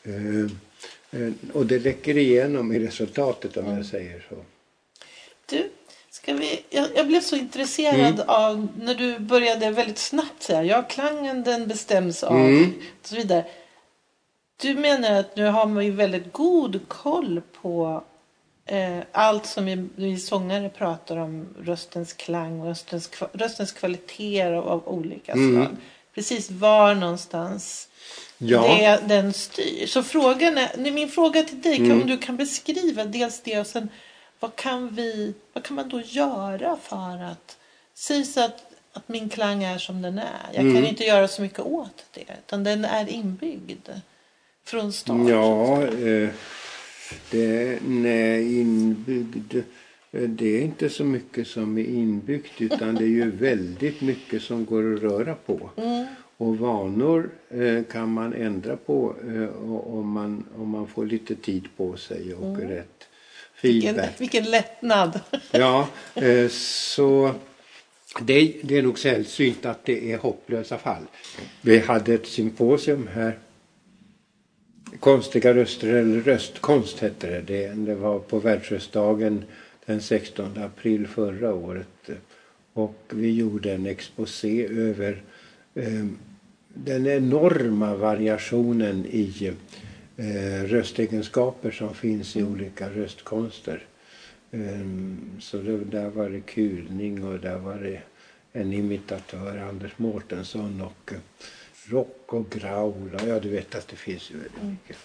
eh, 0.02 0.44
eh, 1.10 1.32
och 1.52 1.66
det 1.66 1.78
läcker 1.78 2.16
igenom 2.16 2.72
i 2.72 2.78
resultatet 2.78 3.56
om 3.56 3.76
jag 3.76 3.86
säger 3.86 4.26
så. 4.28 4.36
Du, 5.50 5.68
ska 6.26 6.34
vi, 6.34 6.62
jag, 6.70 6.88
jag 6.96 7.06
blev 7.06 7.20
så 7.20 7.36
intresserad 7.36 8.14
Mm. 8.14 8.28
av 8.28 8.68
när 8.78 8.94
du 8.94 9.18
började 9.18 9.70
väldigt 9.70 9.98
snabbt 9.98 10.42
säga 10.42 10.64
ja 10.64 10.82
klangen 10.82 11.42
den 11.42 11.66
bestäms 11.68 12.22
av 12.22 12.36
Mm. 12.36 12.72
och 13.02 13.08
så 13.08 13.16
vidare. 13.16 13.44
Du 14.60 14.74
menar 14.74 15.12
att 15.20 15.36
nu 15.36 15.44
har 15.46 15.66
man 15.66 15.84
ju 15.84 15.90
väldigt 15.90 16.32
god 16.32 16.80
koll 16.88 17.40
på 17.62 18.04
eh, 18.66 18.98
allt 19.12 19.46
som 19.46 19.64
vi, 19.64 19.88
vi 19.96 20.18
sångare 20.18 20.68
pratar 20.68 21.16
om 21.16 21.46
röstens 21.60 22.12
klang 22.12 22.60
och 22.60 22.66
röstens, 22.66 23.10
röstens 23.32 23.72
kvaliteter 23.72 24.52
av, 24.52 24.68
av 24.68 24.88
olika 24.88 25.32
Mm. 25.32 25.54
slag. 25.54 25.76
Precis 26.14 26.50
var 26.50 26.94
någonstans 26.94 27.88
Ja. 28.38 28.62
det, 28.62 29.00
den 29.14 29.32
styr. 29.32 29.86
Så 29.86 30.02
frågan 30.02 30.58
är, 30.58 30.90
min 30.90 31.08
fråga 31.08 31.42
till 31.42 31.60
dig, 31.60 31.76
Mm. 31.76 32.00
om 32.00 32.06
du 32.06 32.18
kan 32.18 32.36
beskriva 32.36 33.04
dels 33.04 33.40
det 33.40 33.60
och 33.60 33.66
sen 33.66 33.88
vad 34.46 34.56
kan, 34.56 34.88
vi, 34.88 35.35
vad 35.52 35.64
kan 35.64 35.76
man 35.76 35.88
då 35.88 36.00
göra 36.00 36.76
för 36.76 37.22
att 37.24 37.59
säg 37.94 38.24
så 38.24 38.44
att, 38.44 38.62
att 38.92 39.09
min 39.09 39.28
klang 39.28 39.62
är 39.62 39.78
som 39.78 40.02
den 40.02 40.18
är. 40.18 40.46
Jag 40.52 40.62
Mm. 40.62 40.74
kan 40.74 40.85
inte 40.85 41.04
göra 41.04 41.28
så 41.28 41.42
mycket 41.42 41.61
åt 41.61 42.04
det 42.14 42.24
utan 42.46 42.64
den 42.64 42.85
är 42.85 43.09
inbyggd 43.09 43.88
från 44.64 44.92
start. 44.92 45.28
Ja, 45.28 45.82
eh, 45.82 46.28
det 47.30 47.78
nej, 47.87 48.61
inbyggd. 48.61 49.54
Det 50.11 50.56
är 50.59 50.61
inte 50.62 50.88
så 50.90 51.04
mycket 51.04 51.46
som 51.48 51.78
är 51.78 51.85
inbyggt 51.85 52.61
utan 52.61 52.94
det 52.94 53.04
är 53.04 53.09
ju 53.09 53.30
väldigt 53.37 54.00
mycket 54.00 54.42
som 54.42 54.64
går 54.64 54.94
att 54.94 55.02
röra 55.02 55.35
på. 55.35 55.70
Mm. 55.76 56.06
Och 56.37 56.59
vanor 56.59 57.30
eh, 57.50 57.82
kan 57.92 58.12
man 58.12 58.35
ändra 58.35 58.76
på 58.76 59.14
eh, 59.28 59.64
om, 59.94 60.09
man, 60.11 60.44
om 60.56 60.68
man 60.68 60.87
får 60.87 61.06
lite 61.06 61.35
tid 61.35 61.64
på 61.76 61.96
sig 61.96 62.35
och 62.35 62.59
rätt 62.59 62.95
Vilken, 63.60 64.00
vilken 64.18 64.44
lättnad. 64.44 65.20
Ja, 65.50 65.88
eh, 66.14 66.48
så 66.48 67.34
det, 68.20 68.56
det 68.62 68.78
är 68.78 68.82
nog 68.82 68.98
sällsynt 68.98 69.66
att 69.66 69.84
det 69.84 70.12
är 70.12 70.18
hopplösa 70.18 70.78
fall. 70.78 71.02
Vi 71.60 71.78
hade 71.78 72.14
ett 72.14 72.26
symposium 72.26 73.08
här. 73.14 73.38
Konstiga 75.00 75.54
röster 75.54 75.88
eller 75.88 76.20
röstkonst 76.20 76.98
hette 76.98 77.26
det. 77.26 77.40
det. 77.40 77.68
Det 77.68 77.94
var 77.94 78.18
på 78.18 78.38
världsröstdagen 78.38 79.44
den 79.86 80.00
16 80.00 80.58
april 80.58 81.06
förra 81.06 81.54
året. 81.54 82.10
Och 82.72 83.02
vi 83.08 83.30
gjorde 83.30 83.72
en 83.72 83.86
exposé 83.86 84.66
över 84.66 85.22
eh, 85.74 86.06
den 86.74 87.06
enorma 87.06 87.96
variationen 87.96 89.06
i 89.10 89.54
röstegenskaper 90.66 91.70
som 91.70 91.94
finns 91.94 92.37
i 92.37 92.42
olika 92.42 92.90
röstkonster. 92.90 93.87
Ehm, 94.50 95.31
Så 95.40 95.57
det, 95.59 95.76
där 95.85 96.09
var 96.11 96.29
det 96.31 96.40
kulning 96.40 97.24
och 97.24 97.40
där 97.40 97.59
var 97.59 97.74
det 97.76 98.00
en 98.52 98.72
imitatör, 98.72 99.59
Anders 99.59 99.98
Mårtensson 99.98 100.81
och 100.81 101.12
eh, 101.12 101.18
rock 101.90 102.33
och 102.33 102.50
growl. 102.50 103.14
och 103.14 103.29
Ja, 103.29 103.40
du 103.40 103.48
vet 103.48 103.74
att 103.74 103.88
det 103.88 103.96
finns 103.96 104.31
ju 104.31 104.35
väldigt 104.35 104.62
mycket. 104.62 104.96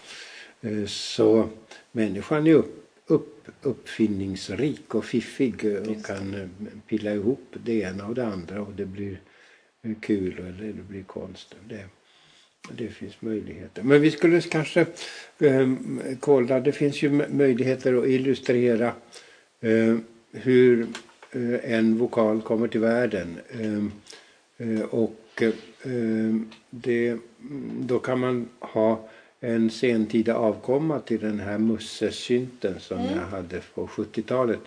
Eh, 0.60 0.86
Så 0.86 1.48
människan 1.92 2.46
är 2.46 2.54
upp, 2.54 2.88
upp, 3.06 3.48
uppfinningsrik 3.62 4.94
och 4.94 5.04
fiffig 5.04 5.64
eh, 5.64 5.82
och 5.90 6.04
kan 6.04 6.34
eh, 6.34 6.48
pilla 6.86 7.12
ihop 7.12 7.54
det 7.64 7.72
ena 7.80 8.06
och 8.06 8.14
det 8.14 8.26
andra 8.26 8.62
och 8.62 8.72
det 8.72 8.86
blir 8.86 9.20
eh, 9.82 9.92
kul 10.00 10.38
eller 10.38 10.72
det 10.72 10.82
blir 10.88 11.02
konst. 11.02 11.54
Det, 11.68 11.84
det 12.70 12.88
finns 12.88 13.22
möjligheter. 13.22 13.82
Men 13.82 14.00
vi 14.00 14.10
skulle 14.10 14.40
kanske 14.40 14.86
eh, 15.38 15.72
kolla, 16.20 16.60
det 16.60 16.72
finns 16.72 17.02
ju 17.02 17.10
möjligheter 17.28 17.94
att 17.94 18.06
illustrera 18.06 18.92
eh, 19.60 19.96
hur 20.32 20.86
eh, 21.30 21.74
en 21.74 21.98
vokal 21.98 22.42
kommer 22.42 22.68
till 22.68 22.80
världen. 22.80 23.36
Eh, 23.50 23.84
eh, 24.68 24.82
och 24.82 25.42
eh, 25.42 26.34
det, 26.70 27.16
då 27.80 27.98
kan 27.98 28.18
man 28.18 28.48
ha 28.60 29.08
en 29.40 29.70
sentida 29.70 30.34
avkomma 30.34 31.00
till 31.00 31.20
den 31.20 31.40
här 31.40 31.58
mussesynten 31.58 32.80
som 32.80 32.98
jag 33.04 33.26
hade 33.26 33.60
på 33.74 33.86
70-talet. 33.86 34.60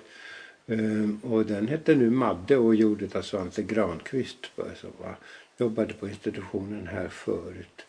Ehm, 0.68 1.20
och 1.24 1.46
den 1.46 1.68
hette 1.68 1.96
nu 1.96 2.10
Madde 2.10 2.58
och 2.58 2.76
gjordes 2.76 3.16
av 3.16 3.22
Svante 3.22 3.64
Granqvist 3.64 4.38
som 4.56 4.90
var, 4.98 5.16
jobbade 5.58 5.94
på 5.94 6.08
institutionen 6.08 6.88
här 6.88 7.08
förut. 7.08 7.86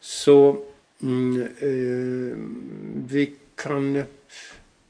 Så 0.00 0.56
mm, 1.02 1.42
eh, 1.42 2.36
vi 3.08 3.32
kan 3.54 4.04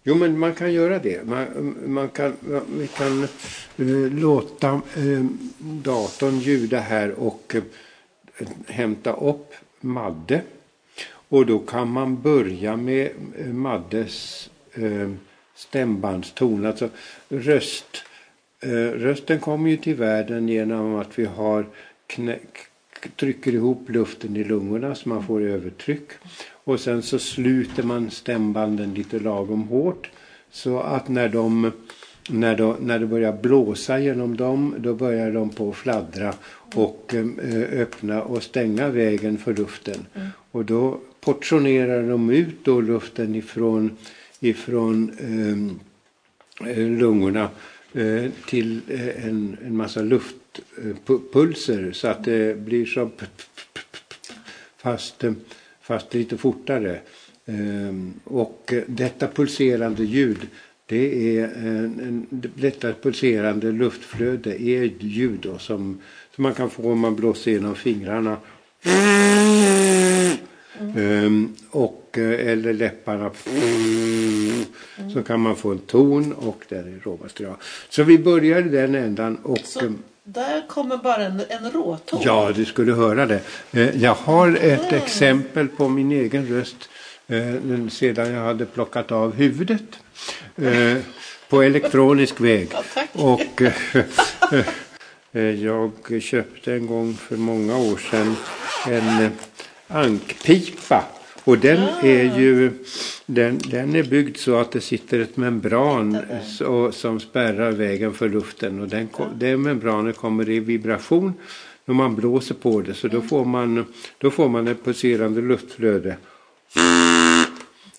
Jo, 0.06 0.14
men 0.14 0.38
man 0.38 0.54
kan 0.54 0.72
göra 0.72 0.98
det. 0.98 1.26
Man, 1.26 1.76
man 1.86 2.08
kan, 2.08 2.36
vi 2.78 2.88
kan 2.88 3.22
eh, 3.22 4.12
låta 4.12 4.68
eh, 4.96 5.24
datorn 5.58 6.38
ljuda 6.38 6.80
här 6.80 7.12
och 7.12 7.54
eh, 7.54 7.62
hämta 8.66 9.12
upp 9.12 9.54
Madde. 9.80 10.42
Och 11.28 11.46
då 11.46 11.58
kan 11.58 11.88
man 11.88 12.22
börja 12.22 12.76
med 12.76 13.10
eh, 13.38 13.46
Maddes 13.46 14.50
eh, 14.74 15.10
stämbandston, 15.54 16.66
alltså 16.66 16.88
röst 17.28 18.04
eh, 18.60 18.90
rösten 18.90 19.40
kommer 19.40 19.70
ju 19.70 19.76
till 19.76 19.94
världen 19.94 20.48
genom 20.48 20.94
att 20.94 21.18
vi 21.18 21.24
har 21.24 21.66
knä, 22.14 22.38
trycker 23.16 23.54
ihop 23.54 23.88
luften 23.88 24.36
i 24.36 24.44
lungorna 24.44 24.94
så 24.94 25.08
man 25.08 25.26
får 25.26 25.42
övertryck. 25.42 26.10
Och 26.64 26.80
sen 26.80 27.02
så 27.02 27.18
sluter 27.18 27.82
man 27.82 28.10
stämbanden 28.10 28.94
lite 28.94 29.18
lagom 29.18 29.62
hårt. 29.62 30.10
Så 30.50 30.80
att 30.80 31.08
när, 31.08 31.28
de, 31.28 31.72
när, 32.28 32.56
de, 32.56 32.76
när 32.80 32.98
det 32.98 33.06
börjar 33.06 33.32
blåsa 33.32 33.98
genom 33.98 34.36
dem 34.36 34.74
då 34.78 34.94
börjar 34.94 35.32
de 35.32 35.50
på 35.50 35.70
att 35.70 35.76
fladdra 35.76 36.34
och 36.74 37.14
eh, 37.14 37.80
öppna 37.80 38.22
och 38.22 38.42
stänga 38.42 38.88
vägen 38.88 39.38
för 39.38 39.54
luften. 39.54 40.06
Mm. 40.14 40.28
Och 40.50 40.64
då 40.64 41.00
portionerar 41.20 42.08
de 42.08 42.30
ut 42.30 42.64
då 42.64 42.80
luften 42.80 43.34
ifrån, 43.34 43.96
ifrån 44.40 45.10
ehm, 45.20 45.80
eh, 46.70 46.78
lungorna 46.78 47.48
eh, 47.92 48.30
till 48.46 48.80
eh, 48.88 49.26
en, 49.26 49.56
en 49.66 49.76
massa 49.76 50.02
Eh, 50.78 51.16
pulser 51.32 51.92
så 51.92 52.08
att 52.08 52.24
det 52.24 52.58
blir 52.58 52.86
som 52.86 53.10
fast, 54.76 55.24
eh, 55.24 55.32
fast 55.80 56.14
lite 56.14 56.36
fortare. 56.36 57.00
Ehm, 57.46 58.14
och 58.24 58.72
detta 58.86 59.28
pulserande 59.28 60.04
ljud 60.04 60.38
det 60.86 61.38
är 61.38 61.44
en, 61.44 62.26
detta 62.56 62.92
pulserande 62.92 63.72
luftflöde 63.72 64.62
är 64.62 64.82
ljud 65.00 65.40
då 65.40 65.58
som, 65.58 66.00
som 66.34 66.42
man 66.42 66.54
kan 66.54 66.70
få 66.70 66.92
om 66.92 67.00
man 67.00 67.16
blåser 67.16 67.50
genom 67.50 67.74
fingrarna. 67.74 68.36
Mm. 70.78 71.54
och, 71.70 72.03
eh, 72.18 72.52
eller 72.52 72.72
läpparna. 72.72 73.30
Så 75.12 75.22
kan 75.22 75.40
man 75.40 75.56
få 75.56 75.70
en 75.70 75.78
ton 75.78 76.32
och 76.32 76.64
där 76.68 76.78
är 76.78 77.00
råmaterial. 77.04 77.56
Så 77.88 78.02
vi 78.02 78.18
börjar 78.18 78.58
i 78.58 78.68
den 78.68 78.94
ändan. 78.94 79.36
Och, 79.36 79.58
så 79.58 79.92
där 80.24 80.68
kommer 80.68 80.96
bara 80.96 81.24
en, 81.24 81.42
en 81.48 81.70
råton? 81.70 82.20
Ja, 82.24 82.52
du 82.54 82.64
skulle 82.64 82.92
höra 82.92 83.26
det. 83.26 83.40
Eh, 83.72 84.02
jag 84.02 84.14
har 84.14 84.56
ett 84.56 84.92
mm. 84.92 85.02
exempel 85.02 85.68
på 85.68 85.88
min 85.88 86.12
egen 86.12 86.46
röst 86.46 86.88
eh, 87.26 87.88
sedan 87.90 88.32
jag 88.32 88.44
hade 88.44 88.66
plockat 88.66 89.12
av 89.12 89.34
huvudet. 89.34 89.82
på 91.48 91.62
elektronisk 91.62 92.40
väg. 92.40 92.68
Ja, 92.72 92.80
och 93.12 93.62
jag 95.32 96.22
köpte 96.22 96.72
en 96.72 96.86
gång 96.86 97.14
för 97.14 97.36
många 97.36 97.76
år 97.76 97.96
sedan 98.10 98.36
en 98.86 99.30
ankpipa. 99.88 101.04
Och 101.44 101.58
den 101.58 101.82
ah. 101.82 102.00
är 102.02 102.38
ju 102.38 102.72
den, 103.26 103.58
den 103.58 103.96
är 103.96 104.02
byggd 104.02 104.36
så 104.36 104.56
att 104.56 104.72
det 104.72 104.80
sitter 104.80 105.20
ett 105.20 105.36
membran 105.36 106.18
så, 106.58 106.92
som 106.92 107.20
spärrar 107.20 107.72
vägen 107.72 108.14
för 108.14 108.28
luften. 108.28 108.80
Och 108.80 108.88
den, 108.88 109.08
det 109.36 109.56
membranet 109.56 110.16
kommer 110.16 110.50
i 110.50 110.60
vibration 110.60 111.32
när 111.84 111.94
man 111.94 112.14
blåser 112.14 112.54
på 112.54 112.80
det. 112.80 112.94
Så 112.94 113.08
då 113.08 113.20
får 113.20 113.44
man, 113.44 113.86
då 114.18 114.30
får 114.30 114.48
man 114.48 114.68
ett 114.68 114.84
pulserande 114.84 115.40
luftflöde. 115.40 116.16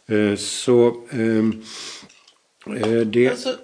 Eh, 0.08 0.36
så 0.36 1.04
um, 1.12 1.64
det, 3.06 3.30
alltså, 3.30 3.56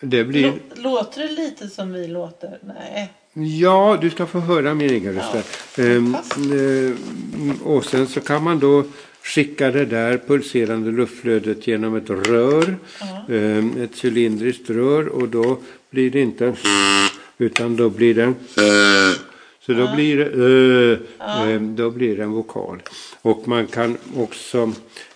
det 0.00 0.24
blir... 0.24 0.52
Låter 0.74 1.20
det 1.20 1.32
lite 1.32 1.68
som 1.68 1.92
vi 1.92 2.06
låter? 2.06 2.58
Nej. 2.62 3.12
Ja, 3.38 3.98
du 4.00 4.10
ska 4.10 4.26
få 4.26 4.38
höra 4.38 4.74
min 4.74 4.90
egen 4.90 5.14
röst. 5.14 5.48
Ja, 5.76 5.84
ehm, 5.84 6.14
eh, 6.14 7.62
och 7.62 7.84
sen 7.84 8.06
så 8.06 8.20
kan 8.20 8.42
man 8.42 8.58
då 8.58 8.84
skicka 9.22 9.70
det 9.70 9.84
där 9.84 10.18
pulserande 10.26 10.90
luftflödet 10.90 11.66
genom 11.66 11.96
ett 11.96 12.10
rör. 12.10 12.76
Eh, 13.28 13.82
ett 13.82 14.04
cylindriskt 14.04 14.70
rör 14.70 15.08
och 15.08 15.28
då 15.28 15.58
blir 15.90 16.10
det 16.10 16.20
inte 16.20 16.54
utan 17.38 17.76
då 17.76 17.90
blir 17.90 18.14
det 18.14 18.32
så 19.66 19.72
då 19.72 19.94
blir 19.94 20.16
det 20.16 20.98
eh, 21.52 21.60
då 21.60 21.90
blir 21.90 22.16
det 22.16 22.22
en 22.22 22.32
vokal. 22.32 22.82
Och 23.22 23.48
man 23.48 23.66
kan 23.66 23.96
också 24.16 24.72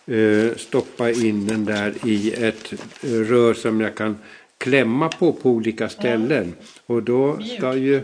eh, 0.07 0.57
stoppa 0.57 1.11
in 1.11 1.47
den 1.47 1.65
där 1.65 1.95
i 2.05 2.33
ett 2.33 2.73
rör 3.03 3.55
som 3.55 3.81
jag 3.81 3.95
kan 3.95 4.19
klämma 4.59 5.09
på 5.09 5.33
på 5.33 5.51
olika 5.51 5.89
ställen. 5.89 6.55
Och 6.91 7.03
då 7.03 7.39
ska 7.57 7.77
ju... 7.77 8.03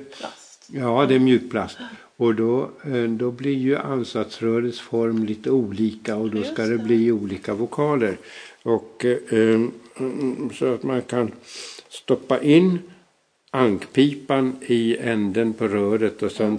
Ja, 0.67 1.07
det 1.07 1.15
är 1.15 1.19
mjukplast. 1.19 1.79
Och 2.17 2.35
då, 2.35 2.71
eh, 2.85 3.03
då 3.03 3.31
blir 3.31 3.55
ju 3.55 3.77
ansatsrörets 3.77 4.81
form 4.81 5.25
lite 5.25 5.51
olika 5.51 6.17
och 6.17 6.31
då 6.31 6.43
ska 6.43 6.63
det 6.63 6.79
bli 6.79 7.13
olika 7.13 7.55
vokaler. 7.55 8.17
Och 8.63 9.05
eh, 9.05 9.61
så 10.55 10.75
att 10.75 10.83
man 10.83 11.03
kan 11.03 11.33
stoppa 11.89 12.41
in 12.41 12.79
ankpipan 13.51 14.57
i 14.61 14.97
änden 14.99 15.53
på 15.53 15.69
röret 15.69 16.23
och 16.23 16.33
sen 16.33 16.59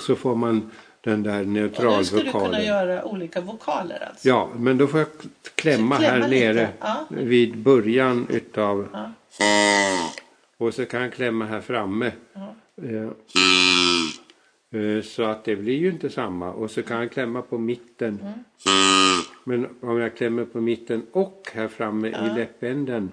så 0.00 0.16
får 0.16 0.34
man 0.34 0.70
den 1.00 1.22
där 1.22 1.44
neutralvokalen. 1.44 2.00
Och 2.00 2.06
ska 2.06 2.16
du 2.16 2.44
kunna 2.44 2.62
göra 2.62 3.04
olika 3.04 3.40
vokaler 3.40 4.08
alltså? 4.08 4.28
Ja, 4.28 4.48
men 4.56 4.78
då 4.78 4.86
får 4.86 5.00
jag 5.00 5.08
klämma, 5.54 5.96
klämma 5.96 6.10
här 6.10 6.28
nere 6.28 6.68
ja. 6.80 7.06
vid 7.08 7.58
början 7.58 8.26
utav 8.30 8.88
ja. 8.92 9.10
Och 10.60 10.74
så 10.74 10.86
kan 10.86 11.02
jag 11.02 11.12
klämma 11.12 11.46
här 11.46 11.60
framme. 11.60 12.12
Eh, 12.82 13.10
så 15.02 15.22
att 15.22 15.44
det 15.44 15.56
blir 15.56 15.78
ju 15.78 15.90
inte 15.90 16.10
samma. 16.10 16.52
Och 16.52 16.70
så 16.70 16.82
kan 16.82 17.00
jag 17.00 17.12
klämma 17.12 17.42
på 17.42 17.58
mitten. 17.58 18.18
Mm. 18.22 18.38
Men 19.44 19.66
om 19.80 19.98
jag 19.98 20.16
klämmer 20.16 20.44
på 20.44 20.60
mitten 20.60 21.06
och 21.12 21.50
här 21.54 21.68
framme 21.68 22.08
i 22.08 22.34
läppänden. 22.36 23.12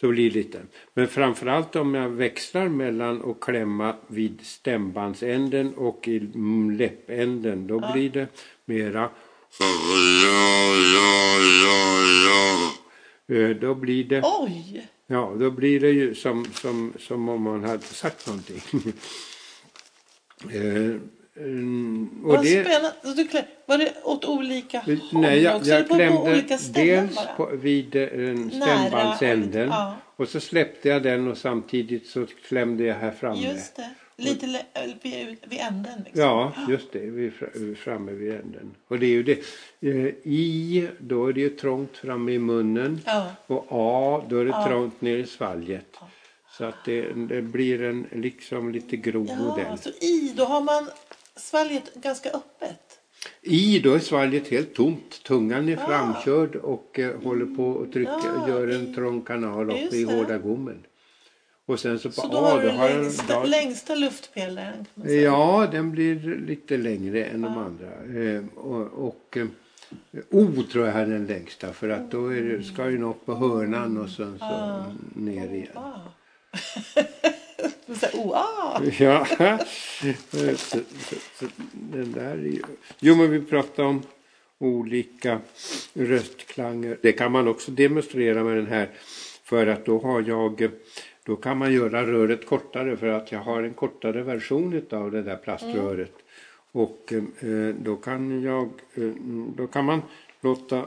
Så 0.00 0.08
blir 0.08 0.30
det 0.30 0.36
lite. 0.36 0.62
Men 0.94 1.08
framförallt 1.08 1.76
om 1.76 1.94
jag 1.94 2.08
växlar 2.08 2.68
mellan 2.68 3.30
att 3.30 3.40
klämma 3.40 3.96
vid 4.06 4.40
stämbandsänden 4.40 5.74
och 5.74 6.08
i 6.08 6.18
läppänden. 6.78 7.66
Då 7.66 7.78
ja. 7.82 7.92
blir 7.92 8.10
det 8.10 8.26
mera. 8.64 9.10
Eh, 13.28 13.56
då 13.56 13.74
blir 13.74 14.04
det... 14.04 14.22
Oj! 14.24 14.86
Ja, 15.12 15.36
då 15.38 15.50
blir 15.50 15.80
det 15.80 15.90
ju 15.90 16.14
som, 16.14 16.44
som, 16.54 16.92
som 16.98 17.28
om 17.28 17.42
man 17.42 17.64
hade 17.64 17.82
sagt 17.82 18.26
någonting. 18.26 18.62
eh, 20.50 21.44
mm, 21.44 22.08
och 22.24 22.28
Vad 22.28 22.44
det, 22.44 22.64
spännande. 22.64 23.46
Var 23.66 23.78
det 23.78 23.94
åt 24.04 24.24
olika 24.24 24.80
håll 24.80 24.98
Nej, 25.12 25.42
jag, 25.42 25.66
jag 25.66 25.86
klämde 25.88 26.42
på 26.42 26.56
dels 26.72 27.16
på, 27.36 27.46
vid 27.46 27.96
eh, 27.96 28.08
stämbandsänden 28.48 29.68
ja. 29.68 29.96
och 30.16 30.28
så 30.28 30.40
släppte 30.40 30.88
jag 30.88 31.02
den 31.02 31.28
och 31.28 31.38
samtidigt 31.38 32.06
så 32.06 32.26
klämde 32.48 32.84
jag 32.84 32.94
här 32.94 33.10
framme. 33.10 33.52
Just 33.52 33.76
det. 33.76 33.90
Lite 34.20 34.46
vid, 35.02 35.36
vid 35.46 35.58
änden? 35.60 36.02
Liksom. 36.04 36.22
Ja, 36.22 36.52
just 36.68 36.92
det. 36.92 36.98
Vi 36.98 37.26
är 37.26 37.74
framme 37.74 38.12
vid 38.12 38.32
änden. 38.32 38.74
Och 38.88 38.98
det 38.98 39.06
är 39.06 39.10
ju 39.10 39.22
det. 39.22 39.38
Eh, 39.80 40.06
I, 40.24 40.88
då 40.98 41.26
är 41.26 41.32
det 41.32 41.40
ju 41.40 41.50
trångt 41.50 41.96
framme 41.96 42.32
i 42.32 42.38
munnen. 42.38 43.00
Ja. 43.06 43.26
Och 43.46 43.66
A, 43.70 44.24
då 44.28 44.38
är 44.38 44.44
det 44.44 44.50
ja. 44.50 44.66
trångt 44.66 45.00
ner 45.00 45.16
i 45.16 45.26
svalget. 45.26 45.86
Ja. 46.00 46.08
Så 46.58 46.64
att 46.64 46.84
det, 46.84 47.12
det, 47.12 47.42
blir 47.42 47.82
en 47.82 48.06
liksom 48.12 48.72
lite 48.72 48.96
grov 48.96 49.26
ja, 49.28 49.36
modell. 49.36 49.78
Så 49.78 49.88
I, 49.88 50.32
då 50.36 50.44
har 50.44 50.60
man 50.60 50.88
svalget 51.36 51.94
ganska 51.94 52.28
öppet? 52.28 53.00
I, 53.42 53.78
då 53.78 53.94
är 53.94 53.98
svalget 53.98 54.48
helt 54.48 54.74
tomt. 54.74 55.22
Tungan 55.22 55.68
är 55.68 55.76
framkörd 55.76 56.56
och 56.56 56.98
eh, 56.98 57.22
håller 57.22 57.46
på 57.46 57.82
att 57.82 57.92
trycka, 57.92 58.44
gör 58.48 58.68
en 58.68 58.94
trång 58.94 59.22
kanal 59.22 59.70
uppe 59.70 59.96
i 59.96 60.04
hårda 60.04 60.38
gommen. 60.38 60.84
Och 61.70 61.80
sen 61.80 61.98
så 61.98 62.08
på 62.08 62.14
så 62.14 62.28
då 62.28 62.36
har 62.36 62.60
du 62.60 62.66
den 62.66 62.76
längsta, 62.76 63.44
längsta 63.44 63.94
luftpelaren? 63.94 64.86
Ja, 64.94 65.68
den 65.72 65.90
blir 65.90 66.40
lite 66.46 66.76
längre 66.76 67.24
än 67.24 67.42
ja. 67.42 67.48
de 67.48 67.58
andra. 67.58 68.20
Eh, 68.20 68.44
och, 68.54 69.08
och 69.08 69.36
eh, 69.36 69.46
O 70.30 70.62
tror 70.72 70.86
jag 70.86 70.96
är 70.96 71.06
den 71.06 71.26
längsta 71.26 71.72
för 71.72 71.88
att 71.88 72.10
då 72.10 72.28
det, 72.28 72.62
ska 72.62 72.84
den 72.84 73.02
upp 73.02 73.26
på 73.26 73.34
hörnan 73.34 73.98
och 73.98 74.10
sen 74.10 74.38
så 74.38 74.44
ah. 74.44 74.84
ner 75.14 75.54
igen. 75.54 75.68
Så, 78.00 78.34
ah. 78.34 78.82
ja, 78.98 79.26
så, 80.30 80.56
så, 80.56 80.78
så, 81.38 81.46
den 81.72 82.12
där 82.12 82.32
är 82.32 82.36
ju... 82.36 82.62
Jo, 83.00 83.14
men 83.14 83.30
vi 83.30 83.40
pratar 83.40 83.82
om 83.82 84.02
olika 84.58 85.40
röstklanger. 85.94 86.98
Det 87.02 87.12
kan 87.12 87.32
man 87.32 87.48
också 87.48 87.70
demonstrera 87.70 88.44
med 88.44 88.56
den 88.56 88.66
här 88.66 88.88
för 89.44 89.66
att 89.66 89.84
då 89.84 89.98
har 90.00 90.24
jag 90.28 90.70
då 91.30 91.36
kan 91.36 91.58
man 91.58 91.72
göra 91.72 92.06
röret 92.06 92.46
kortare 92.46 92.96
för 92.96 93.06
att 93.06 93.32
jag 93.32 93.38
har 93.38 93.62
en 93.62 93.74
kortare 93.74 94.22
version 94.22 94.82
av 94.90 95.10
det 95.10 95.22
där 95.22 95.36
plaströret. 95.36 96.14
Mm. 96.14 96.86
Och 96.86 97.12
eh, 97.12 97.74
då 97.74 97.96
kan 97.96 98.42
jag, 98.42 98.68
eh, 98.94 99.14
då 99.56 99.66
kan 99.66 99.84
man 99.84 100.02
låta 100.40 100.86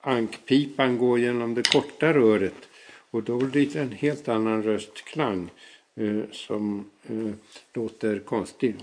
ankpipan 0.00 0.98
gå 0.98 1.18
genom 1.18 1.54
det 1.54 1.68
korta 1.72 2.12
röret. 2.12 2.68
Och 3.10 3.22
då 3.22 3.38
blir 3.38 3.70
det 3.72 3.80
en 3.80 3.92
helt 3.92 4.28
annan 4.28 4.62
röstklang 4.62 5.50
eh, 5.96 6.30
som 6.32 6.90
eh, 7.06 7.30
låter 7.74 8.18
konstig. 8.18 8.76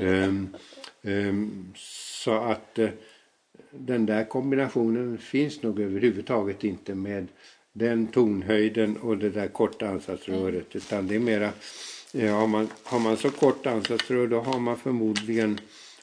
Um, 0.00 0.56
um, 1.02 1.72
så 1.76 2.32
att 2.32 2.78
eh, 2.78 2.90
den 3.72 4.06
där 4.06 4.24
kombinationen 4.24 5.18
finns 5.18 5.62
nog 5.62 5.80
överhuvudtaget 5.80 6.64
inte 6.64 6.94
med 6.94 7.26
den 7.72 8.06
tonhöjden 8.06 8.96
och 8.96 9.18
det 9.18 9.30
där 9.30 9.48
korta 9.48 9.88
ansatsröret. 9.88 10.76
Utan 10.76 11.06
det 11.08 11.14
är 11.14 11.20
mera, 11.20 11.50
ja, 12.12 12.32
har, 12.34 12.46
man, 12.46 12.68
har 12.84 12.98
man 12.98 13.16
så 13.16 13.30
kort 13.30 13.66
ansatsrör 13.66 14.26
då 14.26 14.40
har 14.40 14.58
man 14.60 14.76
förmodligen 14.76 15.58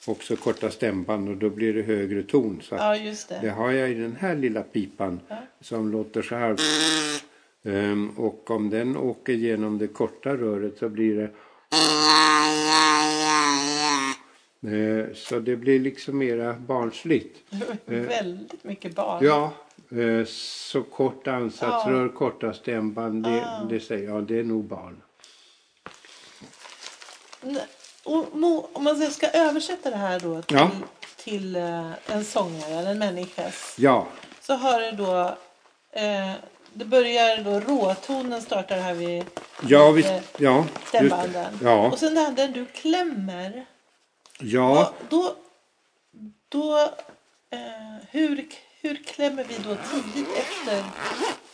också 0.07 0.35
korta 0.35 0.69
stämband 0.71 1.29
och 1.29 1.37
då 1.37 1.49
blir 1.49 1.73
det 1.73 1.81
högre 1.81 2.23
ton. 2.23 2.59
Så 2.61 2.75
Ja, 2.75 2.97
det 3.29 3.41
det. 3.41 3.49
har 3.49 3.71
jag 3.71 3.91
i 3.91 3.93
den 3.93 4.15
här 4.19 4.35
lilla 4.35 4.63
pipan 4.63 5.19
Ja. 5.27 5.35
som 5.61 5.91
låter 5.91 6.21
så 6.21 6.35
här. 6.35 6.55
Ehm, 7.63 8.09
och 8.09 8.51
om 8.51 8.69
den 8.69 8.97
åker 8.97 9.33
genom 9.33 9.77
det 9.77 9.87
korta 9.87 10.35
röret 10.37 10.77
så 10.77 10.89
blir 10.89 11.15
det 11.15 11.29
Eh, 11.71 12.18
Så 15.15 15.39
det 15.39 15.55
blir 15.55 15.79
liksom 15.79 16.17
mera 16.17 16.53
barnsligt. 16.53 17.37
Väldigt 17.85 18.63
mycket 18.63 18.95
barn. 18.95 19.25
Ja, 19.25 19.51
eh, 19.91 20.25
så 20.27 20.83
kort 20.83 21.27
ansatsrör, 21.27 22.09
korta 22.09 22.53
stämband, 22.53 23.23
det, 23.23 23.43
Ah. 23.45 23.63
det 23.63 23.79
säger 23.79 24.09
jag, 24.09 24.23
det 24.23 24.39
är 24.39 24.43
nog 24.43 24.63
barn. 24.63 25.01
Om 28.03 28.83
man 28.83 29.11
ska 29.11 29.27
översätta 29.29 29.89
det 29.89 29.95
här 29.97 30.19
då 30.19 30.41
till, 30.41 30.57
Ja. 30.57 30.71
till 31.17 31.55
eh, 31.55 31.91
en 32.07 32.23
sångare 32.25 32.73
eller 32.73 32.91
en 32.91 32.99
människas. 32.99 33.75
Ja, 33.77 34.07
Så 34.41 34.53
har 34.53 34.81
du 34.81 34.91
då, 34.91 35.19
eh, 35.91 36.31
det 36.73 36.85
börjar 36.85 37.43
då 37.43 37.59
råtonen 37.59 38.41
startar 38.41 38.79
här 38.79 38.93
vid 38.93 39.23
ja, 39.67 39.87
eh, 39.87 39.93
visst, 39.93 40.13
ja, 40.37 40.65
stämbanden. 40.87 41.57
det. 41.59 41.65
Ja, 41.65 41.91
Och 41.91 41.99
sen 41.99 42.13
det 42.15 42.21
här 42.21 42.31
där 42.31 42.47
du 42.47 42.65
klämmer. 42.65 43.65
Ja, 44.41 44.93
Då, 45.09 45.17
då, 45.19 45.35
då 46.49 46.77
eh, 47.49 47.59
hur, 48.11 48.45
hur 48.81 49.03
klämmer 49.03 49.43
vi 49.43 49.55
då 49.55 49.75
tidigt 49.91 50.27
efter 50.37 50.83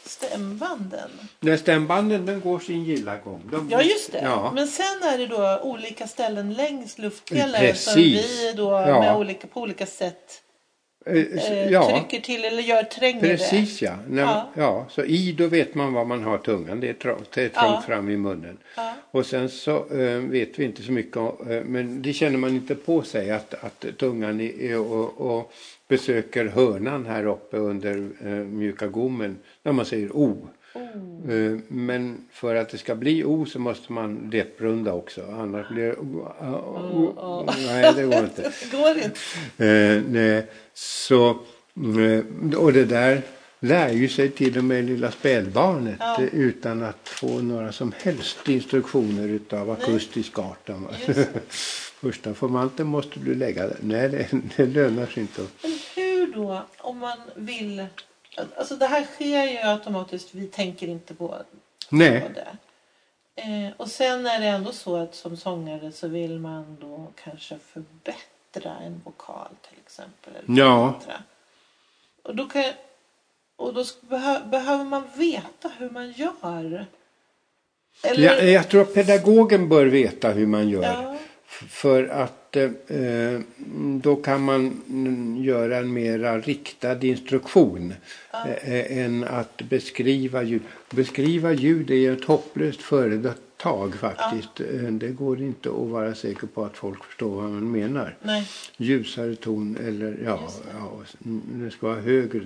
stämbanden? 0.05 1.09
när 1.39 1.57
stämbanden 1.57 2.25
den 2.25 2.41
går 2.41 2.59
sin 2.59 2.83
gilla 2.83 3.17
gång. 3.17 3.41
De, 3.51 3.69
Ja 3.71 3.81
just 3.81 4.11
det. 4.11 4.21
Ja, 4.21 4.51
Men 4.55 4.67
sen 4.67 5.03
är 5.03 5.17
det 5.17 5.27
då 5.27 5.59
olika 5.63 6.07
ställen 6.07 6.53
längs 6.53 6.97
luftpelare 6.97 7.67
Precis. 7.67 7.83
som 7.93 8.01
vi 8.01 8.53
då 8.55 8.71
Ja. 8.71 8.99
med 8.99 9.15
olika, 9.17 9.47
på 9.47 9.61
olika 9.61 9.85
sätt 9.85 10.41
eh, 11.05 11.15
eh, 11.15 11.71
ja 11.71 11.89
trycker 12.07 12.25
till 12.25 12.45
eller 12.45 12.63
gör 12.63 12.83
trängre. 12.83 13.19
precis 13.21 13.81
ja. 13.81 13.97
När, 14.09 14.21
Ja. 14.21 14.49
ja. 14.55 14.85
Så 14.89 15.03
i 15.03 15.31
då 15.31 15.47
vet 15.47 15.75
man 15.75 15.93
var 15.93 16.05
man 16.05 16.23
har 16.23 16.37
tungan, 16.37 16.79
det 16.79 16.89
är 16.89 16.95
det 17.33 17.41
är 17.43 17.49
trångt 17.49 17.53
Ja. 17.55 17.83
fram 17.87 18.09
i 18.09 18.17
munnen. 18.17 18.57
Och 19.11 19.25
sen 19.25 19.49
så 19.49 19.75
eh, 19.75 20.17
vet 20.19 20.59
vi 20.59 20.63
inte 20.65 20.83
så 20.83 20.91
mycket 20.91 21.17
om, 21.17 21.35
eh, 21.49 21.63
men 21.63 22.01
det 22.01 22.13
känner 22.13 22.37
man 22.37 22.49
inte 22.49 22.75
på 22.75 23.01
sig 23.01 23.31
att, 23.31 23.53
att 23.53 23.85
tungan 23.97 24.41
är, 24.41 24.79
och, 24.79 25.21
och 25.21 25.53
besöker 25.87 26.45
hörnan 26.45 27.05
här 27.05 27.25
uppe 27.25 27.57
under 27.57 28.07
eh, 28.25 28.29
mjuka 28.29 28.87
gommen 28.87 29.37
när 29.63 29.71
man 29.71 29.85
säger 29.85 30.09
O. 30.11 30.25
Oh. 30.25 30.47
Eh, 30.75 31.59
men 31.67 32.17
för 32.31 32.55
att 32.55 32.69
det 32.69 32.77
ska 32.77 32.95
bli 32.95 33.23
O 33.23 33.45
så 33.45 33.59
måste 33.59 33.93
man 33.93 34.29
läpprunda 34.33 34.93
också 34.93 35.21
annars 35.31 35.69
blir 35.69 35.83
det 35.83 35.95
O. 35.95 36.27
ah, 36.39 36.51
o, 36.51 37.13
Oh, 37.17 37.49
oh. 37.49 37.55
Nej 37.67 37.93
det 37.95 38.03
går 38.03 38.23
inte. 38.23 38.41
Det 38.41 38.71
går 38.77 38.97
inte. 38.97 40.19
Eh, 40.19 40.43
så, 40.73 41.29
eh, 41.29 42.55
och 42.57 42.73
det 42.73 42.85
där 42.85 43.21
lär 43.59 43.89
ju 43.89 44.09
sig 44.09 44.29
till 44.29 44.57
och 44.57 44.63
med 44.63 44.85
lilla 44.85 45.11
spädbarnet 45.11 45.95
Ja. 45.99 46.19
utan 46.31 46.83
att 46.83 47.09
få 47.09 47.39
några 47.39 47.71
som 47.71 47.93
helst 48.03 48.49
instruktioner 48.49 49.27
utav 49.27 49.71
akustisk 49.71 50.39
art. 50.39 50.69
Första 52.01 52.33
formanten 52.33 52.87
måste 52.87 53.19
du 53.19 53.35
lägga 53.35 53.67
där. 53.67 53.77
Nej, 53.81 54.09
det, 54.09 54.29
det 54.57 54.65
lönar 54.65 55.05
sig 55.05 55.21
inte. 55.21 55.41
Men 55.61 55.71
hur 55.95 56.33
då 56.33 56.61
om 56.77 56.97
man 56.97 57.17
vill? 57.35 57.85
Alltså 58.57 58.75
det 58.75 58.87
här 58.87 59.03
sker 59.05 59.43
ju 59.43 59.57
automatiskt. 59.57 60.33
Vi 60.33 60.47
tänker 60.47 60.87
inte 60.87 61.13
på, 61.15 61.35
Nej, 61.89 62.21
på 62.21 62.27
det. 62.29 62.57
Eh, 63.35 63.71
och 63.77 63.87
sen 63.91 64.25
är 64.25 64.39
det 64.39 64.45
ändå 64.47 64.71
så 64.71 64.95
att 64.95 65.15
som 65.15 65.37
sångare 65.37 65.91
så 65.91 66.07
vill 66.07 66.39
man 66.39 66.77
då 66.81 67.07
kanske 67.23 67.57
förbättra 67.59 68.75
en 68.85 69.01
vokal 69.05 69.47
till 69.69 69.77
exempel. 69.85 70.33
Eller 70.35 70.59
Ja. 70.61 70.93
förbättra. 70.93 71.23
Och 72.23 72.35
då, 72.35 72.45
kan, 72.45 72.63
och 73.55 73.73
då 73.73 73.83
behö, 74.01 74.39
behöver 74.45 74.83
man 74.83 75.03
veta 75.15 75.71
hur 75.77 75.89
man 75.89 76.11
gör. 76.11 76.85
Eller, 78.03 78.23
jag, 78.23 78.49
jag 78.49 78.69
tror 78.69 78.81
att 78.81 78.93
pedagogen 78.93 79.69
bör 79.69 79.85
veta 79.85 80.29
hur 80.31 80.47
man 80.47 80.69
gör. 80.69 80.83
ja, 80.83 81.17
För 81.69 82.07
att 82.07 82.44
eh, 82.63 83.39
då 84.01 84.15
kan 84.15 84.41
man 84.41 84.81
göra 85.43 85.77
en 85.77 85.93
mera 85.93 86.39
riktad 86.39 87.03
instruktion 87.05 87.93
eh, 88.63 88.97
än 88.97 89.23
att 89.23 89.61
beskriva 89.69 90.43
ljud. 90.43 90.61
Beskriva 90.89 91.53
ljud 91.53 91.91
är 91.91 92.11
ett 92.13 92.23
hopplöst 92.23 92.81
företag 92.81 93.95
faktiskt. 93.95 94.59
Eh, 94.59 94.91
Det 94.91 95.07
går 95.09 95.41
inte 95.41 95.69
att 95.69 95.89
vara 95.89 96.15
säker 96.15 96.47
på 96.47 96.65
att 96.65 96.77
folk 96.77 97.03
förstår 97.03 97.41
vad 97.41 97.51
man 97.51 97.71
menar. 97.71 98.17
nej. 98.21 98.47
Ljusare 98.77 99.35
ton 99.35 99.77
eller 99.87 100.17
ja, 100.25 100.49
det. 100.63 100.69
ja 100.73 101.01
det 101.63 101.71
ska 101.71 101.87
vara 101.87 102.01
högre. 102.01 102.41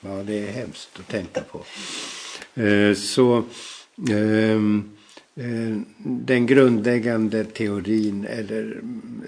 Ja, 0.00 0.22
det 0.26 0.48
är 0.48 0.52
hemskt 0.52 0.90
att 1.00 1.08
tänka 1.08 1.40
på. 1.40 1.64
Eh, 2.62 2.94
så 2.94 3.36
eh, 4.10 4.60
den 5.98 6.46
grundläggande 6.46 7.44
teorin 7.44 8.24
eller 8.24 8.80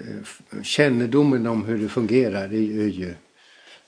eh, 0.07 0.63
kännedomen 0.63 1.47
om 1.47 1.65
hur 1.65 1.77
det 1.77 1.89
fungerar 1.89 2.43
är 2.43 2.87
ju, 2.87 3.13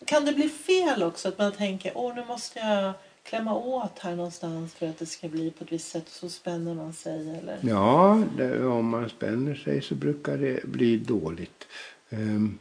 Kan 0.05 0.25
det 0.25 0.33
bli 0.33 0.49
fel 0.49 1.03
också? 1.03 1.27
Att 1.27 1.37
man 1.37 1.51
tänker 1.51 1.91
åh 1.95 2.15
nu 2.15 2.25
måste 2.25 2.59
jag 2.59 2.93
klämma 3.23 3.55
åt 3.55 3.99
här 3.99 4.15
någonstans 4.15 4.73
för 4.73 4.89
att 4.89 4.99
det 4.99 5.05
ska 5.05 5.27
bli 5.27 5.51
på 5.51 5.63
ett 5.63 5.71
visst 5.71 5.91
sätt. 5.91 6.09
Så 6.09 6.29
spänner 6.29 6.73
man 6.73 6.93
sig 6.93 7.29
eller? 7.29 7.57
Ja, 7.61 8.23
det, 8.37 8.65
om 8.65 8.89
man 8.89 9.09
spänner 9.09 9.55
sig 9.55 9.81
så 9.81 9.95
brukar 9.95 10.37
det 10.37 10.65
bli 10.65 10.97
dåligt. 10.97 11.67
Ehm, 12.09 12.57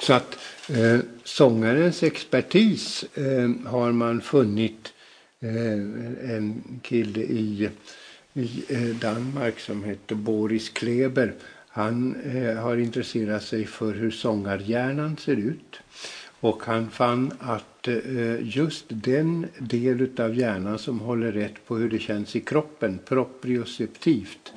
så 0.00 0.12
att 0.12 0.38
eh, 0.68 0.98
sångarens 1.24 2.02
expertis 2.02 3.04
eh, 3.14 3.50
har 3.66 3.92
man 3.92 4.20
funnit 4.20 4.92
eh, 5.40 5.72
en 6.36 6.80
kille 6.82 7.20
i, 7.20 7.70
i 8.36 8.64
eh, 8.68 8.80
Danmark 8.82 9.60
som 9.60 9.84
heter 9.84 10.14
Boris 10.14 10.68
Kleber. 10.68 11.34
Han 11.68 12.16
eh, 12.16 12.56
har 12.56 12.76
intresserat 12.76 13.42
sig 13.42 13.66
för 13.66 13.94
hur 13.94 14.10
sångarhjärnan 14.10 15.16
ser 15.16 15.36
ut. 15.36 15.80
Och 16.40 16.62
han 16.62 16.90
fann 16.90 17.32
att 17.40 17.88
eh, 17.88 18.48
just 18.48 18.84
den 18.88 19.46
del 19.58 20.08
av 20.20 20.34
hjärnan 20.38 20.78
som 20.78 21.00
håller 21.00 21.32
rätt 21.32 21.66
på 21.66 21.76
hur 21.76 21.90
det 21.90 21.98
känns 21.98 22.36
i 22.36 22.40
kroppen, 22.40 22.98
proprioceptivt, 23.04 24.52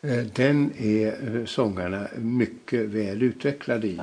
eh, 0.00 0.24
den 0.34 0.72
är 0.78 1.46
sångarna 1.46 2.08
mycket 2.18 2.80
väl 2.88 3.22
utvecklade 3.22 3.86
i. 3.86 4.00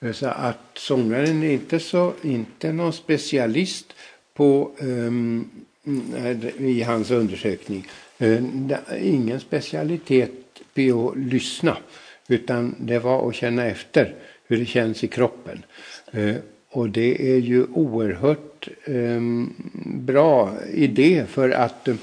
Eh, 0.00 0.12
Så 0.12 0.26
att 0.26 0.70
sångaren 0.74 1.42
är 1.42 1.52
inte, 1.52 1.80
så, 1.80 2.12
inte 2.22 2.72
någon 2.72 2.92
specialist 2.92 3.92
på, 4.34 4.70
mm, 4.80 5.50
i 6.58 6.82
hans 6.82 7.10
undersökning. 7.10 7.88
Eh, 8.20 8.42
Ingen 9.00 9.40
specialitet 9.40 10.30
på 10.74 11.10
att 11.10 11.18
lyssna. 11.18 11.76
Utan 12.28 12.74
det 12.78 12.98
var 12.98 13.28
att 13.28 13.34
känna 13.34 13.66
efter 13.66 14.14
hur 14.46 14.56
det 14.56 14.66
känns 14.66 15.04
i 15.04 15.08
kroppen. 15.08 15.62
Eh, 16.12 16.36
och 16.68 16.90
det 16.90 17.32
är 17.32 17.36
ju 17.36 17.64
oerhört 17.64 18.68
ehm, 18.84 19.54
bra 19.84 20.52
idé 20.72 21.24
för 21.28 21.50
att 21.50 21.88
eh, 21.88 21.96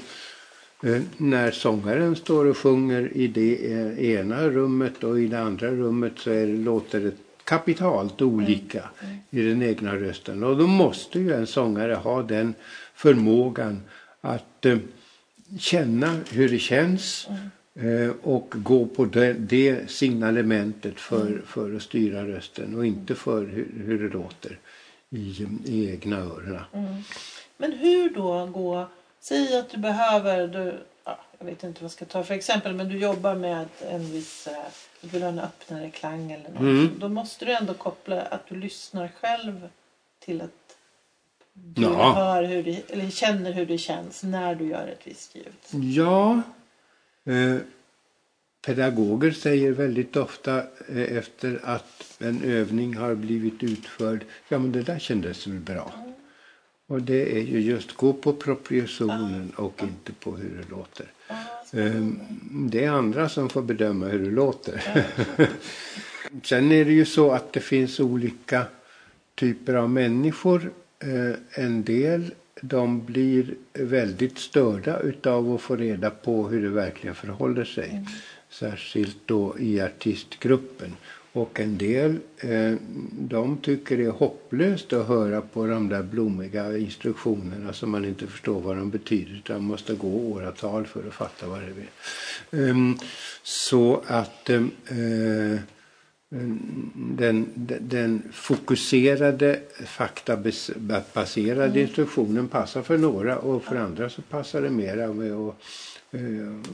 när 1.16 1.50
sångaren 1.50 2.16
står 2.16 2.44
och 2.44 2.56
sjunger 2.56 3.10
i 3.14 3.26
det 3.26 3.62
ena 4.00 4.48
rummet 4.48 5.04
och 5.04 5.20
i 5.20 5.26
det 5.26 5.40
andra 5.40 5.70
rummet 5.70 6.12
så 6.16 6.30
är, 6.30 6.46
låter 6.46 7.00
det 7.00 7.12
kapitalt 7.44 8.22
olika 8.22 8.84
i 9.30 9.42
den 9.42 9.62
egna 9.62 9.96
rösten. 9.96 10.44
Och 10.44 10.56
då 10.56 10.66
måste 10.66 11.18
ju 11.18 11.32
en 11.32 11.46
sångare 11.46 11.94
ha 11.94 12.22
den 12.22 12.54
förmågan 12.94 13.80
att 14.20 14.66
känna 15.58 16.20
hur 16.30 16.48
det 16.48 16.58
känns 16.58 17.28
eh, 17.74 18.10
och 18.22 18.54
gå 18.56 18.86
på 18.86 19.04
det, 19.04 19.32
det 19.32 19.90
signalementet 19.90 21.00
för, 21.00 21.42
för 21.46 21.76
att 21.76 21.82
styra 21.82 22.26
rösten 22.26 22.74
och 22.74 22.86
inte 22.86 23.14
för 23.14 23.46
hur, 23.46 23.84
hur 23.86 24.08
det 24.08 24.14
låter 24.14 24.58
i, 25.10 25.46
i 25.64 25.90
egna 25.90 26.16
öronen. 26.16 27.04
Men 27.56 27.72
hur 27.72 28.10
då 28.10 28.46
gå? 28.46 28.86
Säg 29.20 29.58
att 29.58 29.70
du 29.70 29.78
behöver, 29.78 30.48
du, 30.48 30.74
ja, 31.04 31.18
jag 31.38 31.46
vet 31.46 31.64
inte 31.64 31.82
vad 31.82 31.84
jag 31.84 31.90
ska 31.90 32.04
ta 32.04 32.24
för 32.24 32.34
exempel, 32.34 32.74
men 32.74 32.88
du 32.88 32.98
jobbar 32.98 33.34
med 33.34 33.68
en 33.90 34.12
viss, 34.12 34.46
eh, 34.46 34.56
du 35.00 35.08
vill 35.08 35.22
ha 35.22 35.28
en 35.28 35.38
öppnare 35.38 35.90
klang 35.90 36.32
eller 36.32 36.48
något. 36.48 36.60
Mm. 36.60 36.90
Då 36.98 37.08
måste 37.08 37.44
du 37.44 37.52
ändå 37.52 37.74
koppla 37.74 38.22
att 38.22 38.46
du 38.48 38.56
lyssnar 38.56 39.08
själv 39.08 39.68
till 40.18 40.40
att 40.40 40.67
du 41.64 41.82
Ja. 41.82 42.12
hör 42.14 42.42
hur 42.44 42.62
det, 42.62 42.82
eller 42.92 43.10
känner 43.10 43.52
hur 43.52 43.66
det 43.66 43.78
känns 43.78 44.22
när 44.22 44.54
du 44.54 44.64
gör 44.64 44.86
ett 44.88 45.00
visst 45.06 45.34
ljud. 45.36 45.84
Ja, 45.94 46.42
eh, 47.24 47.56
pedagoger 48.66 49.30
säger 49.30 49.72
väldigt 49.72 50.16
ofta 50.16 50.56
eh, 50.88 51.16
efter 51.18 51.60
att 51.64 52.16
en 52.20 52.42
övning 52.44 52.96
har 52.96 53.14
blivit 53.14 53.62
utförd, 53.62 54.24
ja 54.48 54.58
men 54.58 54.72
det 54.72 54.82
där 54.82 54.98
kändes 54.98 55.46
väl 55.46 55.56
bra. 55.60 55.92
Och 56.86 57.02
det 57.02 57.36
är 57.38 57.42
ju 57.42 57.60
just 57.60 57.96
gå 57.96 58.12
på 58.12 58.32
proprioceptionen 58.32 59.52
och 59.56 59.82
inte 59.82 60.12
på 60.12 60.36
hur 60.36 60.62
det 60.62 60.70
låter. 60.70 61.06
Ehm, 61.72 62.20
Det 62.70 62.84
är 62.84 62.90
andra 62.90 63.28
som 63.28 63.48
får 63.48 63.62
bedöma 63.62 64.06
hur 64.06 64.18
det 64.24 64.30
låter. 64.30 65.06
Sen 66.44 66.72
är 66.72 66.84
det 66.84 66.92
ju 66.92 67.04
så 67.04 67.30
att 67.32 67.52
det 67.52 67.60
finns 67.60 68.00
olika 68.00 68.64
typer 69.34 69.74
av 69.74 69.90
människor. 69.90 70.70
Eh, 71.00 71.64
En 71.64 71.84
del 71.84 72.34
de 72.62 73.04
blir 73.06 73.54
väldigt 73.72 74.38
störda 74.38 75.00
utav 75.00 75.54
att 75.54 75.60
få 75.60 75.76
reda 75.76 76.10
på 76.10 76.48
hur 76.48 76.62
det 76.62 76.68
verkligen 76.68 77.14
förhåller 77.14 77.64
sig. 77.64 78.04
Särskilt 78.50 79.16
då 79.26 79.58
i 79.58 79.80
artistgruppen. 79.80 80.92
Och 81.32 81.60
en 81.60 81.78
del 81.78 82.16
eh, 82.38 82.74
de 83.12 83.56
tycker 83.56 83.96
det 83.96 84.04
är 84.04 84.10
hopplöst 84.10 84.92
att 84.92 85.08
höra 85.08 85.40
på 85.40 85.66
de 85.66 85.88
där 85.88 86.02
blommiga 86.02 86.78
instruktionerna 86.78 87.72
som 87.72 87.90
man 87.90 88.04
inte 88.04 88.26
förstår 88.26 88.60
vad 88.60 88.76
de 88.76 88.90
betyder 88.90 89.32
utan 89.32 89.62
måste 89.64 89.94
gå 89.94 90.08
åratal 90.08 90.86
för 90.86 91.08
att 91.08 91.14
fatta 91.14 91.46
vad 91.46 91.60
det 91.60 91.66
är. 91.66 92.70
Ehm, 92.70 92.98
så 93.42 94.02
att 94.06 94.50
ehm, 94.50 94.70
eh, 94.88 95.60
den, 96.30 97.48
den, 97.80 98.22
fokuserade 98.32 99.60
faktabaserade 99.86 101.64
Mm. 101.64 101.78
instruktionen 101.78 102.48
passar 102.48 102.82
för 102.82 102.98
några 102.98 103.38
och 103.38 103.64
för 103.64 103.76
andra 103.76 104.10
så 104.10 104.22
passar 104.22 104.62
det 104.62 104.70
mera 104.70 105.12
med 105.12 105.32
att 105.32 105.54
eh, 106.10 106.20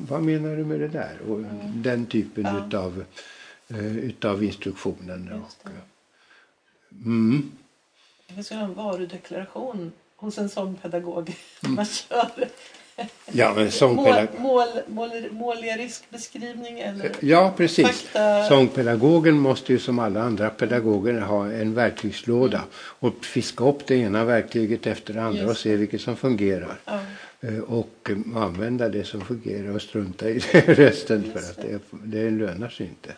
vad 0.08 0.22
menar 0.22 0.56
du 0.56 0.64
med 0.64 0.80
det 0.80 0.88
där? 0.88 1.18
Och 1.28 1.40
den 1.74 2.06
typen 2.06 2.46
Mm. 2.46 2.56
Ja. 2.60 2.66
utav, 2.66 3.04
eh, 3.68 3.96
utav 3.96 4.44
instruktionen. 4.44 5.32
Och, 5.32 5.68
mm. 7.04 7.50
Det 8.28 8.34
finns 8.34 8.52
ju 8.52 8.56
en 8.56 8.74
varudeklaration 8.74 9.92
hos 10.16 10.38
en 10.38 10.48
sångpedagog. 10.48 11.36
Mm. 11.62 11.74
Man 11.74 11.86
kör 11.86 12.48
Ja, 13.32 13.52
men 13.56 13.70
sångpedag- 13.70 14.28
mål, 14.38 14.66
mål, 14.86 15.10
målerisk 15.30 16.10
beskrivning 16.10 16.80
eller 16.80 17.10
Ja, 17.20 17.54
precis. 17.56 17.86
fakta. 17.86 18.44
Sångpedagogen 18.48 19.34
måste 19.38 19.72
ju 19.72 19.78
som 19.78 19.98
alla 19.98 20.22
andra 20.22 20.50
pedagoger 20.50 21.20
ha 21.20 21.52
en 21.52 21.74
verktygslåda 21.74 22.64
och 22.76 23.24
fiska 23.24 23.64
upp 23.64 23.86
det 23.86 23.94
ena 23.96 24.24
verktyget 24.24 24.86
efter 24.86 25.14
det 25.14 25.22
andra 25.22 25.38
Just 25.40 25.50
och 25.50 25.56
se 25.56 25.76
vilket 25.76 26.00
som 26.00 26.16
fungerar. 26.16 26.76
Ja, 26.84 27.00
Eh, 27.40 27.58
Och 27.58 28.10
eh, 28.10 28.42
använda 28.42 28.88
det 28.88 29.04
som 29.04 29.20
fungerar 29.20 29.74
och 29.74 29.82
strunta 29.82 30.30
i 30.30 30.38
resten 30.66 31.24
för 31.32 31.38
att 31.38 31.56
det, 31.56 31.80
det 31.90 32.30
lönar 32.30 32.68
sig 32.68 32.86
inte. 32.86 33.12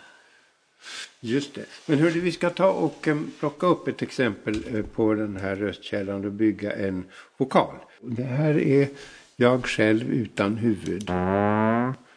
Just 1.21 1.55
det. 1.55 1.65
Men 1.87 1.99
hörde, 1.99 2.21
vi 2.21 2.33
ska 2.33 2.51
ta 2.51 2.71
och 2.71 3.09
eh, 3.09 3.17
plocka 3.41 3.67
upp 3.67 3.89
ett 3.89 4.03
exempel 4.03 4.83
på 4.95 5.15
den 5.15 5.37
här 5.37 5.57
röstkällan 5.57 6.25
och 6.25 6.33
bygga 6.33 6.73
en 6.73 7.05
vokal. 7.37 7.75
Det 8.01 8.23
här 8.23 8.59
är 8.59 8.89
jag 9.37 9.67
själv 9.67 10.11
utan 10.11 10.57
huvud. 10.57 11.05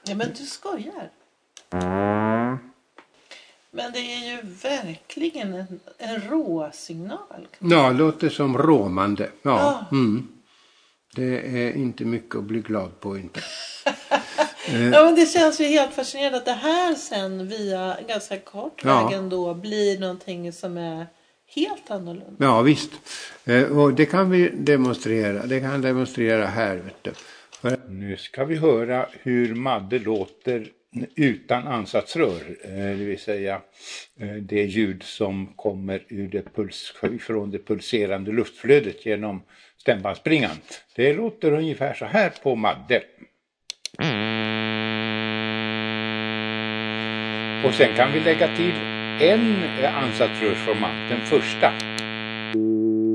ja 0.03 0.15
men 0.15 0.27
du 0.37 0.45
skojar. 0.45 1.09
Men 3.71 3.91
det 3.91 3.99
är 3.99 4.31
ju 4.31 4.41
verkligen 4.41 5.53
en, 5.53 5.79
en 5.97 6.21
råsignal. 6.21 7.47
Ja, 7.59 7.91
låter 7.91 8.29
som 8.29 8.57
råmande. 8.57 9.29
Ja, 9.41 9.85
Ja. 9.91 9.97
Mm. 9.97 10.27
Det 11.15 11.63
är 11.65 11.75
inte 11.75 12.05
mycket 12.05 12.35
att 12.35 12.43
bli 12.43 12.59
glad 12.59 12.99
på 12.99 13.17
inte. 13.17 13.39
Ja 14.91 15.03
men 15.05 15.15
det 15.15 15.25
känns 15.25 15.61
ju 15.61 15.65
helt 15.65 15.93
fascinerande 15.93 16.37
att 16.37 16.45
det 16.45 16.51
här 16.51 16.95
sen 16.95 17.47
via 17.47 17.97
ganska 18.07 18.39
kort 18.39 18.81
Ja. 18.85 19.03
väg 19.07 19.17
ändå 19.17 19.53
blir 19.53 19.99
någonting 19.99 20.53
som 20.53 20.77
är 20.77 21.07
helt 21.55 21.91
annorlunda. 21.91 22.35
Ja, 22.45 22.61
visst. 22.61 22.91
Eh, 23.45 23.77
Och 23.77 23.93
det 23.93 24.05
kan 24.05 24.29
vi 24.31 24.49
demonstrera. 24.53 25.45
Det 25.45 25.59
kan 25.59 25.81
demonstrera 25.81 26.45
här. 26.45 26.75
Vet 26.75 27.03
du. 27.03 27.11
För 27.61 27.77
nu 27.89 28.17
ska 28.17 28.45
vi 28.45 28.55
höra 28.55 29.05
hur 29.21 29.55
Madde 29.55 29.99
låter 29.99 30.67
utan 31.15 31.67
ansatsrör. 31.67 32.41
eh, 32.63 32.69
Det 32.97 33.05
vill 33.05 33.19
säga 33.19 33.61
eh, 34.19 34.27
det 34.27 34.63
ljud 34.63 35.03
som 35.03 35.53
kommer 35.55 36.03
ur 36.07 36.27
det 36.27 36.55
puls, 36.55 36.93
från 37.21 37.51
det 37.51 37.59
pulserande 37.67 38.31
luftflödet 38.31 39.05
genom 39.05 39.41
stämbandsspringan. 39.77 40.55
Det 40.95 41.13
låter 41.13 41.51
ungefär 41.51 41.93
så 41.93 42.05
här 42.05 42.33
på 42.43 42.55
Madde. 42.55 43.03
Och 47.65 47.73
sen 47.73 47.95
kan 47.95 48.11
vi 48.13 48.19
lägga 48.19 48.55
till 48.55 48.73
en 49.21 49.55
ansatsrörsformat, 50.03 51.09
den 51.09 51.19
första. 51.21 51.71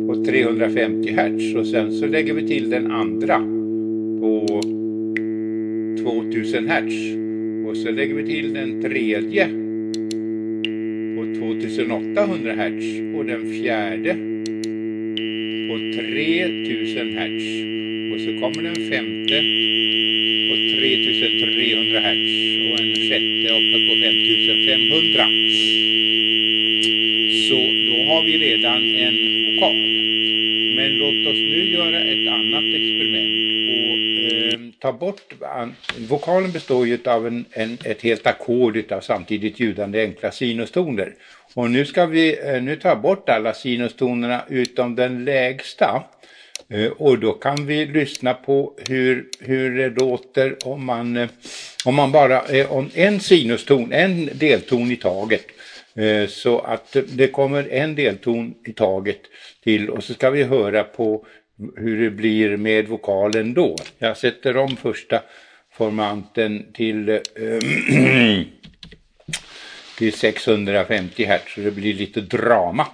På 0.06 0.24
350 0.24 1.12
Hz 1.12 1.54
och 1.56 1.66
sen 1.66 1.92
så 1.92 2.06
lägger 2.06 2.34
vi 2.34 2.46
till 2.46 2.70
den 2.70 2.90
andra. 2.90 3.38
På 4.20 4.46
2000 6.02 6.68
Hz 6.68 7.16
och 7.68 7.76
så 7.76 7.90
lägger 7.90 8.14
vi 8.14 8.26
till 8.26 8.54
den 8.54 8.82
tredje. 8.82 9.46
På 11.16 11.24
2800 11.40 12.52
Hz 12.52 13.16
och 13.16 13.24
den 13.24 13.50
fjärde. 13.50 14.16
På 15.68 15.78
3000 15.96 17.18
Hz 17.18 17.64
och 18.14 18.20
så 18.20 18.40
kommer 18.40 18.62
den 18.62 18.74
femte. 18.74 19.42
Ta 34.84 34.92
bort, 34.92 35.34
vokalen 35.98 36.52
består 36.52 36.86
ju 36.86 36.98
av 37.04 37.26
en, 37.26 37.44
en, 37.52 37.78
ett 37.84 38.02
helt 38.02 38.26
ackord 38.26 38.76
utav 38.76 39.00
samtidigt 39.00 39.60
ljudande 39.60 40.02
enkla 40.02 40.30
sinustoner. 40.30 41.14
Och 41.54 41.70
nu 41.70 41.84
ska 41.86 42.06
vi 42.06 42.38
eh, 42.48 42.62
nu 42.62 42.76
ta 42.76 42.96
bort 42.96 43.28
alla 43.28 43.54
sinustonerna 43.54 44.44
utom 44.48 44.94
den 44.94 45.24
lägsta. 45.24 46.02
Eh, 46.68 46.90
och 46.90 47.18
då 47.18 47.32
kan 47.32 47.66
vi 47.66 47.86
lyssna 47.86 48.34
på 48.34 48.74
hur, 48.88 49.26
hur 49.40 49.78
det 49.78 49.90
låter 49.90 50.56
om 50.64 50.84
man, 50.84 51.16
eh, 51.16 51.28
om 51.84 51.94
man 51.94 52.12
bara, 52.12 52.42
om 52.68 52.90
en 52.94 53.20
sinuston, 53.20 53.92
en 53.92 54.30
delton 54.34 54.90
i 54.90 54.96
taget. 54.96 55.46
Så 56.28 56.58
att 56.58 56.96
det 57.06 57.26
kommer 57.26 57.68
en 57.70 57.94
delton 57.94 58.54
i 58.66 58.72
taget 58.72 59.20
till 59.64 59.90
och 59.90 60.04
så 60.04 60.14
ska 60.14 60.30
vi 60.30 60.42
höra 60.42 60.84
på 60.84 61.26
hur 61.76 62.04
det 62.04 62.10
blir 62.10 62.56
med 62.56 62.88
vokalen 62.88 63.54
då. 63.54 63.76
Jag 63.98 64.16
sätter 64.16 64.56
om 64.56 64.76
första 64.76 65.22
formanten 65.72 66.72
till 66.72 67.08
eh, 67.08 67.18
till 69.98 70.12
650 70.12 71.24
Hz 71.24 71.54
så 71.54 71.60
det 71.60 71.70
blir 71.70 71.94
lite 71.94 72.20
drama 72.20 72.86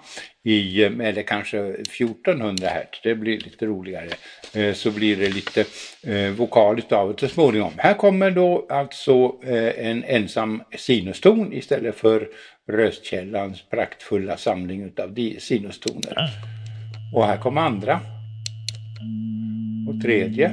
i, 0.45 0.83
eh, 0.85 0.93
eller 1.01 1.23
kanske 1.23 1.59
1400 1.59 2.69
Hz, 2.69 3.01
det 3.03 3.15
blir 3.15 3.39
lite 3.41 3.67
roligare. 3.67 4.09
Eh, 4.55 4.75
Så 4.75 4.91
blir 4.91 5.17
det 5.17 5.29
lite 5.29 5.65
eh, 6.03 6.31
vokal 6.31 6.79
utav 6.79 7.13
det 7.15 7.21
så 7.21 7.29
småningom. 7.29 7.73
Här 7.77 7.95
kommer 7.95 8.31
då 8.31 8.67
alltså 8.69 9.37
eh, 9.45 9.87
en 9.87 10.05
ensam 10.05 10.63
sinuston 10.79 11.53
istället 11.53 11.97
för 11.97 12.29
röstkällans 12.69 13.63
praktfulla 13.71 14.37
samling 14.37 14.83
utav 14.83 15.17
sinustoner. 15.39 16.31
Och 17.15 17.27
här 17.27 17.37
kommer 17.37 17.61
andra. 17.61 18.01
Tredje. 20.03 20.51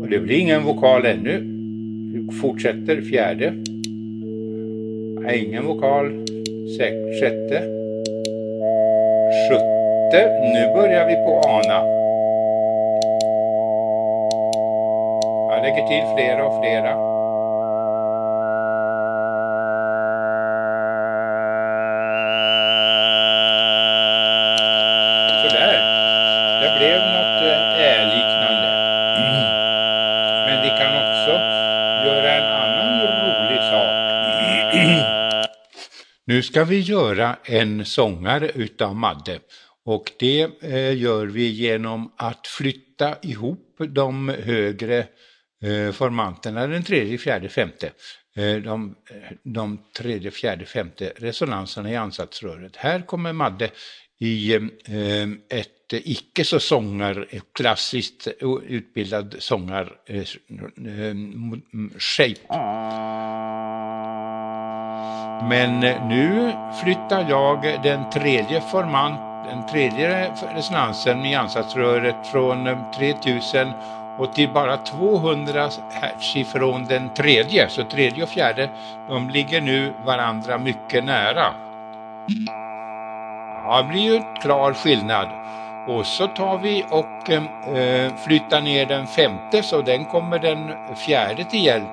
Och 0.00 0.08
det 0.08 0.18
blir 0.18 0.38
ingen 0.38 0.64
vokal 0.64 1.06
ännu. 1.06 1.38
Vi 2.12 2.32
fortsätter 2.32 3.00
fjärde. 3.00 3.52
Nej, 5.22 5.44
ingen 5.44 5.66
vokal. 5.66 6.26
Sjätte. 7.20 7.62
Sjätte. 9.48 10.40
Nu 10.54 10.72
börjar 10.74 11.06
vi 11.06 11.14
på 11.14 11.40
ana. 11.48 11.84
Jag 15.50 15.62
lägger 15.62 15.88
till 15.88 16.16
flera 16.16 16.46
och 16.46 16.62
flera. 16.62 17.17
Nu 36.38 36.42
ska 36.42 36.64
vi 36.64 36.80
göra 36.80 37.36
en 37.44 37.84
sångare 37.84 38.50
utav 38.54 38.96
Madde. 38.96 39.40
Och 39.84 40.12
det 40.18 40.40
eh, 40.60 40.96
gör 40.96 41.26
vi 41.26 41.48
genom 41.48 42.12
att 42.16 42.46
flytta 42.46 43.16
ihop 43.22 43.76
de 43.88 44.28
högre 44.28 44.98
eh, 45.64 45.92
formanterna, 45.92 46.66
den 46.66 46.82
tredje, 46.82 47.18
fjärde, 47.18 47.48
femte. 47.48 47.92
Eh, 48.36 48.56
de, 48.56 48.94
eh, 49.10 49.36
de 49.42 49.78
tredje, 49.96 50.30
fjärde, 50.30 50.64
femte 50.64 51.12
resonanserna 51.16 51.90
i 51.90 51.96
ansatsröret. 51.96 52.76
Här 52.76 53.00
kommer 53.00 53.32
Madde 53.32 53.70
i 54.18 54.54
eh, 54.54 55.28
ett 55.48 55.92
icke 55.92 56.44
så 56.44 56.60
sångar, 56.60 57.28
klassiskt 57.52 58.28
utbildad 58.66 59.36
sångar 59.38 59.92
eh, 60.06 60.18
eh 60.18 61.14
shape. 61.98 62.40
Ah. 62.48 63.87
Men 65.42 65.82
eh, 65.82 66.06
nu 66.06 66.52
flyttar 66.82 67.26
jag 67.28 67.78
den 67.82 68.10
tredje 68.10 68.60
formant, 68.60 69.20
den 69.50 69.66
tredje 69.66 70.30
resonansen 70.54 71.26
i 71.26 71.34
ansatsröret 71.34 72.16
från 72.26 72.66
eh, 72.66 72.76
3000 72.96 73.72
och 74.18 74.34
till 74.34 74.52
bara 74.52 74.76
200 74.76 75.68
hertz 75.90 76.36
ifrån 76.36 76.84
den 76.84 77.08
tredje. 77.08 77.68
Så 77.68 77.84
tredje 77.84 78.22
och 78.22 78.28
fjärde, 78.28 78.68
de 79.08 79.30
ligger 79.30 79.60
nu 79.60 79.92
varandra 80.04 80.58
mycket 80.58 81.04
nära. 81.04 81.54
Ja, 83.64 83.82
det 83.82 83.88
blir 83.88 84.02
ju 84.02 84.16
en 84.16 84.34
klar 84.42 84.72
skillnad. 84.72 85.28
Och 85.88 86.06
så 86.06 86.26
tar 86.26 86.58
vi 86.58 86.84
och 86.90 87.30
eh, 87.30 88.12
flyttar 88.26 88.60
ner 88.60 88.86
den 88.86 89.06
femte 89.06 89.62
så 89.62 89.82
den 89.82 90.04
kommer 90.04 90.38
den 90.38 90.72
fjärde 90.96 91.44
till 91.44 91.64
hjälp. 91.64 91.88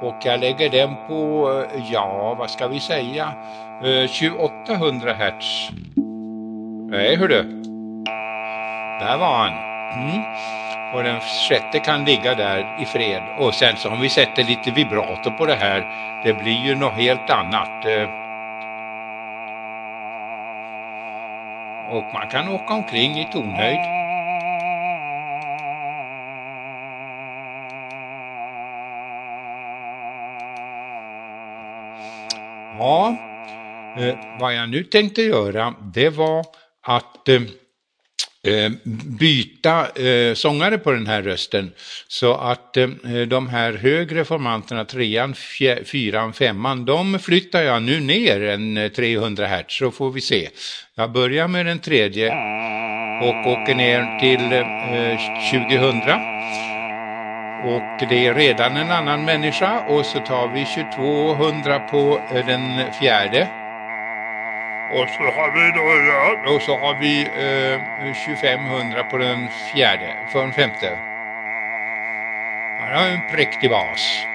Och 0.00 0.16
jag 0.24 0.40
lägger 0.40 0.70
den 0.70 0.96
på, 1.08 1.50
eh, 1.74 1.92
ja 1.92 2.36
vad 2.38 2.50
ska 2.50 2.68
vi 2.68 2.80
säga, 2.80 3.32
eh, 3.84 4.08
2800 4.08 5.12
hertz. 5.12 5.70
Nej 6.90 7.16
hördu. 7.16 7.42
Där 9.00 9.18
var 9.18 9.36
han. 9.36 9.52
Mm. 10.02 10.22
Och 10.94 11.02
den 11.02 11.20
sjätte 11.20 11.78
kan 11.78 12.04
ligga 12.04 12.34
där 12.34 12.76
i 12.80 12.84
fred. 12.84 13.22
Och 13.38 13.54
sen 13.54 13.76
så 13.76 13.90
om 13.90 14.00
vi 14.00 14.08
sätter 14.08 14.44
lite 14.44 14.70
vibrato 14.70 15.30
på 15.30 15.46
det 15.46 15.54
här, 15.54 15.86
det 16.24 16.34
blir 16.34 16.66
ju 16.66 16.74
något 16.74 16.92
helt 16.92 17.30
annat. 17.30 17.84
Eh. 17.84 18.08
Och 21.90 22.04
man 22.12 22.26
kan 22.30 22.48
åka 22.48 22.74
omkring 22.74 23.18
i 23.18 23.24
tonhöjd. 23.32 24.03
Eh, 34.08 34.16
vad 34.40 34.54
jag 34.54 34.68
nu 34.68 34.84
tänkte 34.84 35.22
göra 35.22 35.74
det 35.94 36.08
var 36.08 36.44
att 36.86 37.28
eh, 37.28 37.42
eh, 38.44 38.70
byta 39.18 40.02
eh, 40.02 40.34
sångare 40.34 40.78
på 40.78 40.92
den 40.92 41.06
här 41.06 41.22
rösten. 41.22 41.72
Så 42.08 42.34
att 42.34 42.76
eh, 42.76 42.88
de 43.28 43.48
här 43.48 43.72
högre 43.72 44.24
formanterna, 44.24 44.84
trean, 44.84 45.34
fyran, 45.84 46.32
femman, 46.32 46.84
de 46.84 47.18
flyttar 47.18 47.62
jag 47.62 47.82
nu 47.82 48.00
ner 48.00 48.42
en 48.42 48.76
eh, 48.76 48.88
300 48.88 49.46
hertz 49.46 49.78
så 49.78 49.90
får 49.90 50.10
vi 50.10 50.20
se. 50.20 50.48
Jag 50.94 51.12
börjar 51.12 51.48
med 51.48 51.66
den 51.66 51.78
tredje 51.78 52.28
och 53.22 53.52
åker 53.52 53.74
ner 53.74 54.18
till 54.20 54.52
eh, 54.52 55.68
2000. 55.68 56.34
Och 57.64 58.08
det 58.08 58.26
är 58.26 58.34
redan 58.34 58.76
en 58.76 58.90
annan 58.90 59.24
människa 59.24 59.80
och 59.88 60.06
så 60.06 60.18
tar 60.18 60.48
vi 60.48 60.64
2200 60.64 61.78
på 61.78 62.20
den 62.46 62.92
fjärde. 63.00 63.63
Och 64.90 65.08
så 65.08 65.22
har 65.22 65.50
vi 65.50 65.70
då, 65.78 66.10
ja, 66.10 66.54
och 66.54 66.62
så 66.62 66.78
har 66.78 66.94
vi 66.94 67.20
eh, 67.22 68.14
2500 68.14 69.04
på 69.04 69.18
den 69.18 69.48
fjärde, 69.48 70.14
för 70.32 70.40
den 70.40 70.52
femte. 70.52 70.98
Han 72.80 72.92
har 72.92 73.08
en 73.08 73.20
präktig 73.30 73.70
bas. 73.70 74.26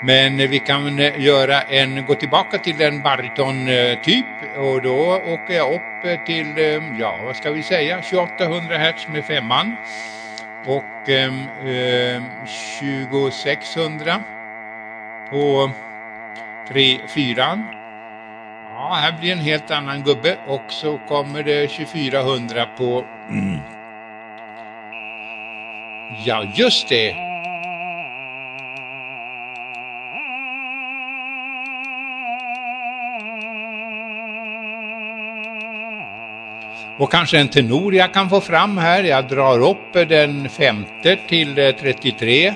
Men 0.00 0.36
vi 0.36 0.58
kan 0.58 0.98
eh, 0.98 1.20
göra 1.20 1.60
en, 1.60 2.04
gå 2.04 2.14
tillbaka 2.14 2.58
till 2.58 2.80
en 2.80 3.00
bariton-typ 3.00 4.26
eh, 4.54 4.60
och 4.60 4.82
då 4.82 5.22
åker 5.26 5.54
jag 5.54 5.74
upp 5.74 6.04
eh, 6.04 6.20
till, 6.24 6.80
ja 6.98 7.18
vad 7.24 7.36
ska 7.36 7.50
vi 7.50 7.62
säga, 7.62 8.02
2800 8.02 8.78
Hz 8.78 9.08
med 9.08 9.24
femman 9.24 9.76
och 10.66 11.08
ehm, 11.08 11.48
eh, 11.66 12.22
2600 12.80 14.22
på 15.30 15.70
3, 16.68 16.98
4. 17.08 17.62
Ja, 18.70 18.94
här 18.94 19.12
blir 19.12 19.32
en 19.32 19.38
helt 19.38 19.70
annan 19.70 20.02
gubbe 20.02 20.36
och 20.46 20.64
så 20.68 20.98
kommer 20.98 21.42
det 21.42 21.66
2400 21.68 22.66
på... 22.78 23.04
Mm. 23.30 23.60
Ja, 26.24 26.44
just 26.54 26.88
det. 26.88 27.14
Mm. 36.96 37.02
Och 37.02 37.10
kanske 37.10 37.38
en 37.38 37.48
tenor 37.48 37.94
jag 37.94 38.14
kan 38.14 38.30
få 38.30 38.40
fram 38.40 38.78
här. 38.78 39.04
Jag 39.04 39.28
drar 39.28 39.70
upp 39.70 39.92
den 40.08 40.48
femte 40.48 41.16
till 41.28 41.58
eh, 41.58 41.70
33. 41.70 42.54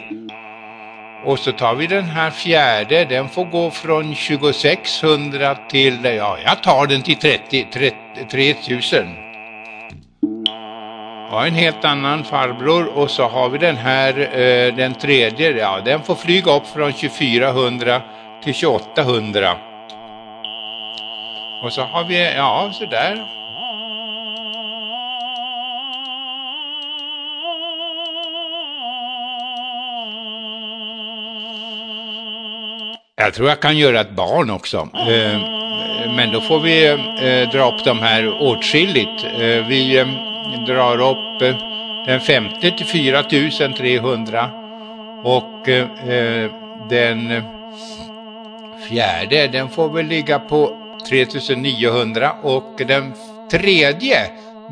Och 1.24 1.38
så 1.38 1.53
tar 1.53 1.74
vi 1.74 1.86
den 1.86 2.05
här 2.05 2.30
fjärde, 2.30 3.05
den 3.05 3.28
får 3.28 3.45
gå 3.45 3.70
från 3.70 4.14
2600 4.14 5.55
till, 5.55 6.07
eh, 6.07 6.14
ja 6.14 6.38
jag 6.45 6.62
tar 6.62 6.86
den 6.86 7.03
till 7.03 7.16
30, 7.16 7.66
30 7.72 7.97
3000. 8.30 9.07
Ja, 11.32 11.47
en 11.47 11.55
helt 11.55 11.84
annan 11.84 12.24
farbror 12.24 12.86
och 12.99 13.11
så 13.11 13.28
har 13.28 13.49
vi 13.49 13.59
den 13.59 13.76
här, 13.76 14.18
eh, 14.18 14.74
den 14.74 14.95
tredje, 14.95 15.51
ja 15.51 15.80
den 15.84 16.03
får 16.03 16.14
flyga 16.14 16.57
upp 16.57 16.66
från 16.66 16.93
2400 16.93 18.03
till 18.45 18.55
2800. 18.55 19.57
Och 21.64 21.72
så 21.72 21.82
har 21.82 22.05
vi, 22.05 22.34
ja 22.36 22.70
sådär. 22.72 23.39
Jag 33.21 33.35
tror 33.35 33.49
jag 33.49 33.61
kan 33.61 33.79
göra 33.79 34.01
ett 34.01 34.11
barn 34.11 34.51
också. 34.51 34.89
Eh, 34.95 35.41
men 36.16 36.33
då 36.33 36.41
får 36.41 36.61
vi 36.61 36.87
eh, 36.87 37.51
dra 37.51 37.75
upp 37.75 37.85
de 37.85 37.99
här 37.99 38.43
åtskilligt. 38.43 39.25
Eh, 39.25 39.66
vi 39.68 39.99
eh, 39.99 40.07
drar 40.66 41.01
upp 41.01 41.43
eh, 41.43 41.55
den 42.07 42.21
femte 42.21 42.71
till 42.71 42.87
4300 42.87 44.51
och 45.25 45.68
eh, 45.68 46.51
den 46.89 47.43
fjärde 48.89 49.47
den 49.47 49.68
får 49.68 49.89
väl 49.89 50.07
ligga 50.07 50.39
på 50.39 50.77
3900 51.09 52.33
och 52.43 52.75
den 52.87 53.12
tredje 53.51 54.16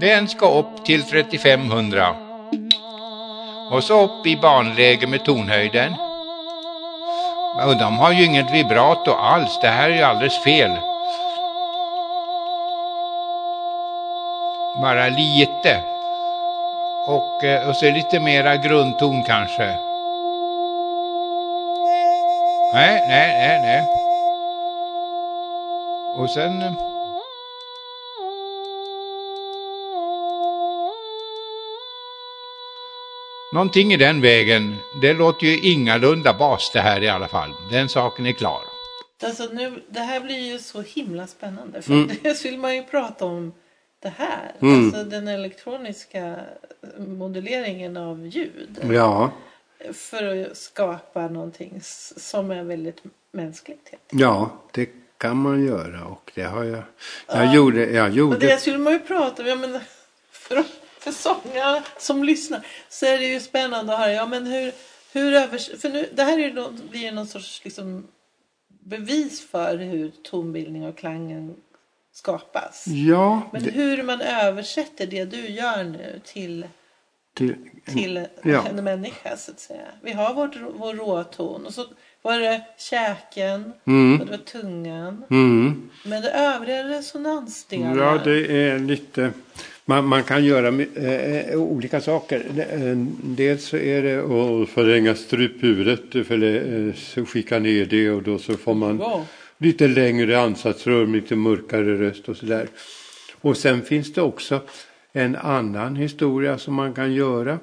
den 0.00 0.28
ska 0.28 0.58
upp 0.58 0.84
till 0.84 1.02
3500. 1.02 2.14
Och 3.70 3.84
så 3.84 4.04
upp 4.04 4.26
i 4.26 4.36
barnläge 4.36 5.06
med 5.06 5.24
tonhöjden. 5.24 5.94
Och 7.66 7.76
de 7.76 7.98
har 7.98 8.12
ju 8.12 8.24
inget 8.24 8.50
vibrato 8.50 9.12
alls. 9.12 9.58
Det 9.60 9.68
här 9.68 9.90
är 9.90 9.94
ju 9.94 10.02
alldeles 10.02 10.38
fel. 10.38 10.78
Bara 14.82 15.08
lite. 15.08 15.82
Och, 17.06 17.44
eh, 17.44 17.68
och 17.68 17.76
så 17.76 17.90
lite 17.90 18.20
mera 18.20 18.56
grundton 18.56 19.22
kanske. 19.22 19.78
Nej, 22.72 23.04
nej, 23.08 23.38
nej, 23.38 23.60
nej. 23.62 23.86
Och 26.16 26.30
sen... 26.30 26.62
Eh, 26.62 26.87
Någonting 33.52 33.92
i 33.92 33.96
den 33.96 34.20
vägen. 34.20 34.76
Det 35.02 35.14
låter 35.14 35.46
ju 35.46 35.58
ingalunda 35.58 36.34
bas 36.34 36.70
det 36.72 36.80
här 36.80 37.02
i 37.02 37.08
alla 37.08 37.28
fall. 37.28 37.50
Den 37.70 37.88
saken 37.88 38.26
är 38.26 38.32
klar. 38.32 38.60
Alltså 39.22 39.48
nu, 39.52 39.82
det 39.88 40.00
här 40.00 40.20
blir 40.20 40.52
ju 40.52 40.58
så 40.58 40.80
himla 40.82 41.26
spännande. 41.26 41.82
För 41.82 41.92
mm. 41.92 42.10
dels 42.22 42.44
vill 42.44 42.58
man 42.58 42.76
ju 42.76 42.82
prata 42.82 43.24
om 43.24 43.52
det 44.02 44.12
här. 44.16 44.52
Mm. 44.60 44.84
Alltså 44.84 45.04
den 45.04 45.28
elektroniska 45.28 46.36
moduleringen 46.98 47.96
av 47.96 48.26
ljud. 48.26 48.78
Ja. 48.90 49.32
För 49.92 50.50
att 50.50 50.56
skapa 50.56 51.28
någonting 51.28 51.80
som 52.16 52.50
är 52.50 52.62
väldigt 52.62 53.02
mänskligt. 53.32 53.92
Ja, 54.10 54.50
det 54.72 54.90
kan 55.18 55.36
man 55.36 55.66
göra 55.66 56.04
och 56.04 56.32
det 56.34 56.42
har 56.42 56.64
jag. 56.64 56.82
Jag 57.26 57.46
ja. 57.46 57.54
gjorde. 57.54 57.90
Jag 57.90 58.10
gjorde. 58.10 58.36
Och 58.36 58.40
det 58.40 58.60
skulle 58.60 58.78
man 58.78 58.92
ju 58.92 58.98
prata 58.98 59.42
om. 59.42 59.48
Ja, 59.48 59.54
men 59.54 59.80
för 60.30 60.64
för 61.12 61.22
sångarna 61.22 61.82
som 61.98 62.24
lyssnar 62.24 62.66
så 62.88 63.06
är 63.06 63.18
det 63.18 63.26
ju 63.26 63.40
spännande 63.40 63.92
att 63.92 63.98
höra. 63.98 64.12
Ja, 64.12 64.26
men 64.26 64.46
hur, 64.46 64.72
hur 65.12 65.34
övers 65.34 65.80
för 65.80 65.88
nu, 65.88 66.08
det 66.12 66.22
här 66.22 66.38
är 66.38 66.42
ju 66.42 66.70
blir 66.90 67.12
någon 67.12 67.26
sorts 67.26 67.64
liksom 67.64 68.06
bevis 68.68 69.50
för 69.50 69.76
hur 69.76 70.10
tonbildning 70.22 70.86
och 70.86 70.98
klangen 70.98 71.56
skapas. 72.12 72.84
Ja, 72.86 73.42
Men 73.52 73.62
det, 73.62 73.70
hur 73.70 74.02
man 74.02 74.20
översätter 74.20 75.06
det 75.06 75.24
du 75.24 75.48
gör 75.48 75.84
nu 75.84 76.20
till, 76.24 76.66
till, 77.34 77.66
till 77.84 78.26
Ja. 78.42 78.66
en 78.68 78.84
människa 78.84 79.36
så 79.36 79.50
att 79.50 79.60
säga. 79.60 79.86
Vi 80.02 80.12
har 80.12 80.34
vårt, 80.34 80.56
vår 80.74 80.94
råton 80.94 81.66
och 81.66 81.74
så 81.74 81.84
var 82.22 82.38
det 82.40 82.62
käken 82.78 83.64
och 83.84 84.26
det 84.26 84.30
var 84.30 84.38
tungan. 84.44 85.24
mm. 85.30 85.90
Men 86.04 86.22
det 86.22 86.30
övriga 86.30 86.84
resonansdelar. 86.88 87.96
Ja, 87.96 88.20
det 88.24 88.52
är 88.68 88.78
lite... 88.78 89.30
Man, 89.84 90.04
man 90.06 90.22
kan 90.22 90.44
göra 90.44 90.68
eh, 90.68 91.56
olika 91.60 92.00
saker. 92.00 92.42
Eh, 92.70 92.96
Dels 93.22 93.64
så 93.64 93.76
är 93.76 94.02
det 94.02 94.18
att 94.18 94.68
förlänga 94.68 95.14
struphuvudet, 95.14 96.26
för 96.26 96.92
så 96.96 97.24
skicka 97.26 97.58
ner 97.58 97.84
det 97.84 98.10
och 98.10 98.22
då 98.22 98.38
så 98.38 98.54
får 98.56 98.74
man 98.74 98.98
Ja. 98.98 99.24
lite 99.58 99.88
längre 99.88 100.40
ansatsrör, 100.40 101.06
lite 101.06 101.36
mörkare 101.36 101.98
röst 101.98 102.28
och 102.28 102.36
sådär. 102.36 102.68
Och 103.40 103.56
sen 103.56 103.82
finns 103.82 104.12
det 104.12 104.22
också 104.22 104.60
en 105.12 105.36
annan 105.36 105.96
historia 105.96 106.58
som 106.58 106.74
man 106.74 106.94
kan 106.94 107.12
göra. 107.14 107.58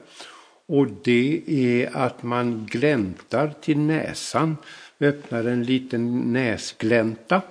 Och 0.68 0.88
det 1.04 1.42
är 1.48 1.98
att 1.98 2.24
man 2.24 2.68
gläntar 2.72 3.54
till 3.62 3.78
näsan, 3.78 4.58
öppnar 5.00 5.44
en 5.44 5.64
liten 5.64 6.34
näsglänta. 6.34 7.42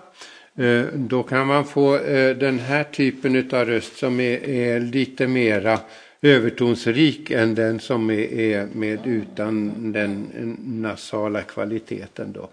Eh, 0.58 0.84
då 0.94 1.22
kan 1.22 1.46
man 1.46 1.64
få 1.64 1.96
eh, 1.96 2.36
den 2.36 2.58
här 2.58 2.84
typen 2.84 3.36
av 3.36 3.64
röst 3.64 3.96
som 3.96 4.20
är, 4.20 4.48
är 4.48 4.80
lite 4.80 5.26
mera 5.26 5.78
övertonsrik 6.22 7.30
än 7.30 7.54
den 7.54 7.80
som 7.80 8.10
är, 8.10 8.66
med 8.74 9.06
utan 9.06 9.92
den 9.92 10.26
nasala 10.64 11.42
kvaliteten. 11.42 12.32
Då. 12.32 12.48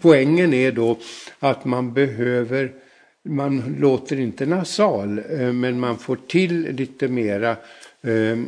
Poängen 0.00 0.54
är 0.54 0.72
då 0.72 0.98
att 1.38 1.64
man 1.64 1.92
behöver, 1.92 2.72
man 3.24 3.76
låter 3.80 4.20
inte 4.20 4.46
nasal, 4.46 5.18
eh, 5.30 5.52
men 5.52 5.80
man 5.80 5.98
får 5.98 6.18
till 6.28 6.62
lite 6.62 7.08
mera 7.08 7.56
eh, 8.02 8.38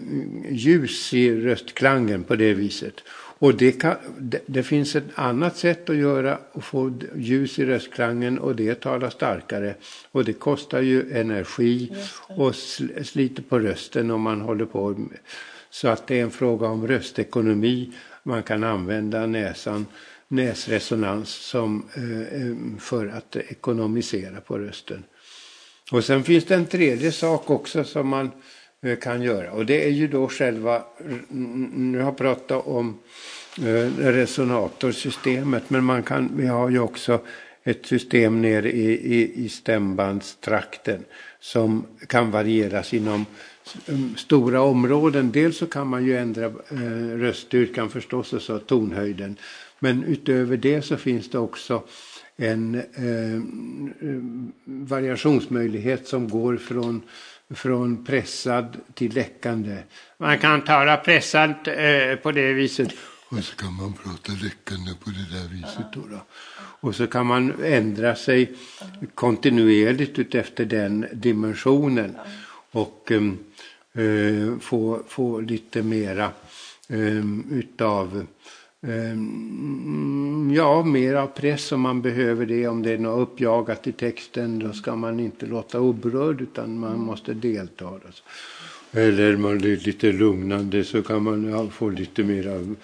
ljus 0.50 1.14
i 1.14 1.40
röstklangen 1.40 2.24
på 2.24 2.36
det 2.36 2.54
viset. 2.54 2.94
Och 3.42 3.54
det, 3.54 3.72
kan, 3.72 3.94
det, 4.18 4.40
det 4.46 4.62
finns 4.62 4.96
ett 4.96 5.04
annat 5.14 5.56
sätt 5.56 5.90
att 5.90 5.96
göra 5.96 6.38
och 6.52 6.64
få 6.64 6.92
ljus 7.16 7.58
i 7.58 7.64
röstklangen 7.66 8.38
och 8.38 8.56
det 8.56 8.68
är 8.68 8.72
att 8.72 8.80
tala 8.80 9.10
starkare. 9.10 9.74
Och 10.12 10.24
det 10.24 10.32
kostar 10.32 10.80
ju 10.80 11.12
energi 11.12 11.92
och 12.28 12.52
sl- 12.52 13.02
sliter 13.02 13.42
på 13.42 13.58
rösten 13.58 14.10
om 14.10 14.20
man 14.22 14.40
håller 14.40 14.64
på. 14.66 14.88
med- 14.88 15.18
Så 15.70 15.88
att 15.88 16.06
det 16.06 16.18
är 16.18 16.22
en 16.22 16.30
fråga 16.30 16.66
om 16.66 16.86
röstekonomi. 16.88 17.92
Man 18.22 18.42
kan 18.42 18.64
använda 18.64 19.26
näsan, 19.26 19.86
näsresonans 20.28 21.28
som, 21.30 21.84
eh, 21.94 22.20
eh, 22.42 22.56
för 22.78 23.06
att 23.06 23.36
ekonomisera 23.36 24.40
på 24.40 24.58
rösten. 24.58 25.04
Och 25.92 26.04
sen 26.04 26.24
finns 26.24 26.44
det 26.44 26.54
en 26.54 26.66
tredje 26.66 27.12
sak 27.12 27.50
också 27.50 27.84
som 27.84 28.08
man 28.08 28.30
Eh, 28.82 28.98
kan 28.98 29.22
göra. 29.22 29.52
Och 29.52 29.66
det 29.66 29.84
är 29.84 29.90
ju 29.90 30.08
då 30.08 30.28
själva, 30.28 30.82
nu 31.28 31.98
har 31.98 32.04
jag 32.04 32.16
pratat 32.16 32.66
om 32.66 32.98
eh, 33.58 33.88
resonatorsystemet, 33.98 35.70
men 35.70 35.84
man 35.84 36.02
kan, 36.02 36.30
vi 36.36 36.46
har 36.46 36.68
ju 36.68 36.78
också 36.78 37.20
ett 37.64 37.86
system 37.86 38.42
nere 38.42 38.72
i, 38.72 39.14
i, 39.14 39.44
i 39.44 39.48
stämbandstrakten 39.48 41.04
som 41.40 41.86
kan 42.06 42.30
varieras 42.30 42.94
inom 42.94 43.26
mm, 43.88 44.16
stora 44.16 44.62
områden. 44.62 45.32
Dels 45.32 45.58
så 45.58 45.66
kan 45.66 45.86
man 45.86 46.04
ju 46.04 46.16
ändra 46.16 46.44
eh, 46.44 47.18
röststyrkan 47.18 47.90
förstås 47.90 48.32
och 48.32 48.42
så 48.42 48.58
tonhöjden. 48.58 49.36
Men 49.78 50.04
utöver 50.04 50.56
det 50.56 50.82
så 50.82 50.96
finns 50.96 51.30
det 51.30 51.38
också 51.38 51.82
en 52.36 52.74
eh, 52.74 53.34
mm, 54.00 54.52
variationsmöjlighet 54.64 56.06
som 56.06 56.28
går 56.28 56.56
från, 56.56 57.02
från 57.54 58.04
pressad 58.04 58.76
till 58.94 59.14
läckande. 59.14 59.82
Man 60.18 60.38
kan 60.38 60.64
tala 60.64 60.96
pressad 60.96 61.50
eh, 61.50 62.16
på 62.16 62.32
det 62.32 62.52
viset. 62.52 62.92
Och 63.28 63.44
så 63.44 63.56
kan 63.56 63.74
man 63.74 63.92
prata 63.92 64.32
läckande 64.32 64.92
på 65.04 65.10
det 65.10 65.38
där 65.38 65.48
viset. 65.48 65.92
Då, 65.92 66.00
då. 66.00 66.20
Och 66.80 66.94
så 66.94 67.06
kan 67.06 67.26
man 67.26 67.64
ändra 67.64 68.16
sig 68.16 68.52
kontinuerligt 69.14 70.18
utefter 70.18 70.64
den 70.64 71.06
dimensionen. 71.12 72.16
Och 72.70 73.12
eh, 73.12 73.22
eh 74.04 74.58
få, 74.60 75.02
få 75.08 75.40
lite 75.40 75.82
mera 75.82 76.30
eh, 76.88 77.24
utav 77.50 78.26
Ja, 80.54 80.84
mera 80.84 81.26
press 81.26 81.72
om 81.72 81.80
man 81.80 82.02
behöver 82.02 82.46
det. 82.46 82.68
Om 82.68 82.82
det 82.82 82.92
är 82.92 82.98
något 82.98 83.28
uppjagat 83.28 83.86
i 83.86 83.92
texten 83.92 84.58
då 84.58 84.72
ska 84.72 84.96
man 84.96 85.20
inte 85.20 85.46
låta 85.46 85.80
oberörd 85.80 86.40
utan 86.40 86.78
man 86.78 86.98
måste 87.00 87.34
delta. 87.34 87.84
då. 87.84 88.00
Eller 89.00 89.36
man 89.36 89.56
är 89.56 89.86
lite 89.86 90.12
lugnande 90.12 90.84
så 90.84 91.02
kan 91.02 91.22
man 91.22 91.70
få 91.70 91.90
lite 91.90 92.24
mera 92.24 92.74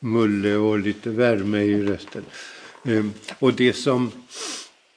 mulle 0.00 0.56
och 0.56 0.78
lite 0.78 1.10
värme 1.10 1.62
i 1.62 1.82
rösten. 1.82 2.24
Ehm, 2.84 3.12
Och 3.38 3.52
det 3.54 3.72
som 3.72 4.10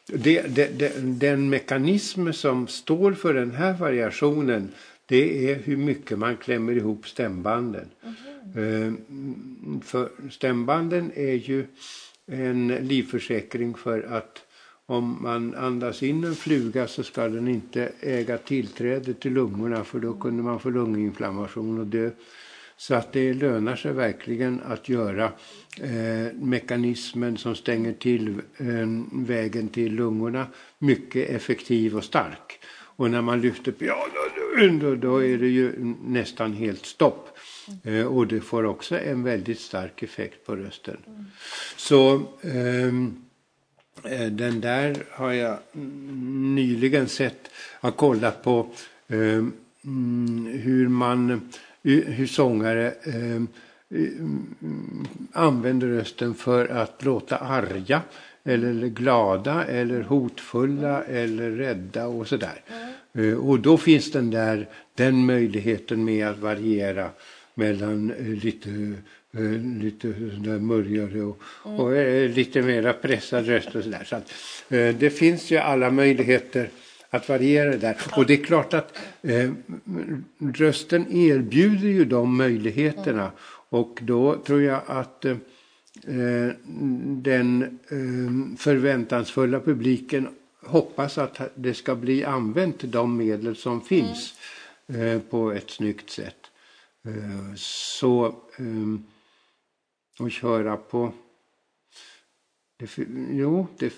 det, 0.08 0.41
det, 0.56 0.80
det, 0.80 0.93
den 0.99 1.49
mekanism 1.49 2.32
som 2.32 2.68
står 2.68 3.14
för 3.14 3.34
den 3.34 3.51
här 3.51 3.74
variationen 3.74 4.70
det 5.08 5.51
är 5.51 5.56
hur 5.56 5.78
mycket 5.78 6.20
man 6.20 6.38
klämmer 6.38 6.74
ihop 6.74 7.08
stämbanden. 7.08 7.86
Eh, 8.03 8.10
Eh, 8.56 8.93
för 9.82 10.30
stämbanden 10.32 11.12
är 11.16 11.34
ju 11.34 11.66
en 12.28 12.68
livförsäkring 12.68 13.74
för 13.74 14.02
att 14.02 14.41
om 14.86 15.18
man 15.22 15.56
andas 15.56 16.04
in 16.04 16.24
en 16.24 16.36
fluga 16.36 16.88
så 16.88 17.04
ska 17.04 17.28
den 17.28 17.48
inte 17.48 17.91
äga 18.00 18.38
tillträde 18.38 19.14
till 19.14 19.34
lungorna 19.34 19.84
för 19.84 20.00
då 20.00 20.14
kunde 20.14 20.43
man 20.43 20.60
få 20.60 20.70
lunginflammation 20.70 21.80
och 21.80 21.88
dö. 21.88 22.10
Så 22.78 22.96
att 22.96 23.14
det 23.14 23.34
lönar 23.34 23.76
sig 23.76 23.93
verkligen 23.93 24.62
att 24.66 24.89
göra 24.89 25.32
eh, 25.82 26.34
mekanismen 26.34 27.38
som 27.38 27.56
stänger 27.56 27.93
till 27.93 28.30
eh, 28.58 28.88
vägen 29.12 29.68
till 29.68 29.93
lungorna 29.96 30.48
mycket 30.80 31.30
effektiv 31.30 31.98
och 31.98 32.04
stark. 32.04 32.60
Och 32.98 33.12
när 33.12 33.22
man 33.22 33.41
lyfter 33.41 33.72
pianon 33.72 34.80
då, 34.80 34.96
då 34.96 35.24
är 35.24 35.38
det 35.38 35.48
ju 35.48 35.96
nästan 36.06 36.54
helt 36.54 36.86
stopp. 36.86 37.35
Eh, 37.84 38.05
och 38.05 38.28
det 38.28 38.41
får 38.41 38.63
också 38.66 38.99
en 38.99 39.24
väldigt 39.24 39.59
stark 39.59 40.03
effekt 40.03 40.45
på 40.45 40.55
rösten. 40.55 40.97
Så 41.78 42.22
ehm, 42.41 43.16
eh, 44.03 44.28
den 44.28 44.61
där 44.61 45.03
har 45.11 45.32
jag 45.32 45.57
mm, 45.76 46.55
nyligen 46.55 47.07
sett, 47.07 47.49
har 47.80 47.91
kollat 47.91 48.43
på 48.43 48.68
eh, 49.07 49.43
mm, 49.84 50.45
hur 50.63 50.88
man, 50.88 51.49
hur 51.84 52.28
sångare 52.28 52.93
eh, 53.03 53.41
mm, 53.91 55.07
använder 55.34 55.88
rösten 55.88 56.34
för 56.34 56.68
att 56.68 57.03
låta 57.05 57.38
arga 57.38 58.01
eller 58.43 58.88
glada 58.88 59.66
eller 59.66 60.01
hotfulla 60.01 61.03
eller 61.03 61.51
rädda 61.51 62.07
och 62.07 62.28
sådär. 62.28 62.61
Eh, 63.13 63.34
Och 63.34 63.59
då 63.59 63.78
finns 63.78 64.11
den 64.11 64.32
där, 64.32 64.68
den 64.95 65.26
möjligheten 65.26 66.05
med 66.05 66.28
att 66.28 66.39
variera 66.39 67.09
mellan 67.56 68.12
eh, 68.12 68.26
lite, 68.26 68.70
eh, 69.32 69.41
lite 69.82 70.08
där 70.08 70.60
mörjare 70.60 71.22
och, 71.22 71.41
och 71.62 71.95
eh, 71.95 72.30
lite 72.30 72.62
mera 72.62 72.93
pressad 72.93 73.47
röst 73.47 73.76
och 73.76 73.84
sådär. 73.84 74.03
Så 74.06 74.16
att, 74.16 74.32
det 74.99 75.10
finns 75.10 75.51
ju 75.51 75.58
alla 75.58 75.91
möjligheter 75.91 76.70
att 77.16 77.30
variera 77.30 77.70
det 77.70 77.78
där. 77.78 77.97
Och 78.16 78.26
det 78.26 78.34
är 78.34 78.43
klart 78.43 78.74
att 78.74 78.97
eh, 79.22 79.51
rösten 80.53 81.12
erbjuder 81.12 81.88
ju 81.88 82.06
de 82.06 82.38
möjligheterna. 82.38 83.32
Och 83.70 83.99
då 84.01 84.36
tror 84.36 84.62
jag 84.62 84.82
att 84.88 85.26
eh, 85.26 85.36
den 87.06 87.62
eh, 87.64 88.58
förväntansfulla 88.58 89.60
publiken 89.60 90.28
hoppas 90.62 91.18
att 91.18 91.41
det 91.56 91.74
ska 91.74 91.95
bli 91.95 92.24
använt 92.24 92.91
de 92.91 93.18
medel 93.18 93.56
som 93.56 93.82
finns 93.82 94.34
eh, 94.88 95.20
på 95.20 95.51
ett 95.51 95.70
snyggt 95.70 96.10
sätt. 96.10 96.51
Eh, 97.06 97.56
så 97.56 98.26
eh, 98.58 100.26
att 100.26 100.32
köra 100.32 100.78
på 100.78 101.12
det, 102.78 102.97
jo, 103.32 103.68
det 103.80 103.93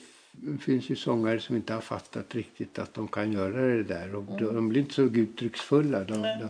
finns 0.62 0.89
ju 0.89 0.95
sångare 0.95 1.39
som 1.39 1.55
inte 1.55 1.74
har 1.74 1.82
fattat 1.82 2.36
riktigt 2.36 2.80
att 2.80 2.93
de 2.93 3.08
kan 3.08 3.32
göra 3.32 3.68
det 3.76 3.84
där. 3.84 4.16
Och 4.16 4.24
de, 4.24 4.55
de 4.55 4.70
blir 4.70 4.82
inte 4.82 4.93
så 4.93 5.01
uttrycksfulla. 5.01 6.03
De, 6.03 6.14
de, 6.22 6.49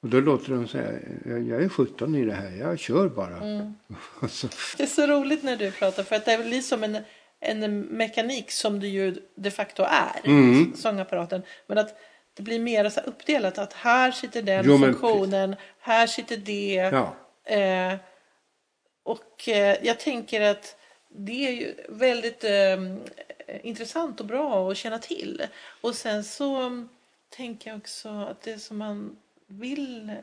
och 0.00 0.08
då 0.08 0.20
låter 0.20 0.52
de 0.52 0.68
säga, 0.68 0.92
jag, 1.24 1.62
är 1.62 1.68
17 1.68 2.14
i 2.14 2.24
det 2.24 2.34
här, 2.34 2.50
jag 2.50 2.78
kör 2.78 3.08
bara. 3.08 3.38
Så, 4.28 4.48
Det 4.76 4.82
är 4.82 4.86
så 4.86 5.06
roligt 5.06 5.42
när 5.42 5.56
du 5.56 5.70
pratar 5.70 6.02
för 6.02 6.16
att 6.16 6.24
det 6.24 6.44
blir 6.46 6.60
som 6.60 6.82
en, 6.84 6.98
en 7.40 7.80
mekanik 7.80 8.50
som 8.50 8.80
det 8.80 8.88
ju 8.88 9.16
de 9.34 9.50
facto 9.50 9.82
är, 9.82 10.20
Mm. 10.30 10.74
sångapparaten. 10.76 11.42
Men 11.66 11.78
att 11.78 11.96
det 12.34 12.42
blir 12.42 12.58
mer 12.58 12.88
så 12.88 13.00
uppdelat 13.00 13.58
att 13.58 13.72
här 13.72 14.10
sitter 14.12 14.42
den 14.42 14.64
Jo, 14.66 14.78
men- 14.78 14.92
funktionen, 14.92 15.56
här 15.80 16.06
sitter 16.06 16.36
det. 16.36 16.74
ja. 16.92 17.14
Eh, 17.54 17.94
och 19.02 19.48
eh, 19.48 19.76
jag 19.82 20.00
tänker 20.00 20.40
att 20.40 20.76
det 21.08 21.46
är 21.46 21.52
ju 21.52 21.74
väldigt 21.88 22.44
eh, 22.44 22.78
intressant 23.62 24.20
och 24.20 24.26
bra 24.26 24.70
att 24.70 24.76
känna 24.76 24.98
till. 24.98 25.42
Och 25.80 25.94
sen 25.94 26.24
så 26.24 26.56
mm, 26.56 26.88
tänker 27.36 27.70
jag 27.70 27.78
också 27.78 28.08
att 28.08 28.42
det 28.42 28.58
som 28.58 28.76
man 28.78 29.16
vill 29.46 30.08
eh, 30.10 30.14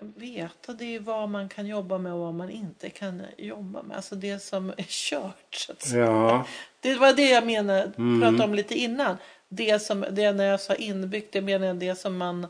veta 0.00 0.72
det 0.72 0.94
är 0.94 1.00
vad 1.00 1.28
man 1.28 1.48
kan 1.48 1.66
jobba 1.66 1.98
med 1.98 2.12
och 2.12 2.18
vad 2.18 2.34
man 2.34 2.50
inte 2.50 2.90
kan 2.90 3.22
jobba 3.38 3.82
med. 3.82 3.96
Alltså 3.96 4.14
det 4.14 4.38
som 4.42 4.70
är 4.70 4.84
kört. 4.88 5.54
Så 5.54 5.72
att 5.72 5.82
säga. 5.82 6.04
Ja, 6.04 6.46
Det 6.80 6.94
var 6.94 7.12
det 7.12 7.30
jag 7.30 7.46
menade, 7.46 7.92
pratade 8.20 8.44
om 8.44 8.54
lite 8.54 8.74
innan. 8.74 9.16
Det 9.56 9.78
som, 9.82 10.04
det 10.10 10.32
när 10.32 10.44
jag 10.44 10.60
sa 10.60 10.74
inbyggt, 10.74 11.32
det 11.32 11.40
menar 11.40 11.66
jag 11.66 11.76
det 11.76 11.94
som 11.94 12.16
man, 12.16 12.46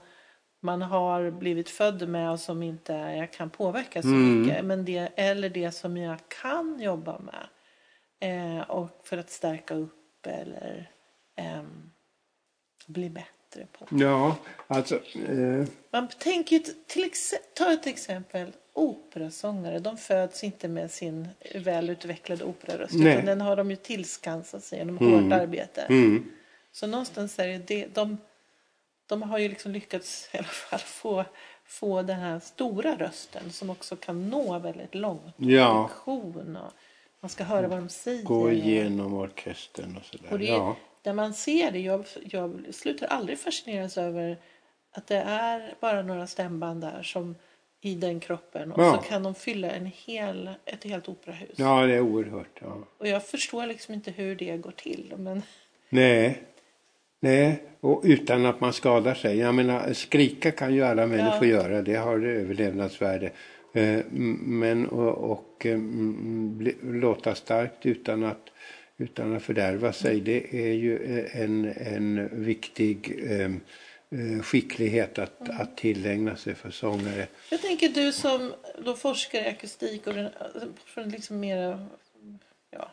man 0.63 0.83
har 0.83 1.31
blivit 1.31 1.71
född 1.71 2.09
med 2.09 2.31
och 2.31 2.41
som 2.41 2.63
inte 2.63 2.93
jag 2.93 3.33
kan 3.33 3.51
påverka 3.51 4.03
så 4.03 4.09
mycket. 4.09 4.65
Men 4.65 4.85
det, 4.85 5.09
eller 5.17 5.49
det 5.49 5.71
som 5.71 5.97
jag 5.97 6.19
kan 6.29 6.81
jobba 6.81 7.19
med. 7.19 7.47
Eh, 8.21 8.71
och 8.71 9.01
för 9.05 9.19
att 9.19 9.31
stärka 9.31 9.75
upp 9.75 10.27
eller 10.27 10.91
ehm, 11.37 11.91
bli 12.87 13.11
bättre 13.11 13.67
på. 13.73 13.87
ja 13.91 14.37
alltså. 14.67 14.95
Eh, 15.29 15.67
Man 15.93 16.09
tänker 16.09 16.59
till 16.87 17.11
ta 17.55 17.73
ett 17.73 17.87
exempel. 17.87 18.53
Operasångare, 18.77 19.79
de 19.79 19.97
föds 19.97 20.45
inte 20.45 20.69
med 20.69 20.91
sin 20.91 21.29
välutvecklade 21.55 22.45
operaröst. 22.45 22.95
Nej. 22.95 23.13
Utan 23.13 23.27
den 23.27 23.41
har 23.41 23.57
de 23.57 23.71
ju 23.71 23.77
tillskansat 23.77 24.65
sig 24.65 24.79
genom 24.79 24.99
hårt 24.99 25.33
arbete. 25.33 25.83
mm, 25.89 26.31
Så 26.75 26.87
någonstans 26.87 27.39
är 27.39 27.47
det, 27.49 27.59
det 27.59 27.95
de, 27.95 28.19
de 29.07 29.23
har 29.23 29.39
ju 29.39 29.49
liksom 29.49 29.73
lyckats 29.73 30.29
i 30.35 30.39
alla 30.39 30.47
fall 30.47 30.79
få, 30.79 31.25
få 31.65 32.03
den 32.03 32.21
här 32.21 32.39
stora 32.41 32.97
rösten 32.97 33.53
som 33.53 33.71
också 33.71 33.97
kan 33.97 34.29
nå 34.31 34.59
väldigt 34.59 34.95
långt. 34.95 35.35
Ja. 35.37 35.91
Och 36.05 36.35
man 37.21 37.31
ska 37.31 37.45
höra 37.45 37.69
vad 37.69 37.79
de 37.79 37.89
säger. 37.89 38.23
gå 38.25 38.51
igenom 38.53 39.15
orkestern 39.15 39.97
och 39.97 40.05
sådär. 40.05 40.33
Och 40.33 40.39
det, 40.39 40.45
Ja. 40.45 40.77
Där 41.03 41.13
man 41.13 41.35
ser 41.35 41.71
det, 41.71 41.79
jag, 41.79 42.05
jag 42.31 42.65
slutar 42.75 43.07
aldrig 43.07 43.39
fascineras 43.39 43.99
över 43.99 44.37
att 44.93 45.07
det 45.07 45.17
är 45.17 45.75
bara 45.81 46.03
några 46.03 46.27
stämband 46.27 46.81
där 46.81 47.03
som 47.03 47.35
i 47.81 47.95
den 47.95 48.21
kroppen 48.21 48.73
och 48.73 48.83
Ja. 48.83 48.97
så 48.97 49.09
kan 49.09 49.23
de 49.23 49.35
fylla 49.35 49.71
en 49.71 49.87
hel, 49.97 50.51
ett 50.65 50.85
helt 50.85 51.09
operahus. 51.09 51.59
ja, 51.59 51.87
det 51.87 51.95
är 51.95 52.01
oerhört. 52.01 52.59
Ja. 52.61 52.79
Och 52.99 53.09
jag 53.09 53.27
förstår 53.27 53.67
liksom 53.67 53.95
inte 53.95 54.11
hur 54.11 54.37
det 54.37 54.57
går 54.57 54.71
till. 54.71 55.15
Men 55.17 55.43
Nej. 55.89 56.43
Nej, 57.25 57.63
och 57.81 58.01
utan 58.05 58.47
att 58.47 58.61
man 58.61 58.73
skadar 58.73 59.15
sig. 59.15 59.39
Jag 59.39 59.55
menar, 59.55 59.93
skrika 59.93 60.51
kan 60.51 60.75
ju 60.75 60.83
alla 60.83 61.07
människor 61.07 61.47
göra. 61.47 61.83
Det 61.83 61.95
har 61.95 62.27
överlevnadsvärde. 62.27 63.31
Eh, 63.75 64.01
Men 64.41 64.87
och, 64.87 65.31
och 65.31 65.67
eh, 65.67 65.75
mm, 65.75 66.75
låta 66.83 67.35
starkt 67.35 67.87
utan 67.87 68.25
att, 68.25 68.51
utan 68.97 69.37
att 69.37 69.43
fördärva 69.43 69.93
sig. 69.93 70.21
Det 70.21 70.69
är 70.69 70.73
ju 70.73 71.19
eh, 71.19 71.41
en, 71.41 71.73
en 71.77 72.45
viktig 72.45 73.25
skicklighet 74.43 75.19
att, 75.19 75.51
att 75.51 75.77
tillägna 75.77 76.37
sig 76.37 76.55
för 76.55 76.71
sångare. 76.71 77.27
jag 77.51 77.61
tänker 77.61 77.89
du 77.89 78.13
som 78.13 78.55
då 78.85 78.97
forskar 78.97 79.39
i 79.39 79.49
akustik 79.49 80.07
och 80.07 80.15
den, 80.15 80.31
från 80.85 81.09
liksom 81.09 81.41
mera 81.41 81.87
ja, 82.71 82.91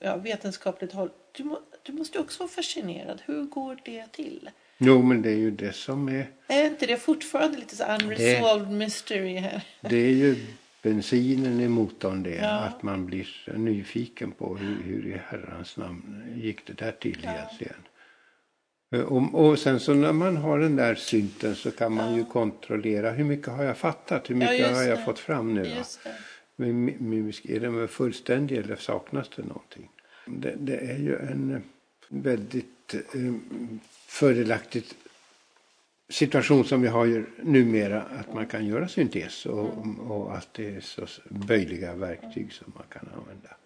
ja, 0.00 0.16
vetenskapligt 0.16 0.92
håll. 0.92 1.10
Du, 1.32 1.44
må, 1.44 1.58
du 1.82 1.92
måste 1.92 2.18
också 2.18 2.38
vara 2.42 2.48
fascinerad. 2.50 3.22
Hur 3.26 3.42
går 3.44 3.78
det 3.84 4.12
till? 4.12 4.50
Jo, 4.78 5.02
men 5.02 5.22
det 5.22 5.30
är 5.30 5.36
ju 5.36 5.50
det 5.50 5.72
som 5.72 6.08
är 6.08 6.26
Är 6.46 6.66
inte 6.66 6.86
det 6.86 6.96
fortfarande 6.96 7.58
lite 7.58 7.76
så 7.76 7.84
unresolved 7.84 8.70
mystery 8.70 9.36
här? 9.36 9.62
Det 9.80 9.96
är 9.96 10.10
ju 10.10 10.36
bensinen 10.82 11.60
i 11.60 11.68
motorn 11.68 12.22
det. 12.22 12.34
Ja. 12.34 12.48
Att 12.48 12.82
man 12.82 13.06
blir 13.06 13.28
nyfiken 13.56 14.32
på 14.32 14.56
hur, 14.56 14.82
hur 14.82 15.06
i 15.06 15.20
herrans 15.26 15.76
namn 15.76 16.22
gick 16.36 16.66
det 16.66 16.72
där 16.72 16.92
till 16.92 17.18
egentligen. 17.24 17.82
Eh, 18.94 19.00
Och, 19.00 19.44
och 19.44 19.58
sen 19.58 19.80
så 19.80 19.94
när 19.94 20.12
man 20.12 20.36
har 20.36 20.58
den 20.58 20.76
där 20.76 20.94
synten 20.94 21.56
så 21.56 21.70
kan 21.70 21.92
man 21.92 22.16
ju 22.16 22.24
kontrollera 22.24 23.10
hur 23.10 23.24
mycket 23.24 23.48
har 23.48 23.64
jag 23.64 23.76
fattat? 23.78 24.30
Hur 24.30 24.34
mycket 24.34 24.58
just 24.58 24.70
har 24.72 24.82
jag 24.82 24.98
det. 24.98 25.04
fått 25.04 25.18
fram 25.18 25.54
nu? 25.54 25.64
Just 25.64 26.04
det. 26.04 26.14
Men 26.56 26.88
är 27.44 27.60
den 27.60 27.88
fullständig 27.88 28.58
eller 28.58 28.76
saknas 28.76 29.28
det 29.36 29.42
någonting? 29.42 29.88
Det, 30.26 30.54
det 30.58 30.76
är 30.76 30.98
ju 30.98 31.16
en 31.16 31.54
eh, 31.54 31.60
väldigt 32.08 32.94
eh, 32.94 33.32
fördelaktigt 34.06 34.94
situation 36.08 36.64
som 36.64 36.82
vi 36.82 36.88
har 36.88 37.26
numera 37.42 38.02
att 38.02 38.34
man 38.34 38.46
kan 38.46 38.66
göra 38.66 38.88
syntes 38.88 39.46
och, 39.46 39.86
och 40.10 40.36
att 40.36 40.54
det 40.54 40.76
är 40.76 40.80
så 40.80 41.06
böjliga 41.28 41.94
verktyg 41.94 42.52
som 42.52 42.72
man 42.76 42.84
kan 42.88 43.08
använda. 43.18 43.56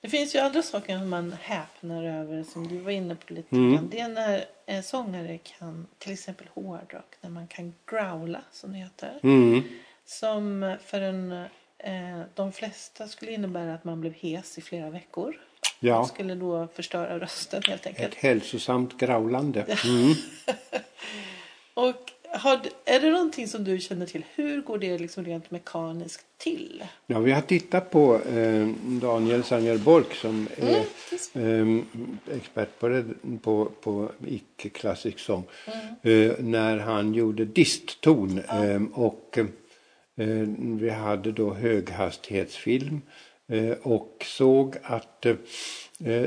Det 0.00 0.08
finns 0.08 0.34
ju 0.34 0.38
andra 0.38 0.62
saker 0.62 0.98
som 0.98 1.08
man 1.10 1.32
häpnar 1.32 2.04
över 2.04 2.42
som 2.42 2.68
du 2.68 2.78
var 2.78 2.90
inne 2.90 3.14
på 3.16 3.34
lite 3.34 3.56
Mm. 3.56 3.72
grann. 3.72 3.88
Det 3.90 4.00
är 4.00 4.08
när 4.08 4.44
en 4.66 4.82
sångare 4.82 5.38
kan, 5.38 5.86
till 5.98 6.12
exempel 6.12 6.46
hårdrock, 6.54 7.14
när 7.20 7.30
man 7.30 7.46
kan 7.46 7.74
growla 7.86 8.42
som 8.52 8.72
det 8.72 8.78
heter. 8.78 9.20
Mm. 9.22 9.62
Som 10.04 10.76
för 10.84 11.00
en, 11.00 11.32
eh, 11.78 12.20
de 12.34 12.52
flesta 12.52 13.08
skulle 13.08 13.32
innebära 13.32 13.74
att 13.74 13.84
man 13.84 14.00
blev 14.00 14.12
hes 14.12 14.58
i 14.58 14.60
flera 14.60 14.90
veckor. 14.90 15.36
Ja. 15.80 15.98
Man 15.98 16.06
skulle 16.06 16.34
då 16.34 16.68
förstöra 16.74 17.18
rösten 17.18 17.62
helt 17.68 17.86
enkelt. 17.86 18.12
Ett 18.12 18.18
hälsosamt 18.18 18.98
graulande. 18.98 19.66
Mm. 19.84 20.14
Och 21.74 22.12
har, 22.34 22.60
är 22.84 23.00
det 23.00 23.10
någonting 23.10 23.48
som 23.48 23.64
du 23.64 23.80
känner 23.80 24.06
till? 24.06 24.24
Hur 24.34 24.62
går 24.62 24.78
det 24.78 24.98
liksom 24.98 25.24
rent 25.24 25.50
mekaniskt 25.50 26.24
till? 26.38 26.84
Ja, 27.06 27.18
vi 27.18 27.32
har 27.32 27.40
tittat 27.40 27.90
på 27.90 28.14
eh, 28.14 28.68
Daniel 28.84 29.42
Sanger-Bork 29.42 30.14
som 30.14 30.48
är 30.56 30.84
eh, 31.34 32.36
expert 32.36 32.78
på, 32.78 32.88
det, 32.88 33.04
på, 33.42 33.70
på 33.80 34.10
icke-klassisk 34.26 35.18
sång. 35.18 35.44
Eh, 36.02 36.32
när 36.38 36.78
han 36.78 37.14
gjorde 37.14 37.44
distton. 37.44 38.38
Eh, 38.38 38.82
och 38.92 39.38
eh, 39.38 39.46
vi 40.80 40.90
hade 40.90 41.32
då 41.32 41.54
höghastighetsfilm. 41.54 43.00
Eh, 43.52 43.76
och 43.82 44.24
såg 44.24 44.76
att 44.82 45.26
eh, 45.26 45.36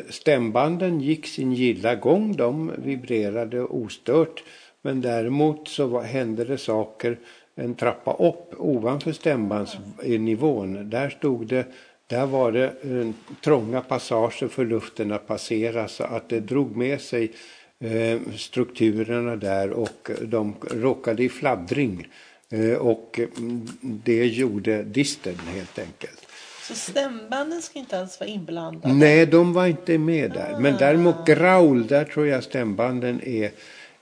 stämbanden 0.10 1.02
gick 1.02 1.28
sin 1.28 1.54
gilla 1.54 1.96
gång. 1.96 2.36
De 2.36 2.72
vibrerade 2.78 3.62
ostört. 3.62 4.44
Men 4.82 5.02
däremot 5.02 5.68
så 5.68 6.00
hände 6.00 6.46
det 6.46 6.58
saker 6.58 7.18
en 7.56 7.76
trappa 7.76 8.14
upp 8.14 8.54
ovanför 8.58 9.12
stämbandsnivån. 9.12 10.90
Där 10.90 11.10
stod 11.10 11.48
det, 11.48 11.66
där 12.08 12.26
var 12.26 12.52
det 12.52 12.66
eh, 12.66 13.10
trånga 13.44 13.82
passager 13.82 14.48
för 14.48 14.66
luften 14.66 15.12
att 15.12 15.28
passera 15.28 15.88
så 15.88 16.04
att 16.04 16.30
det 16.30 16.40
drog 16.40 16.76
med 16.76 17.02
sig 17.02 17.32
eh, 17.80 18.20
strukturerna 18.36 19.36
där 19.36 19.72
och 19.72 20.12
de 20.22 20.56
råkade 20.72 21.24
i 21.24 21.30
fladdring. 21.30 22.08
Eh, 22.50 22.74
och 22.74 23.20
mm, 23.38 23.68
det 23.82 24.26
gjorde 24.26 24.84
disten 24.84 25.38
helt 25.54 25.80
enkelt. 25.80 26.25
Så 26.68 26.76
stämbanden 26.76 27.62
ska 27.62 27.80
inte 27.80 28.00
alls 28.00 28.20
vara 28.20 28.30
inblandade? 28.30 28.94
Nej, 28.94 29.26
de 29.26 29.54
var 29.54 29.68
inte 29.68 29.98
med 29.98 30.32
där. 30.32 30.60
Men 30.60 30.78
däremot 30.78 31.26
growl, 31.26 31.88
där 31.88 32.06
tror 32.06 32.28
jag 32.28 32.44
stämbanden 32.44 33.22
är, 33.24 33.52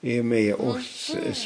är 0.02 0.24
med 0.24 0.54
och 0.54 0.78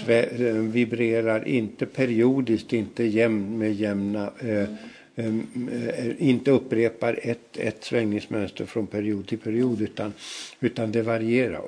eh, 0.10 0.54
vibrerar 0.54 1.48
inte 1.48 1.86
periodiskt, 1.86 2.74
inte 2.74 3.04
jämn, 3.04 3.58
med 3.58 3.74
jämna 3.74 4.32
eh, 4.40 4.70
em, 5.16 5.70
eh, 5.72 6.28
inte 6.30 6.52
upprepar 6.52 7.20
ett, 7.24 7.58
ett 7.58 7.84
svängningsmönster 7.84 8.66
från 8.66 8.88
period 8.88 9.28
till 9.28 9.40
period 9.40 9.82
utan, 9.82 10.14
utan 10.60 10.92
det 10.92 11.02
varierar. 11.02 11.62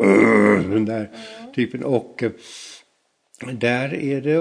Den 0.69 0.85
där 0.85 1.09
typen. 1.55 1.83
Och 1.83 2.23
eh, 2.23 2.31
där 3.53 3.93
är 3.93 4.21
det 4.21 4.33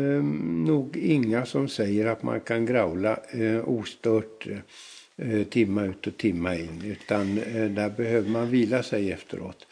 eh, 0.00 0.22
nog 0.66 0.96
inga 0.96 1.46
som 1.46 1.68
säger 1.68 2.06
att 2.06 2.22
man 2.22 2.40
kan 2.40 2.66
graula 2.66 3.16
eh, 3.30 3.68
ostört 3.68 4.46
eh, 5.16 5.42
timma 5.42 5.82
ut 5.84 6.06
och 6.06 6.16
timma 6.16 6.54
in. 6.54 6.82
Utan 6.84 7.38
eh, 7.38 7.64
där 7.70 7.90
behöver 7.90 8.28
man 8.30 8.50
vila 8.50 8.82
sig 8.82 9.12
efteråt. 9.12 9.66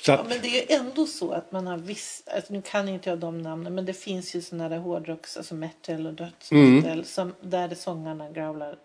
Så 0.00 0.10
Ja, 0.12 0.18
att, 0.18 0.28
men 0.28 0.38
det 0.42 0.72
är 0.72 0.80
ändå 0.80 1.06
så 1.06 1.30
att 1.32 1.52
man 1.52 1.66
har 1.66 1.76
viss, 1.78 2.22
alltså 2.36 2.52
nu 2.52 2.62
kan 2.62 2.88
inte 2.88 3.10
jag 3.10 3.18
de 3.18 3.42
namnen, 3.42 3.74
men 3.74 3.84
det 3.84 3.92
finns 3.92 4.34
ju 4.36 4.40
sådana 4.40 4.68
där 4.68 4.78
hårdrocks, 4.78 5.36
alltså 5.36 5.54
metal 5.54 6.06
och 6.06 6.14
dödsmetal, 6.14 7.04
som, 7.04 7.34
där 7.40 7.74
sångarna 7.74 8.30
growlar 8.30 8.76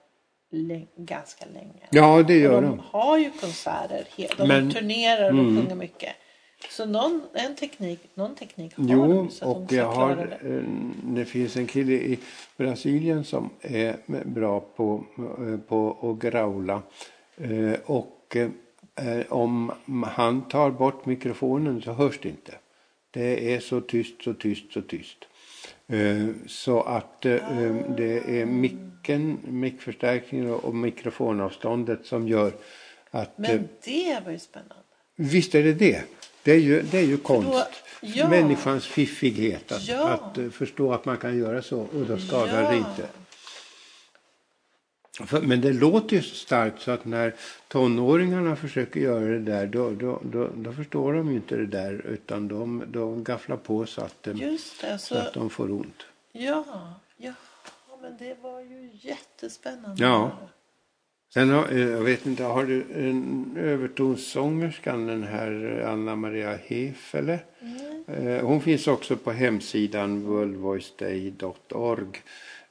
lä- 0.51 0.85
ganska 0.97 1.45
länge. 1.53 1.87
ja, 1.89 2.23
det 2.27 2.37
gör 2.39 2.55
och 2.55 2.61
de 2.61 2.67
de. 2.77 2.79
har 2.91 3.17
ju 3.17 3.31
konserter, 3.41 4.07
de 4.37 4.47
Men- 4.47 4.71
turnerar 4.71 5.29
och 5.29 5.35
de 5.35 5.57
sjunger 5.61 5.75
mycket. 5.75 6.09
Så 6.69 6.85
någon, 6.85 7.21
en 7.33 7.55
teknik, 7.55 7.99
någon 8.13 8.35
teknik 8.35 8.75
har 8.77 8.85
Jo, 8.87 9.07
de 9.07 9.29
så 9.31 9.51
att 9.51 9.57
och 9.57 9.73
jag 9.73 9.85
har, 9.91 10.15
det. 10.15 10.55
eh, 10.57 10.63
det 11.03 11.25
finns 11.25 11.55
en 11.57 11.67
kille 11.67 11.93
i 11.93 12.19
Brasilien 12.57 13.23
som 13.23 13.49
är 13.61 13.95
bra 14.25 14.59
på, 14.59 15.03
eh, 15.17 15.57
på 15.67 15.97
att 16.01 16.19
graula. 16.31 16.81
Eh, 17.37 17.73
Och 17.85 18.37
om 19.29 19.71
han 20.05 20.41
tar 20.49 20.71
bort 20.71 21.05
mikrofonen 21.05 21.81
så 21.81 21.91
hörs 21.93 22.19
det 22.21 22.29
inte. 22.29 22.53
Det 23.11 23.53
är 23.55 23.59
så 23.59 23.81
tyst, 23.81 24.21
så 24.23 24.33
tyst, 24.33 24.73
så 24.73 24.81
tyst. 24.81 25.17
Så 26.47 26.81
att 26.81 27.21
det 27.21 28.39
är 28.41 28.45
micken, 28.45 29.37
mickförstärkningen 29.47 30.51
och 30.53 30.75
mikrofonavståndet 30.75 32.05
som 32.05 32.27
gör 32.27 32.51
Att, 33.11 33.37
Men 33.37 33.67
det 33.85 34.19
var 34.25 34.31
ju 34.31 34.39
spännande. 34.39 34.75
Visst 35.15 35.55
är 35.55 35.63
det 35.63 35.73
det. 35.73 36.03
Det 36.47 36.53
är 36.53 36.59
ju, 36.59 36.81
det 36.81 36.97
är 36.97 37.03
ju 37.03 37.17
konst. 37.17 37.51
då- 37.51 37.63
ja. 38.01 38.29
Människans 38.29 38.85
fiffighet. 38.85 39.71
Att, 39.71 39.87
Ja. 39.87 40.09
att 40.09 40.37
eh, 40.37 40.49
förstå 40.49 40.93
att 40.93 41.05
man 41.05 41.17
kan 41.17 41.37
göra 41.37 41.61
så 41.61 41.79
och 41.79 42.05
då 42.07 42.17
skadar 42.17 42.61
Ja. 42.63 42.69
det 42.71 42.77
inte. 42.77 43.07
För, 45.27 45.41
men 45.41 45.61
det 45.61 45.73
låter 45.73 46.15
ju 46.15 46.21
så 46.21 46.35
starkt 46.35 46.81
så 46.81 46.91
att 46.91 47.05
när 47.05 47.35
tonåringarna 47.67 48.55
försöker 48.55 48.99
göra 48.99 49.25
det 49.25 49.39
där 49.39 49.67
då, 49.67 49.89
då, 49.91 50.21
då, 50.23 50.49
då 50.55 50.71
förstår 50.73 51.13
de 51.13 51.29
ju 51.29 51.35
inte 51.35 51.55
det 51.55 51.65
där 51.65 52.05
utan 52.05 52.47
de, 52.47 52.83
de 52.87 53.23
gafflar 53.23 53.57
på 53.57 53.85
så 53.85 54.01
att, 54.01 54.27
Just 54.33 54.81
det. 54.81 54.99
så 54.99 55.15
Så, 55.15 55.21
att 55.21 55.33
de 55.33 55.49
får 55.49 55.71
ont. 55.71 56.03
ja, 56.31 56.93
ja, 57.17 57.33
men 58.01 58.17
det 58.17 58.37
var 58.41 58.59
ju 58.61 58.89
jättespännande. 59.01 60.03
Ja. 60.03 60.31
Sen 61.33 61.49
har, 61.49 61.71
eh, 61.71 61.89
jag 61.89 62.03
vet 62.03 62.25
inte, 62.25 62.43
har 62.43 62.65
du 62.65 62.85
en 62.95 63.57
övertonssångerskan 63.57 65.07
den 65.07 65.23
här 65.23 65.79
eh, 65.81 65.91
Anna 65.91 66.15
Maria 66.15 66.59
Hefele? 66.67 67.39
Eh, 68.07 68.45
Hon 68.45 68.61
finns 68.61 68.87
också 68.87 69.17
på 69.17 69.31
hemsidan 69.31 70.23
worldvoiceday.org. 70.23 72.21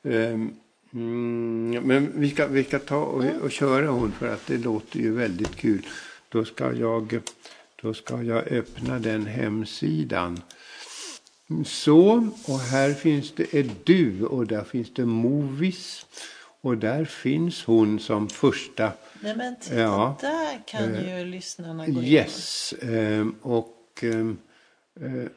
Ehm, 0.05 0.51
Mm, 0.97 1.87
men 1.87 2.13
vi 2.21 2.31
ska, 2.31 2.47
vi 2.47 2.65
ska 2.65 2.79
ta 2.79 2.97
och, 2.97 3.25
och 3.43 3.51
köra 3.51 3.89
hon 3.89 4.13
för 4.13 4.29
att 4.29 4.47
det 4.47 4.59
låter 4.59 4.99
ju 5.01 5.13
väldigt 5.13 5.57
kul. 5.57 5.87
Då 6.29 6.45
ska 6.45 6.73
jag, 6.73 7.21
då 7.83 7.95
ska 7.95 8.23
jag 8.23 8.49
öppna 8.49 8.99
den 8.99 9.27
hemsidan. 9.27 10.41
Så, 11.65 12.29
och 12.49 12.59
här 12.59 12.95
finns 12.95 13.33
det 13.35 13.55
Edu 13.55 14.25
och 14.25 14.47
där 14.47 14.65
finns 14.65 14.95
det 14.95 15.07
Movies. 15.07 16.07
Och 16.61 16.79
där 16.79 17.05
finns 17.05 17.65
hon 17.65 18.01
som 18.01 18.29
första 18.29 18.93
Nej 19.21 19.37
men 19.37 19.57
titta, 19.57 19.77
Ja. 19.77 20.17
där 20.21 20.67
kan 20.67 21.09
ju 21.09 21.25
lyssnarna 21.25 21.87
gå 21.87 22.01
in. 22.03 22.05
Yes. 22.07 22.73
ehm, 22.83 23.35
och 23.43 24.01
ehm, 24.03 24.39
eh, 25.01 25.31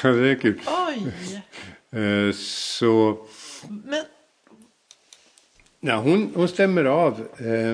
det 0.02 0.28
är 0.28 0.34
kul. 0.34 0.60
Oj! 0.88 1.12
Eh, 2.00 2.32
så 2.34 3.18
Men 3.84 4.04
ja, 5.80 5.96
hon, 5.96 6.32
hon 6.34 6.48
stämmer 6.48 6.84
av 6.84 7.28
eh, 7.38 7.70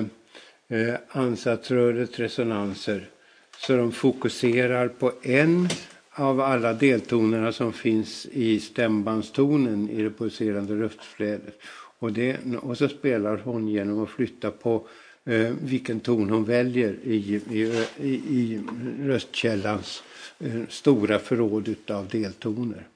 eh, 0.79 0.95
ansatsrörets 1.09 2.19
resonanser 2.19 3.09
så 3.57 3.77
de 3.77 3.91
fokuserar 3.91 4.87
på 4.87 5.11
en 5.21 5.69
av 6.11 6.41
alla 6.41 6.73
deltonerna 6.73 7.51
som 7.51 7.73
finns 7.73 8.25
i 8.25 8.59
stämbandstonen 8.59 9.89
i 9.89 10.01
det 10.01 10.09
pulserande 10.09 10.75
röstflödet. 10.75 11.59
Och, 11.99 12.11
det, 12.11 12.37
och 12.61 12.77
så 12.77 12.89
spelar 12.89 13.37
hon 13.37 13.67
genom 13.67 14.03
att 14.03 14.09
flytta 14.09 14.51
på 14.51 14.87
eh, 15.27 15.53
vilken 15.61 15.99
ton 15.99 16.29
hon 16.29 16.43
väljer 16.43 16.95
i, 17.03 17.41
i, 17.49 17.85
i, 17.97 18.13
i 18.13 18.61
röstkällans 19.01 20.03
eh, 20.39 20.61
stora 20.69 21.19
förråd 21.19 21.75
av 21.87 22.07
deltoner. 22.07 22.87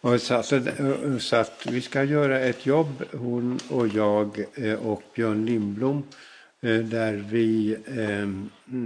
Och 0.00 0.20
så, 0.20 0.34
att, 0.34 0.52
eh, 0.52 1.18
så 1.18 1.36
att 1.36 1.66
vi 1.70 1.80
ska 1.80 2.04
göra 2.04 2.40
ett 2.40 2.66
jobb, 2.66 3.04
hon 3.12 3.58
och 3.68 3.88
jag 3.88 4.44
eh, 4.54 4.74
och 4.74 5.02
Björn 5.14 5.46
Lindblom, 5.46 6.02
eh, 6.60 6.78
där 6.78 7.26
vi 7.30 7.76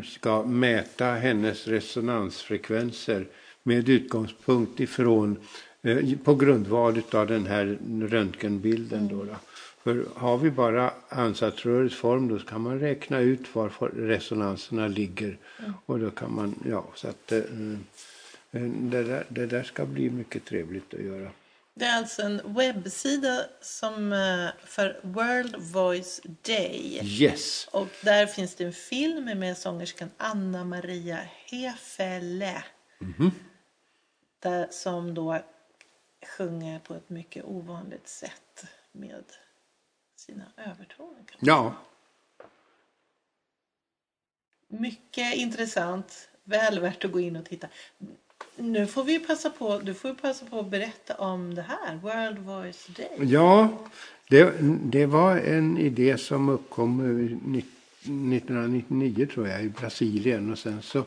ska 0.04 0.42
mäta 0.42 1.04
hennes 1.06 1.68
resonansfrekvenser 1.68 3.26
med 3.62 3.88
utgångspunkt 3.88 4.80
ifrån 4.80 5.36
på 6.24 6.34
grundval 6.34 7.02
av 7.10 7.26
den 7.26 7.46
här 7.46 7.78
röntgenbilden. 8.08 9.08
Då, 9.08 9.24
då. 9.24 9.36
För 9.82 10.06
har 10.16 10.38
vi 10.38 10.50
bara 10.50 10.94
ansatsrörets 11.08 11.96
form 11.96 12.28
då 12.28 12.38
kan 12.38 12.60
man 12.60 12.80
räkna 12.80 13.18
ut 13.18 13.54
var 13.54 13.68
resonanserna 13.88 14.88
ligger. 14.88 15.38
Och 15.86 15.98
då 15.98 16.10
kan 16.10 16.34
man, 16.34 16.54
ja, 16.66 16.84
så 16.94 17.08
att 17.08 17.32
eh, 17.32 17.40
det 18.50 19.02
där, 19.02 19.26
det 19.28 19.46
där 19.46 19.62
ska 19.62 19.86
bli 19.86 20.10
mycket 20.10 20.44
trevligt 20.44 20.94
att 20.94 21.00
göra. 21.00 21.30
det 21.74 21.84
är 21.84 21.98
alltså 21.98 22.22
en 22.22 22.40
webbsida 22.44 23.44
som 23.60 24.12
eh, 24.12 24.48
för 24.64 25.00
World 25.02 25.56
Voice 25.56 26.20
Day. 26.42 27.00
Yes. 27.02 27.68
Och 27.72 27.88
där 28.02 28.26
finns 28.26 28.54
det 28.54 28.64
en 28.64 28.72
film 28.72 29.24
med 29.24 29.58
sångerskan 29.58 30.10
Anna 30.16 30.64
Maria 30.64 31.18
Hefele. 31.46 32.64
Där, 34.40 34.68
som 34.70 35.14
då 35.14 35.38
sjunger 36.38 36.78
på 36.78 36.94
ett 36.94 37.08
mycket 37.08 37.44
ovanligt 37.44 38.08
sätt 38.08 38.64
med 38.92 39.24
sina 40.22 40.44
övertoner. 40.56 41.22
Ja, 41.40 41.74
Mycket 44.68 45.34
intressant. 45.36 46.28
Väl 46.44 46.80
värt 46.80 47.04
att 47.04 47.12
gå 47.12 47.20
in 47.20 47.36
och 47.36 47.44
titta. 47.44 47.68
Nu 48.56 48.86
får 48.86 49.04
vi 49.04 49.18
passa 49.18 49.50
på, 49.50 49.78
du 49.78 49.94
får 49.94 50.14
passa 50.14 50.46
på 50.46 50.58
att 50.58 50.68
berätta 50.70 51.14
om 51.14 51.54
det 51.54 51.62
här, 51.62 51.96
World 51.96 52.38
Voice 52.38 52.86
Day. 52.86 53.08
ja 53.32 53.68
det, 54.28 54.54
det 54.84 55.06
var 55.06 55.36
en 55.36 55.78
idé 55.78 56.18
som 56.18 56.48
uppkom 56.48 57.00
eh, 57.00 57.36
ni- 57.46 57.64
1999 58.00 59.26
tror 59.34 59.48
jag 59.48 59.64
i 59.64 59.68
Brasilien 59.68 60.52
och 60.52 60.58
sen 60.58 60.82
så 60.82 61.04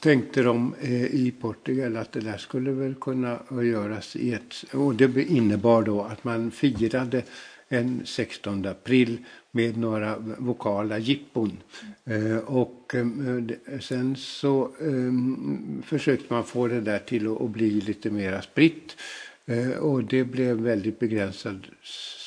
tänkte 0.00 0.42
de 0.42 0.74
eh, 0.80 1.04
i 1.04 1.34
Portugal 1.40 1.96
att 1.96 2.12
det 2.12 2.20
där 2.20 2.38
skulle 2.38 2.70
väl 2.70 2.94
kunna 2.94 3.38
göras 3.50 4.16
i 4.16 4.32
ett 4.34 4.64
och 4.74 4.94
det 4.94 5.22
innebar 5.22 5.82
då 5.82 6.02
att 6.02 6.24
man 6.24 6.50
firade 6.50 7.22
en 7.68 8.02
16 8.04 8.66
april 8.66 9.18
med 9.50 9.76
några 9.76 10.18
vokala 10.18 10.98
jippon. 10.98 11.62
Eh, 12.04 12.36
och 12.36 12.94
eh, 12.94 13.80
sen 13.80 14.16
så 14.16 14.64
eh, 14.80 15.12
försökte 15.84 16.34
man 16.34 16.44
få 16.44 16.66
det 16.66 16.80
där 16.80 16.98
till 16.98 17.26
att, 17.26 17.50
bli 17.50 17.70
lite 17.70 18.10
mera 18.10 18.42
spritt. 18.42 18.96
Och 19.80 20.04
det 20.04 20.24
blev 20.24 20.56
väldigt 20.56 20.98
begränsad 20.98 21.66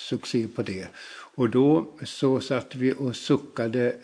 succé 0.10 0.48
på 0.48 0.62
det. 0.62 0.88
Och 1.36 1.50
då 1.50 1.88
så 2.04 2.40
satt 2.40 2.76
vi 2.76 2.94
och 2.98 3.16
suckade, 3.16 3.96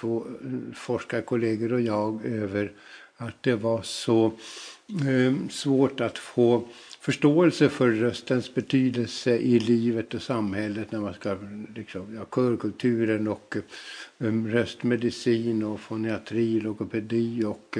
två 0.00 0.26
forskarkollegor 0.74 1.72
och 1.72 1.80
jag, 1.80 2.24
över 2.24 2.72
att 3.16 3.42
det 3.42 3.54
var 3.54 3.82
så 3.82 4.32
svårt 5.50 6.00
att 6.00 6.18
få 6.18 6.64
förståelse 7.06 7.68
för 7.68 7.90
röstens 7.90 8.54
betydelse 8.54 9.36
i 9.36 9.58
livet 9.58 10.14
och 10.14 10.22
samhället 10.22 10.92
när 10.92 11.00
man 11.00 11.14
ska, 11.14 11.36
liksom, 11.74 12.14
ja, 12.14 12.24
körkulturen 12.34 13.28
och 13.28 13.56
eh, 14.18 14.32
röstmedicin 14.46 15.62
och 15.62 15.80
foniatri, 15.80 16.60
logopedi 16.60 17.44
och 17.44 17.78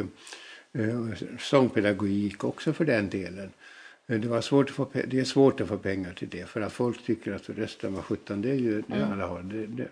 eh, 0.73 1.27
sångpedagogik 1.39 2.45
också 2.45 2.73
för 2.73 2.85
den 2.85 3.11
delen. 3.11 3.51
Eh, 4.07 4.21
Det, 4.21 4.29
var 4.29 4.41
svårt 4.41 4.71
att 4.71 4.77
få, 4.77 4.89
det 5.07 5.21
är 5.21 5.25
svårt 5.25 5.61
att 5.61 5.69
få 5.69 5.79
pengar 5.79 6.13
till 6.13 6.29
det 6.29 6.49
för 6.49 6.61
att 6.61 6.73
folk 6.73 7.05
tycker 7.07 7.33
att 7.33 7.49
rösten 7.49 7.95
var 7.95 8.03
17 8.03 8.43
det 8.43 8.51
är 8.51 8.55
ju 8.55 8.83
det 8.87 9.07
alla 9.07 9.27
har. 9.27 9.43
Det, 9.43 9.67
det, 9.67 9.89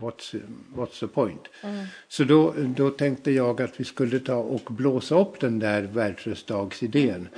what's, 0.00 0.40
what's 0.76 1.00
the 1.00 1.06
point? 1.06 1.48
Så 2.08 2.24
då, 2.24 2.54
då 2.76 2.90
tänkte 2.90 3.30
jag 3.30 3.62
att 3.62 3.80
vi 3.80 3.84
skulle 3.84 4.18
ta 4.20 4.36
och 4.36 4.72
blåsa 4.72 5.20
upp 5.20 5.40
den 5.40 5.58
där 5.58 5.82
världsröstdagsidén. 5.82 7.28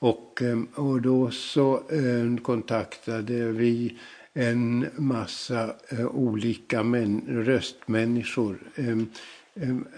Och, 0.00 0.42
eh, 0.42 0.58
och 0.74 1.02
då 1.02 1.30
så 1.30 1.74
eh, 1.74 2.42
kontaktade 2.42 3.52
vi 3.52 3.98
en 4.34 4.86
massa 4.96 5.74
eh, 5.88 6.06
olika 6.06 6.82
män, 6.82 7.22
röstmänniskor. 7.28 8.58
Eh, 8.74 8.98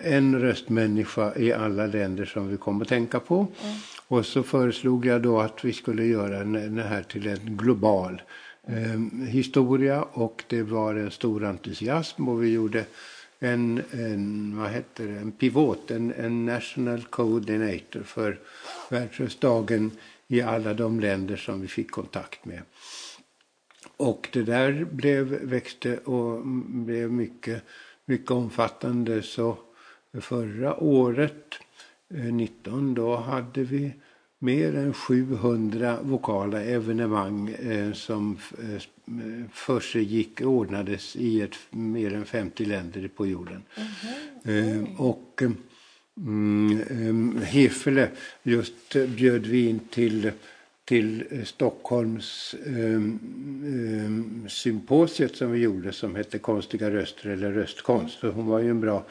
en 0.02 0.40
röstmänniska 0.40 1.34
i 1.36 1.52
alla 1.52 1.86
länder 1.86 2.24
som 2.24 2.48
vi 2.48 2.56
kom 2.56 2.82
att 2.82 2.88
tänka 2.88 3.20
på. 3.20 3.36
Mm. 3.36 3.76
Och 4.08 4.26
så 4.26 4.42
föreslog 4.42 5.06
jag 5.06 5.22
då 5.22 5.40
att 5.40 5.64
vi 5.64 5.72
skulle 5.72 6.04
göra 6.04 6.38
den 6.38 6.78
här 6.78 7.02
till 7.02 7.26
en 7.26 7.56
global 7.56 8.22
eh, 8.66 9.26
historia 9.28 10.02
och 10.02 10.44
det 10.48 10.62
var 10.62 10.94
en 10.94 11.10
stor 11.10 11.44
entusiasm 11.44 12.28
och 12.28 12.42
vi 12.42 12.52
gjorde 12.52 12.84
en, 13.42 13.82
en, 13.90 14.56
vad 14.58 14.70
heter 14.70 15.06
det, 15.06 15.18
en 15.18 15.32
pivot, 15.32 15.90
en, 15.90 16.12
en 16.12 16.46
national 16.46 17.02
coordinator 17.02 18.02
för 18.02 18.40
världsröstdagen 18.90 19.90
i 20.28 20.40
alla 20.40 20.74
de 20.74 21.00
länder 21.00 21.36
som 21.36 21.60
vi 21.60 21.68
fick 21.68 21.90
kontakt 21.90 22.44
med. 22.44 22.62
Och 23.96 24.28
det 24.32 24.42
där 24.42 24.84
blev, 24.84 25.26
växte 25.26 25.98
och 25.98 26.46
blev 26.66 27.12
mycket, 27.12 27.62
mycket 28.04 28.30
omfattande. 28.30 29.22
Så 29.22 29.58
förra 30.20 30.76
året, 30.76 31.54
eh, 32.14 32.34
19, 32.34 32.94
då 32.94 33.16
hade 33.16 33.64
vi 33.64 33.92
mer 34.42 34.76
än 34.76 34.94
700 34.94 35.98
vokala 36.02 36.62
evenemang 36.62 37.48
eh, 37.48 37.92
som 37.92 38.38
eh, 38.58 38.82
för 39.52 39.80
sig 39.80 40.02
gick 40.02 40.40
ordnades 40.40 41.16
i 41.16 41.40
ett, 41.40 41.54
mer 41.70 42.14
än 42.14 42.24
50 42.24 42.64
länder 42.64 43.08
på 43.08 43.26
jorden. 43.26 43.62
Mm. 44.44 44.84
Eh, 44.84 45.00
och 45.00 45.42
mm, 46.16 47.36
eh, 47.38 47.42
Hefele 47.42 48.08
just 48.42 48.96
bjöd 49.16 49.46
vi 49.46 49.68
in 49.68 49.80
till 49.90 50.32
till 50.84 51.24
Stockholms 51.44 52.54
eh, 52.66 52.94
eh, 52.94 54.10
symposiet 54.48 55.36
som 55.36 55.52
vi 55.52 55.58
gjorde 55.58 55.92
som 55.92 56.16
hette 56.16 56.38
Konstiga 56.38 56.90
röster 56.90 57.30
eller 57.30 57.52
röstkonst. 57.52 58.18
Så 58.18 58.30
hon 58.30 58.46
var 58.46 58.58
ju 58.58 58.70
en 58.70 58.80
bra 58.80 58.96
eh, 58.96 59.02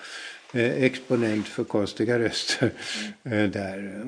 exponent 0.53 1.47
för 1.47 1.63
konstiga 1.63 2.19
röster 2.19 2.71
eh, 3.23 3.43
där. 3.43 4.05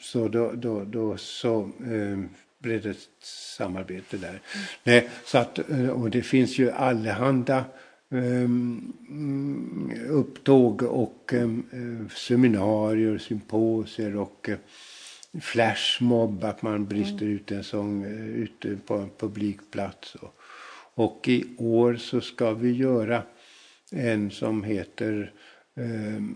Så 0.00 0.28
då, 0.28 0.52
då, 0.52 0.84
då 0.84 1.16
så 1.16 1.60
eh, 1.62 2.18
blev 2.58 2.82
det 2.82 2.90
ett 2.90 3.08
samarbete 3.56 4.16
där. 4.16 4.28
Mm. 4.28 4.40
Nej, 4.84 5.08
så 5.24 5.38
att, 5.38 5.70
eh, 5.70 5.88
och 5.88 6.10
det 6.10 6.22
finns 6.22 6.58
ju 6.58 6.70
allehanda 6.70 7.64
um, 8.08 9.92
upptåg 10.08 10.82
och 10.82 11.32
um, 11.32 12.08
seminarier, 12.14 13.18
symposier 13.18 14.16
och 14.16 14.48
uh, 14.48 14.56
flashmob, 15.40 16.44
att 16.44 16.62
man 16.62 16.86
brister 16.86 17.22
mm. 17.22 17.34
ut 17.34 17.50
en 17.50 17.64
sång 17.64 18.04
ute 18.34 18.76
på 18.86 18.94
en 18.94 19.10
publikplats. 19.18 20.14
Och, 20.14 20.34
och 20.94 21.28
i 21.28 21.44
år 21.58 21.96
så 21.96 22.20
ska 22.20 22.52
vi 22.52 22.72
göra 22.72 23.22
en 23.90 24.30
som 24.30 24.64
heter 24.64 25.20
eh, 25.22 25.47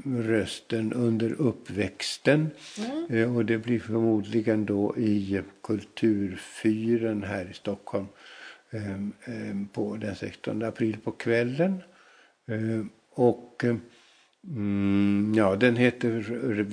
Rösten 0.05 0.93
under 0.93 1.33
uppväxten. 1.33 2.51
Mm. 2.79 3.07
Eh, 3.11 3.37
och 3.37 3.45
det 3.45 3.59
blir 3.59 3.81
förmodligen 3.81 4.67
då 4.67 4.97
i 4.97 5.43
Kulturfyren 5.63 7.23
här 7.23 7.51
i 7.51 7.55
Stockholm 7.55 8.07
eh, 8.71 8.93
eh 8.93 9.57
på 9.73 9.97
den 9.97 10.17
16 10.17 10.63
april 10.63 10.97
på 11.05 11.11
kvällen. 11.11 11.83
Och 13.11 13.65
Mm, 14.49 15.33
ja, 15.37 15.57
den 15.57 15.77
heter 15.77 16.11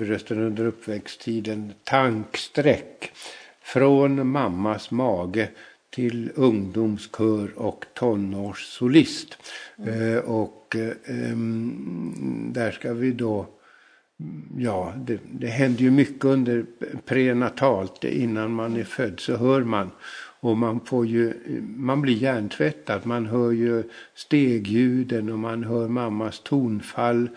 Rösten 0.05 0.39
under 0.39 0.65
uppväxttiden 0.65 1.73
Tanksträck. 1.83 3.11
Från 3.61 4.27
mammas 4.27 4.91
mage 4.91 5.49
till 5.89 6.31
ungdomskör 6.35 7.51
och 7.55 7.85
tonårssolist. 7.93 9.37
Mm. 9.77 10.13
Eh, 10.13 10.17
och 10.17 10.75
eh, 10.75 11.37
där 12.53 12.71
ska 12.71 12.93
vi 12.93 13.11
då 13.11 13.47
Ja, 14.57 14.93
det, 14.97 15.19
det 15.31 15.47
händer 15.47 15.81
ju 15.81 15.91
mycket 15.91 16.25
under 16.25 16.65
prenatalt. 17.05 18.03
Innan 18.03 18.51
man 18.53 18.75
är 18.75 18.83
född 18.83 19.19
så 19.19 19.35
hör 19.37 19.63
man. 19.63 19.91
Och 20.41 20.57
man, 20.57 20.79
får 20.79 21.05
ju, 21.05 21.33
man 21.75 22.01
blir 22.01 22.15
hjärntvättad. 22.15 23.05
Man 23.05 23.25
hör 23.25 23.51
ju 23.51 23.83
stegljuden 24.15 25.29
och 25.29 25.39
man 25.39 25.63
hör 25.63 25.87
mammas 25.87 26.39
tonfall 26.39 27.29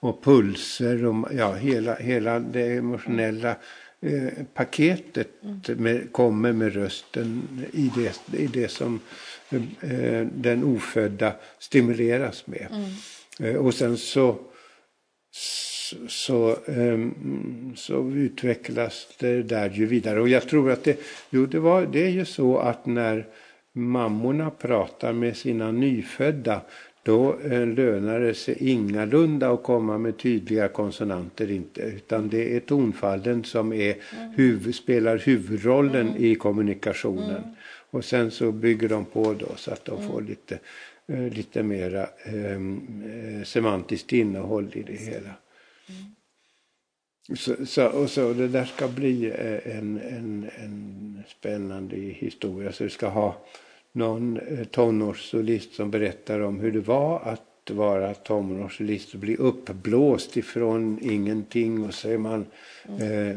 och 0.00 0.24
pulser 0.24 1.04
och 1.04 1.28
ja, 1.32 1.52
hela, 1.52 1.94
hela 1.94 2.38
det 2.38 2.76
emotionella 2.76 3.56
eh, 4.02 4.44
paketet 4.54 5.28
med, 5.66 6.12
kommer 6.12 6.52
med 6.52 6.74
rösten 6.74 7.48
i 7.72 7.90
det, 7.94 8.38
i 8.38 8.46
det 8.46 8.68
som 8.68 9.00
eh, 9.80 10.26
den 10.34 10.64
ofödda 10.64 11.32
stimuleras 11.58 12.46
med. 12.46 12.66
Mm. 12.70 13.54
Eh, 13.54 13.60
och 13.60 13.74
sen 13.74 13.96
så 13.96 14.38
så, 16.08 16.56
um, 16.66 17.72
så 17.76 18.10
utvecklas 18.10 19.08
det 19.18 19.42
där 19.42 19.70
ju 19.70 19.86
vidare. 19.86 20.20
Och 20.20 20.28
jag 20.28 20.48
tror 20.48 20.70
att 20.70 20.84
det, 20.84 21.00
jo, 21.30 21.46
det, 21.46 21.58
var, 21.58 21.86
det 21.86 22.02
är 22.02 22.10
ju 22.10 22.24
så 22.24 22.58
att 22.58 22.86
när 22.86 23.26
mammorna 23.72 24.50
pratar 24.50 25.12
med 25.12 25.36
sina 25.36 25.72
nyfödda 25.72 26.60
då 27.02 27.38
eh, 27.40 27.66
lönar 27.66 28.20
det 28.20 28.34
sig 28.34 28.70
ingalunda 28.70 29.50
att 29.50 29.62
komma 29.62 29.98
med 29.98 30.18
tydliga 30.18 30.68
konsonanter 30.68 31.50
inte, 31.50 31.80
utan 31.80 32.28
det 32.28 32.56
är 32.56 32.60
tonfallen 32.60 33.44
som 33.44 33.72
är 33.72 33.94
mm. 33.94 34.32
huvud, 34.32 34.74
spelar 34.74 35.18
huvudrollen 35.18 36.08
mm. 36.08 36.24
i 36.24 36.34
kommunikationen. 36.34 37.30
Mm. 37.30 37.54
Och 37.90 38.04
sen 38.04 38.30
så 38.30 38.52
bygger 38.52 38.88
de 38.88 39.04
på 39.04 39.34
då 39.34 39.56
så 39.56 39.72
att 39.72 39.84
de 39.84 39.96
mm. 39.96 40.08
får 40.08 40.22
lite, 40.22 40.58
eh, 41.06 41.28
lite 41.28 41.62
mera 41.62 42.06
ehm, 42.24 43.02
eh, 43.06 43.44
semantiskt 43.44 44.12
innehåll 44.12 44.70
i 44.72 44.82
det 44.82 44.96
hela. 44.96 45.34
Mm. 45.88 46.14
Så, 47.36 47.66
så, 47.66 47.86
och 47.86 48.10
så 48.10 48.32
det 48.32 48.48
där 48.48 48.64
ska 48.64 48.88
bli 48.88 49.26
eh, 49.26 49.76
en, 49.76 50.00
en, 50.00 50.50
en 50.56 51.22
spännande 51.28 51.96
historia. 51.96 52.72
Så 52.72 52.84
det 52.84 52.90
ska 52.90 53.08
ha 53.08 53.36
någon 53.92 54.40
eh, 54.40 54.64
tonårssolist 54.64 55.74
som 55.74 55.90
berättar 55.90 56.40
om 56.40 56.60
hur 56.60 56.72
det 56.72 56.80
var 56.80 57.20
att 57.20 57.70
vara 57.70 58.14
tonårssolist 58.14 59.14
och 59.14 59.20
bli 59.20 59.36
uppblåst 59.36 60.36
ifrån 60.36 60.98
ingenting 61.02 61.84
och 61.84 61.94
så 61.94 62.08
är 62.08 62.18
man 62.18 62.46
mm. 62.88 63.00
eh, 63.00 63.36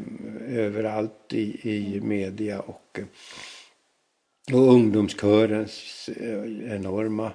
överallt 0.60 1.34
i, 1.34 1.70
i 1.70 2.02
media 2.02 2.60
och, 2.60 3.00
eh, 3.00 4.56
och 4.56 4.74
ungdomskörens 4.74 6.10
eh, 6.18 6.74
enorma 6.76 7.32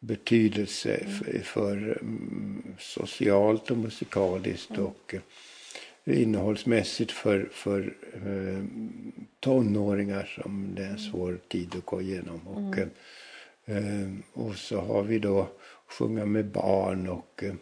betydelse 0.00 1.06
för, 1.06 1.38
för 1.38 2.02
socialt 2.78 3.70
och 3.70 3.76
musikaliskt 3.76 4.70
mm. 4.70 4.86
och 4.86 5.14
innehållsmässigt 6.04 7.12
för, 7.12 7.48
för 7.52 7.94
eh, 8.14 8.64
tonåringar 9.40 10.40
som 10.42 10.74
det 10.74 10.84
är 10.84 10.88
en 10.88 10.98
svår 10.98 11.38
tid 11.48 11.74
att 11.76 11.86
gå 11.86 12.02
igenom. 12.02 12.40
Och, 12.48 12.78
mm. 12.78 12.90
eh, 13.64 14.10
och 14.32 14.56
så 14.56 14.80
har 14.80 15.02
vi 15.02 15.18
då 15.18 15.48
sjunga 15.86 16.24
med 16.24 16.46
barn 16.46 17.08
och 17.08 17.44
eh, 17.44 17.54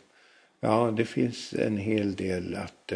ja, 0.61 0.95
det 0.97 1.05
finns 1.05 1.53
en 1.53 1.77
hel 1.77 2.15
del 2.15 2.55
att, 2.55 2.93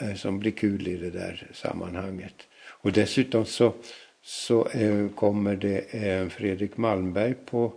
eh, 0.00 0.14
som 0.14 0.38
blir 0.38 0.52
kul 0.52 0.88
i 0.88 0.96
det 0.96 1.10
där 1.10 1.50
sammanhanget. 1.52 2.34
Och 2.62 2.92
dessutom 2.92 3.44
så, 3.44 3.74
så 4.22 4.68
eh, 4.68 5.08
kommer 5.08 5.56
det 5.56 5.78
eh, 5.78 6.28
Fredrik 6.28 6.76
Malmberg 6.76 7.34
på 7.34 7.72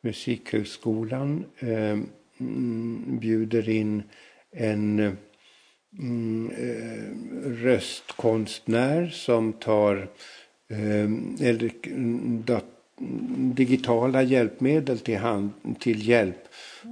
Musikhögskolan 0.00 1.44
mm, 1.60 2.08
bjuder 3.20 3.68
in 3.68 4.02
en 4.50 5.16
mm, 5.98 6.50
eh, 6.50 7.50
röstkonstnär 7.64 9.08
som 9.08 9.52
tar 9.52 10.08
eh, 10.70 11.48
eller, 11.48 11.70
dat, 12.44 12.64
digitala 13.36 14.22
hjälpmedel 14.22 14.98
till, 14.98 15.18
hand, 15.18 15.50
till 15.78 16.08
hjälp 16.08 16.48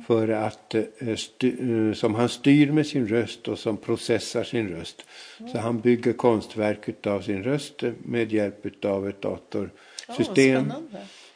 för 0.06 0.28
att 0.28 0.74
eh, 0.74 1.16
styr, 1.16 1.88
eh, 1.88 1.94
som 1.94 2.14
han 2.14 2.28
styr 2.28 2.72
med 2.72 2.86
sin 2.86 3.08
röst 3.08 3.48
och 3.48 3.58
som 3.58 3.76
processar 3.76 4.44
sin 4.44 4.68
röst. 4.68 5.04
Så 5.52 5.58
han 5.58 5.80
bygger 5.80 6.12
konstverk 6.12 7.06
av 7.06 7.20
sin 7.20 7.42
röst 7.42 7.82
med 8.02 8.32
hjälp 8.32 8.84
av 8.84 9.08
ett 9.08 9.22
datorsystem. 9.22 10.72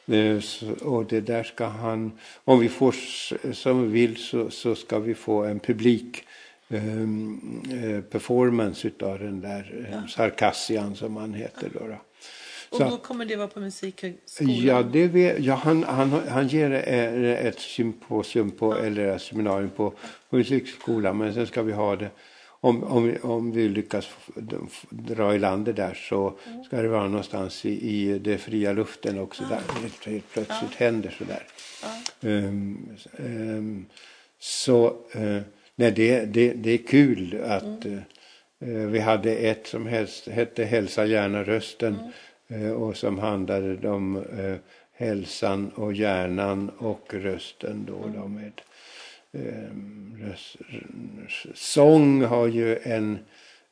Oh, 0.07 0.71
och 0.83 1.07
det 1.07 1.21
där 1.21 1.43
ska 1.43 1.65
han, 1.65 2.13
om 2.45 2.61
vi 2.61 2.69
får 2.69 2.95
som 3.53 3.83
vi 3.83 3.89
vill 3.89 4.17
så, 4.17 4.51
så 4.51 4.75
ska 4.75 4.99
vi 4.99 5.15
få 5.15 5.45
en 5.45 5.61
publik 5.61 6.25
Ehm, 6.25 6.34
eh, 6.69 8.01
performance 8.01 8.89
utav 8.89 9.19
den 9.19 9.41
där 9.41 9.89
ja. 9.93 10.09
Sarkassian 10.09 10.97
som 10.97 11.17
han 11.17 11.35
heter. 11.35 11.71
Då, 11.75 11.87
då. 11.87 11.97
Och 12.71 12.91
då 12.91 12.97
kommer 12.97 13.25
det 13.25 13.37
vara 13.37 13.49
på 13.49 13.61
Musikhögskolan? 13.61 14.57
Ja, 14.57 14.83
det 14.83 15.07
vet, 15.07 15.39
ja 15.39 15.55
han, 15.55 15.85
han, 15.85 16.11
han 16.29 16.49
ger 16.49 16.71
ett 16.71 17.59
symposium 17.59 18.51
på, 18.51 18.75
eller 18.75 19.07
ett 19.07 19.23
seminarium 19.23 19.71
på, 19.71 19.91
på 20.31 20.37
Musikhögskolan 20.37 21.19
men 21.19 21.35
sen 21.35 21.47
ska 21.47 21.63
vi 21.63 21.73
ha 21.73 21.97
det 21.97 22.11
om, 22.65 22.85
om, 22.85 23.17
om 23.23 23.53
vi 23.53 23.69
lyckas 23.69 24.09
dra 24.91 25.35
i 25.35 25.39
land 25.39 25.65
det 25.65 25.73
där 25.73 25.95
så 25.95 26.39
Mm. 26.47 26.65
ska 26.65 26.83
det 26.83 26.89
vara 26.89 27.09
någonstans 27.09 27.65
i, 27.65 27.91
i 27.91 28.19
det 28.19 28.39
fria 28.39 28.73
luften 28.73 29.19
också 29.19 29.45
där 29.45 29.61
det 30.05 30.11
helt 30.11 30.33
plötsligt 30.33 30.75
händer 30.75 31.15
sådär. 31.19 31.43
Um, 32.21 32.89
um, 33.19 33.87
så 34.39 34.97
uh, 35.17 35.41
nej, 35.75 35.93
det, 35.93 36.25
det, 36.25 36.53
det 36.53 36.71
är 36.71 36.79
kul 36.79 37.43
att 37.45 37.87
uh, 37.87 38.87
vi 38.89 38.99
hade 38.99 39.37
ett 39.37 39.67
som 39.67 39.87
helst, 39.87 40.29
hette 40.29 40.65
Hälsa 40.65 41.07
gärna 41.07 41.43
rösten 41.43 41.97
uh, 42.53 42.73
och 42.73 42.97
som 42.97 43.19
handlade 43.19 43.89
om 43.89 44.17
uh, 44.17 44.57
hälsan 44.97 45.69
och 45.69 45.93
hjärnan 45.93 46.71
och 46.79 47.15
rösten 47.15 47.85
då, 47.87 48.11
då 48.15 48.29
med 48.29 48.61
um, 49.33 50.17
röst, 50.21 50.57
sång 51.55 52.23
har 52.23 52.47
ju 52.47 52.79
en, 52.83 53.19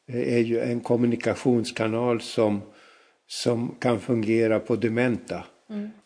är 0.07 0.39
ju 0.39 0.61
en 0.61 0.81
kommunikationskanal 0.81 2.21
som, 2.21 2.63
som 3.27 3.75
kan 3.81 4.01
fungera 4.01 4.61
på 4.61 4.77
dementa. 4.77 5.45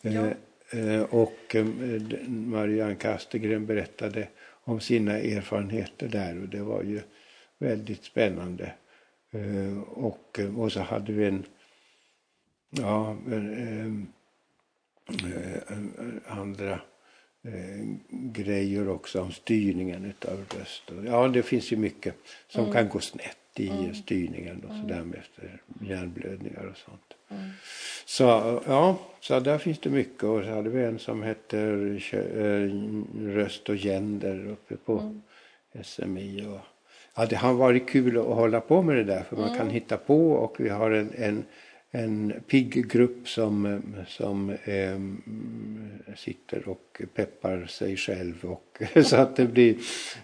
ja. 0.00 0.26
Eh, 0.70 0.94
eh, 0.94 1.02
och 1.02 1.54
eh, 1.54 1.66
Marianne 2.28 2.94
Kastegren 2.94 3.66
berättade 3.66 4.28
om 4.66 4.80
sina 4.80 5.12
erfarenheter 5.18 6.08
där 6.08 6.42
och 6.42 6.48
det 6.48 6.62
var 6.62 6.82
ju 6.82 7.00
väldigt 7.58 8.04
spännande. 8.04 8.72
Eh, 9.30 9.78
och, 9.82 10.40
och 10.56 10.72
så 10.72 10.80
hade 10.80 11.12
vi 11.12 11.26
en, 11.26 11.44
ja, 12.70 13.16
eh, 13.30 13.86
eh, 15.30 15.68
andra 16.26 16.72
eh, 17.44 17.84
grejer 18.10 18.88
också 18.88 19.20
om 19.20 19.32
styrningen 19.32 20.04
utav 20.04 20.44
rösten. 20.58 21.06
Ja, 21.06 21.28
det 21.28 21.42
finns 21.42 21.72
ju 21.72 21.76
mycket 21.76 22.14
som 22.48 22.72
kan 22.72 22.88
gå 22.88 23.00
snett 23.00 23.45
i 23.60 23.94
styrningen 23.94 24.64
och 24.64 24.76
sådär 24.76 25.02
med 25.02 25.18
efter 25.18 25.62
hjärnblödningar 25.80 26.66
och 26.66 26.76
sånt. 26.76 27.14
Så 28.04 28.24
ja, 28.66 28.98
så 29.20 29.40
där 29.40 29.58
finns 29.58 29.78
det 29.78 29.90
mycket 29.90 30.22
och 30.22 30.44
så 30.44 30.50
hade 30.50 30.70
vi 30.70 30.84
en 30.84 30.98
som 30.98 31.22
heter 31.22 32.00
eh, 32.12 32.70
Röst 33.34 33.68
och 33.68 33.76
gender 33.76 34.46
uppe 34.46 34.76
på 34.76 35.20
SMI. 35.82 36.46
Och, 36.46 36.60
ja, 37.16 37.26
det 37.26 37.36
har 37.36 37.54
varit 37.54 37.88
kul 37.88 38.18
att 38.18 38.24
hålla 38.24 38.60
på 38.60 38.82
med 38.82 38.96
det 38.96 39.04
där 39.04 39.22
för 39.22 39.36
man 39.36 39.56
kan 39.56 39.70
hitta 39.70 39.96
på 39.96 40.32
och 40.32 40.60
vi 40.60 40.68
har 40.68 40.90
en, 40.90 41.12
en, 41.16 41.44
en 41.90 42.32
pigg 42.48 42.88
grupp 42.88 43.28
som, 43.28 43.82
som 44.08 44.50
eh, 44.50 45.00
sitter 46.16 46.68
och 46.68 47.02
peppar 47.14 47.66
sig 47.66 47.96
själv 47.96 48.44
och 48.44 48.82
så 49.04 49.16
att 49.16 49.36
det 49.36 49.46
blir 49.46 49.74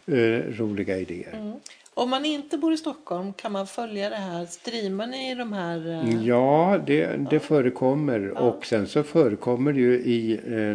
eh, 0.07 0.59
roliga 0.59 0.99
idéer. 0.99 1.55
Om 1.95 2.11
man 2.11 2.25
inte 2.25 2.59
bor 2.59 2.73
i 2.73 2.77
Stockholm 2.77 3.33
kan 3.33 3.53
man 3.53 3.67
följa 3.67 4.11
det 4.11 4.17
här? 4.17 4.47
Streamar 4.47 5.07
ni 5.07 5.35
de 5.35 5.53
här? 5.53 5.87
eh, 5.91 6.27
Ja, 6.27 6.81
det, 6.87 7.17
det 7.31 7.41
förekommer. 7.41 8.29
Och 8.31 8.67
sen 8.67 8.87
så 8.87 9.03
förekommer 9.03 9.73
det 9.73 9.81
ju 9.81 9.95
i 9.95 10.41
eh, 10.47 10.75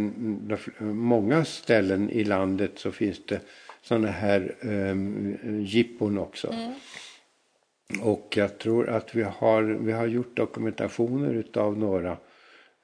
många 0.85 1.45
ställen 1.45 2.09
i 2.09 2.23
landet 2.23 2.71
så 2.75 2.91
finns 2.91 3.25
det 3.25 3.39
sådana 3.81 4.07
här 4.07 4.55
eh, 4.61 4.95
jippon 5.61 6.17
också. 6.17 6.55
Och 8.01 8.33
jag 8.37 8.57
tror 8.57 8.89
att 8.89 9.15
vi 9.15 9.23
har, 9.23 9.63
vi 9.63 9.91
har 9.91 10.07
gjort 10.07 10.35
dokumentationer 10.37 11.33
utav 11.33 11.77
några 11.77 12.17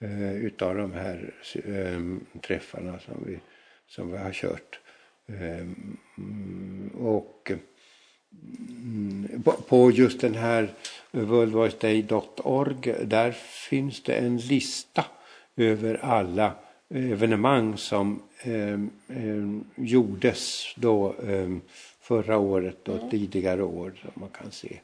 eh, 0.01 0.35
utav 0.35 0.75
de 0.75 0.91
här 0.93 1.33
eh, 1.65 2.39
träffarna 2.41 2.99
som 2.99 3.23
vi, 3.27 3.39
som 3.87 4.11
vi 4.11 4.17
har 4.17 4.31
kört. 4.31 4.79
Eh, 5.27 5.67
mm, 6.17 6.91
och 6.99 7.51
Mm, 7.51 7.59
på- 9.43 9.51
på 9.67 9.91
just 9.91 10.21
den 10.21 10.35
här 10.35 10.69
worldwideday.org 11.11 12.95
där 13.05 13.31
finns 13.69 14.03
det 14.03 14.13
en 14.13 14.37
lista 14.37 15.05
över 15.57 15.99
alla 16.05 16.51
evenemang 16.93 17.77
som 17.77 18.21
eh, 18.43 18.73
eh, 19.17 19.47
gjordes 19.75 20.73
då 20.75 21.15
eh, 21.27 21.49
förra 22.01 22.37
året 22.37 22.87
och 22.89 23.11
tidigare 23.11 23.63
år 23.63 23.93
så 24.01 24.19
man 24.19 24.29
kan 24.29 24.51
se 24.51 24.79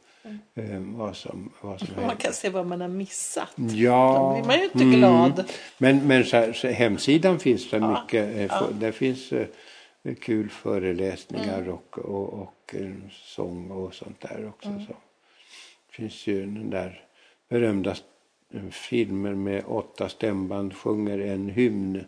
eh, 0.56 0.80
vad 0.80 1.16
som, 1.16 1.50
vad 1.62 1.80
som 1.80 1.88
Man 2.06 2.16
kan 2.16 2.34
se 2.34 2.50
vad 2.50 2.66
man 2.68 2.82
har 2.82 2.88
missat. 2.88 3.50
Ja, 3.76 4.18
Då 4.18 4.34
blir 4.34 4.48
man 4.48 4.58
ju 4.60 4.64
inte 4.74 4.98
glad. 4.98 5.44
Men, 5.78 6.08
men 6.08 6.26
så 6.26 6.38
här, 6.38 6.54
så 6.54 6.68
hemsidan 6.68 7.40
finns 7.40 7.70
det 7.70 7.80
mycket. 7.80 8.38
eh, 8.52 8.58
för- 8.60 8.74
Där 8.74 8.92
finns 8.92 9.32
eh, 9.32 9.48
kul 10.20 10.50
föreläsningar 10.50 11.62
Mm. 11.62 11.74
och, 11.74 12.00
och, 12.00 12.34
och 12.34 12.76
eh, 12.76 12.96
sång 13.12 13.72
och 13.72 13.94
sånt 13.94 14.22
där 14.22 14.48
också. 14.48 14.70
Mm. 14.70 14.86
Så. 14.86 14.92
Det 15.88 15.96
finns 15.96 16.28
ju 16.28 16.42
den 16.42 16.70
där 16.70 17.04
berömda 17.50 17.96
eh, 18.54 18.70
filmer 18.70 19.34
med 19.36 19.64
åtta 19.68 20.10
stämband 20.10 20.76
sjunger 20.76 21.20
en 21.20 21.50
hymn. 21.50 22.04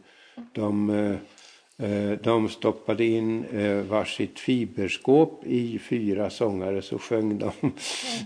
De, 0.53 0.89
eh, 0.89 2.11
de 2.23 2.49
stoppade 2.49 3.05
in 3.05 3.45
varsitt 3.89 4.39
fiberskåp 4.39 5.45
i 5.45 5.79
fyra 5.79 6.29
sångare 6.29 6.81
så 6.81 6.99
sjöng 6.99 7.37
de, 7.37 7.51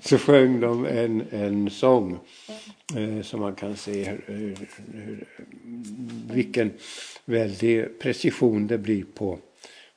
så 0.02 0.18
sjöng 0.18 0.60
de 0.60 0.86
en, 0.86 1.24
en 1.32 1.70
sång. 1.70 2.20
Eh, 2.96 3.22
så 3.22 3.38
man 3.38 3.56
kan 3.56 3.76
se 3.76 4.04
hur, 4.04 4.24
hur, 4.28 4.68
hur, 4.94 5.28
vilken 6.34 6.72
väldig 7.26 8.00
precision 8.00 8.68
det 8.68 8.78
blir 8.78 9.06
på, 9.14 9.40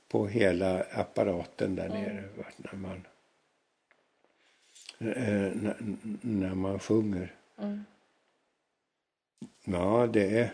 på 0.09 0.27
hela 0.27 0.83
apparaten 0.83 1.75
där 1.75 1.89
nere 1.89 2.25
när 2.57 2.79
man, 2.79 3.07
eh, 4.99 5.53
när, 6.21 6.55
man 6.55 6.79
sjunger. 6.79 7.35
Ja, 9.65 10.09
det 10.13 10.39
är... 10.39 10.51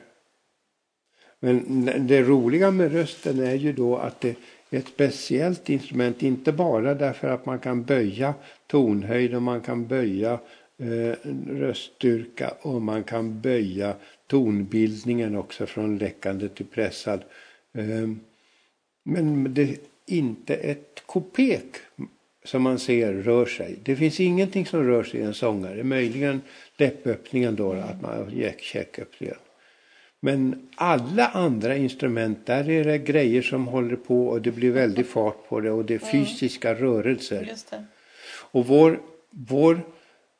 Men 1.40 2.06
det 2.06 2.22
roliga 2.22 2.70
med 2.70 2.92
rösten 2.92 3.40
är 3.40 3.54
ju 3.54 3.72
då 3.72 3.96
att 3.96 4.20
det 4.20 4.36
är 4.70 4.78
ett 4.78 4.88
speciellt 4.88 5.70
instrument, 5.70 6.22
inte 6.22 6.52
bara 6.52 6.94
därför 6.94 7.28
att 7.28 7.46
man 7.46 7.58
kan 7.58 7.84
böja 7.84 8.34
tonhöjd 8.66 9.34
och 9.34 9.42
man 9.42 9.60
kan 9.60 9.86
böja 9.86 10.32
eh, 10.78 11.30
röststyrka 11.46 12.54
och 12.60 12.82
man 12.82 13.04
kan 13.04 13.40
böja 13.40 13.94
tonbildningen 14.26 15.36
också 15.36 15.66
från 15.66 15.98
läckande 15.98 16.48
till 16.48 16.66
pressad. 16.66 17.24
Eh, 17.72 18.08
men 19.04 19.54
det 19.54 19.62
är 19.62 19.76
inte 20.06 20.54
ett 20.54 21.02
kopek 21.06 21.64
som 22.44 22.62
man 22.62 22.78
ser 22.78 23.12
rör 23.12 23.46
sig. 23.46 23.78
Det 23.82 23.96
finns 23.96 24.20
ingenting 24.20 24.66
som 24.66 24.84
rör 24.84 25.02
sig 25.02 25.20
i 25.20 25.22
en 25.22 25.34
sångare. 25.34 25.84
Möjligen 25.84 26.40
läppöppningen 26.76 27.56
då, 27.56 27.72
att 27.72 28.02
man 28.02 28.16
har 28.16 28.52
käköppningen. 28.58 29.36
Men 30.20 30.68
alla 30.74 31.26
andra 31.28 31.76
instrument, 31.76 32.46
där 32.46 32.70
är 32.70 32.84
det 32.84 32.98
grejer 32.98 33.42
som 33.42 33.66
håller 33.66 33.96
på 33.96 34.26
och 34.26 34.42
det 34.42 34.50
blir 34.50 34.70
väldigt 34.70 35.06
fart 35.06 35.48
på 35.48 35.60
det 35.60 35.70
och 35.70 35.84
det 35.84 35.94
är 35.94 35.98
fysiska 35.98 36.74
rörelser. 36.74 37.46
Just 37.48 37.70
det. 37.70 37.84
Och 38.26 38.66
vår, 38.66 39.00
vår 39.30 39.80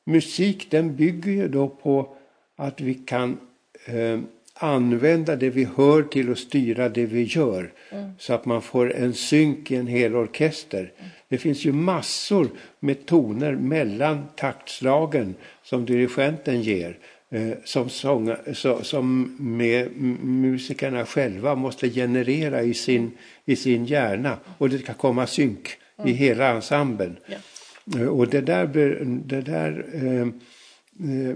musik 0.05 0.71
den 0.71 0.97
bygger 0.97 1.32
ju 1.32 1.49
då 1.49 1.69
på 1.69 2.16
att 2.57 2.81
vi 2.81 2.95
kan 2.95 3.39
eh, 3.86 4.20
använda 4.55 5.36
det 5.36 5.51
vi 5.51 5.64
hör 5.76 6.02
till 6.02 6.32
att 6.32 6.39
styra 6.39 6.89
det 6.89 7.06
vi 7.06 7.22
gör. 7.22 7.72
Så 8.18 8.35
att 8.35 8.44
man 8.44 8.62
får 8.62 8.94
en 8.94 9.14
synk 9.14 9.70
i 9.70 9.76
en 9.76 9.86
hel 9.86 10.14
orkester. 10.16 10.93
Det 11.28 11.39
finns 11.39 11.64
ju 11.64 11.72
massor 11.72 12.48
med 12.81 13.06
toner 13.06 13.52
mellan 13.52 14.24
taktslagen 14.36 15.35
som 15.62 15.85
dirigenten 15.86 16.62
ger. 16.62 16.98
Eh, 17.31 17.51
som, 17.64 17.89
sång, 17.89 18.35
så, 18.52 18.82
som 18.82 19.36
med 19.39 19.97
musikerna 20.22 21.06
själva 21.06 21.55
måste 21.55 21.90
generera 21.90 22.62
i 22.62 22.74
sin, 22.74 23.10
i 23.44 23.56
sin 23.56 23.85
hjärna. 23.85 24.39
Och 24.59 24.68
det 24.70 24.78
ska 24.78 24.94
komma 24.94 25.26
synk 25.26 25.76
i 26.05 26.12
hela 26.12 26.48
ensemblen. 26.48 27.16
Ja. 27.26 27.36
Eh, 28.01 28.06
Och 28.06 28.28
det 28.28 28.40
där, 28.40 28.66
det 29.24 29.40
där 29.40 29.86
eh, 29.93 30.26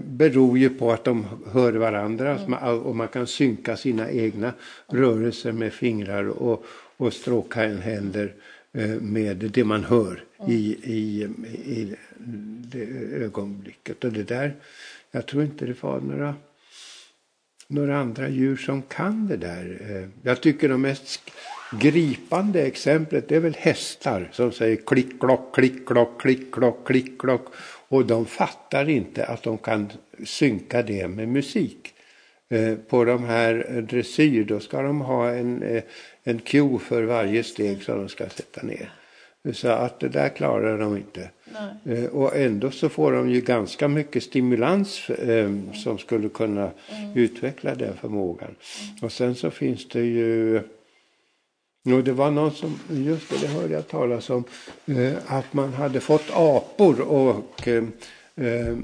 beror 0.03 0.57
ju 0.57 0.69
på 0.69 0.91
att 0.91 1.03
de 1.03 1.25
hör 1.51 1.73
varandra 1.73 2.39
man- 2.47 2.79
och 2.79 2.95
man 2.95 3.07
kan 3.07 3.27
synka 3.27 3.77
sina 3.77 4.11
egna 4.11 4.53
rörelser 4.87 5.51
med 5.51 5.73
fingrar 5.73 6.27
och, 6.29 6.65
och 6.97 7.13
stråka 7.13 7.63
en 7.63 7.81
händer 7.81 8.33
eh, 8.73 8.87
med 8.89 9.37
det 9.37 9.63
man 9.63 9.83
hör 9.83 10.23
i, 10.47 10.77
i, 10.83 11.23
i 11.65 11.95
det 12.71 12.83
ögonblicket. 13.23 14.03
Och 14.03 14.11
det 14.13 14.23
där, 14.23 14.55
jag 15.11 15.25
tror 15.25 15.43
inte 15.43 15.65
det 15.65 15.83
var 15.83 15.99
några 15.99 16.35
några 17.67 17.97
andra 17.97 18.29
djur 18.29 18.57
som 18.57 18.81
kan 18.81 19.27
det 19.27 19.37
där. 19.37 19.77
Eh, 19.89 20.09
Jag 20.23 20.41
tycker 20.41 20.69
de 20.69 20.81
mest 20.81 21.21
gripande 21.81 22.61
exemplet 22.61 23.27
det 23.27 23.35
är 23.35 23.39
väl 23.39 23.55
hästar 23.57 24.29
som 24.33 24.51
säger 24.51 24.75
klick 24.75 25.19
klock, 25.19 25.55
klick 25.55 25.87
klock, 25.87 26.21
klick 26.21 26.51
klock, 26.53 26.87
klick 26.87 27.21
klock. 27.21 27.45
Och 27.89 28.05
de 28.05 28.25
fattar 28.25 28.89
inte 28.89 29.25
att 29.25 29.43
de 29.43 29.57
kan 29.57 29.91
synka 30.25 30.81
det 30.81 31.07
med 31.07 31.27
musik. 31.27 31.93
Eh, 32.49 32.75
På 32.75 33.05
de 33.05 33.23
här 33.23 33.65
eh, 33.69 33.83
dressyr 33.83 34.43
då 34.43 34.59
ska 34.59 34.81
de 34.81 35.01
ha 35.01 35.29
en, 35.29 35.63
eh, 35.63 35.83
en 36.23 36.39
cue 36.39 36.79
för 36.79 37.03
varje 37.03 37.43
steg 37.43 37.83
som 37.83 37.97
de 37.97 38.09
ska 38.09 38.29
sätta 38.29 38.61
ner. 38.61 38.91
Så 39.53 39.67
att 39.67 39.99
det 39.99 40.09
där 40.09 40.29
klarar 40.29 40.77
de 40.77 40.97
inte. 40.97 41.29
Nej. 41.83 42.07
Och 42.07 42.35
ändå 42.35 42.71
så 42.71 42.89
får 42.89 43.11
de 43.11 43.29
ju 43.29 43.41
ganska 43.41 43.87
mycket 43.87 44.23
stimulans 44.23 45.09
som 45.83 45.97
skulle 45.97 46.29
kunna 46.29 46.71
utveckla 47.15 47.75
den 47.75 47.97
förmågan. 47.97 48.55
Och 49.01 49.11
sen 49.11 49.35
så 49.35 49.51
finns 49.51 49.87
det 49.87 50.01
ju 50.01 50.61
Jo, 51.89 52.01
det 52.01 52.11
var 52.13 52.31
någon 52.31 52.51
som, 52.51 52.79
just 52.89 53.29
det, 53.29 53.35
det 53.41 53.47
hörde 53.47 53.73
jag 53.73 53.87
talas 53.87 54.29
om, 54.29 54.43
eh, 54.85 55.13
att 55.27 55.53
man 55.53 55.73
hade 55.73 55.99
fått 55.99 56.29
apor 56.33 57.01
och 57.01 57.67
eh, 57.67 57.83
eh, 58.35 58.77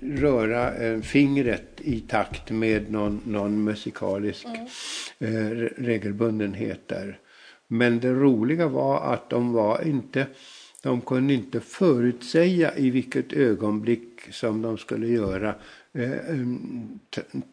röra 0.00 0.74
eh, 0.74 1.00
fingret 1.00 1.68
i 1.80 2.00
takt 2.00 2.50
med 2.50 2.92
någon, 2.92 3.20
någon 3.24 3.64
musikalisk 3.64 4.46
eh, 5.18 5.26
re- 5.28 5.72
regelbundenhet 5.78 6.88
där. 6.88 7.18
Men 7.68 8.00
det 8.00 8.12
roliga 8.12 8.68
var 8.68 9.00
att 9.14 9.30
de 9.30 9.52
var 9.52 9.86
inte, 9.86 10.26
de 10.82 11.00
kunde 11.00 11.34
inte 11.34 11.60
förutsäga 11.60 12.76
i 12.76 12.90
vilket 12.90 13.32
ögonblick 13.32 14.20
som 14.30 14.62
de 14.62 14.78
skulle 14.78 15.06
göra 15.08 15.48
eh, 15.48 15.54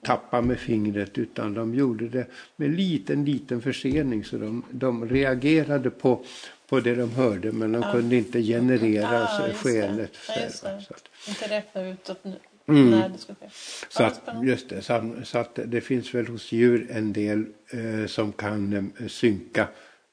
tappa 0.05 0.41
med 0.41 0.59
fingret 0.59 1.17
utan 1.17 1.53
de 1.53 1.75
gjorde 1.75 2.09
det 2.09 2.25
med 2.55 2.69
liten, 2.69 3.25
liten 3.25 3.61
försening 3.61 4.23
så 4.23 4.37
de, 4.37 4.63
de 4.71 5.09
reagerade 5.09 5.89
på, 5.89 6.23
på 6.69 6.79
det 6.79 6.95
de 6.95 7.11
hörde 7.11 7.51
men 7.51 7.71
de 7.71 7.91
kunde 7.91 8.15
inte 8.15 8.41
generera 8.41 9.23
Ah, 9.23 9.53
skenet 9.53 10.11
Ja, 10.27 10.33
själva. 10.33 10.79
Inte 11.27 11.47
räkna 11.49 11.89
ut 11.89 12.09
att 12.09 12.23
nu, 12.23 12.33
Mm. 12.67 12.89
när 12.89 13.09
det 13.09 13.17
ska 13.17 13.33
ske. 13.35 13.45
så 13.89 14.03
Ja, 14.03 14.07
att, 14.07 14.45
just 14.45 14.69
det, 14.69 14.81
så, 14.81 15.13
så 15.23 15.37
att 15.37 15.59
det 15.65 15.81
finns 15.81 16.15
väl 16.15 16.27
hos 16.27 16.51
djur 16.51 16.87
en 16.91 17.13
del 17.13 17.45
eh, 17.69 18.05
som 18.07 18.31
kan 18.31 18.91
eh, 18.99 19.07
synka, 19.07 19.67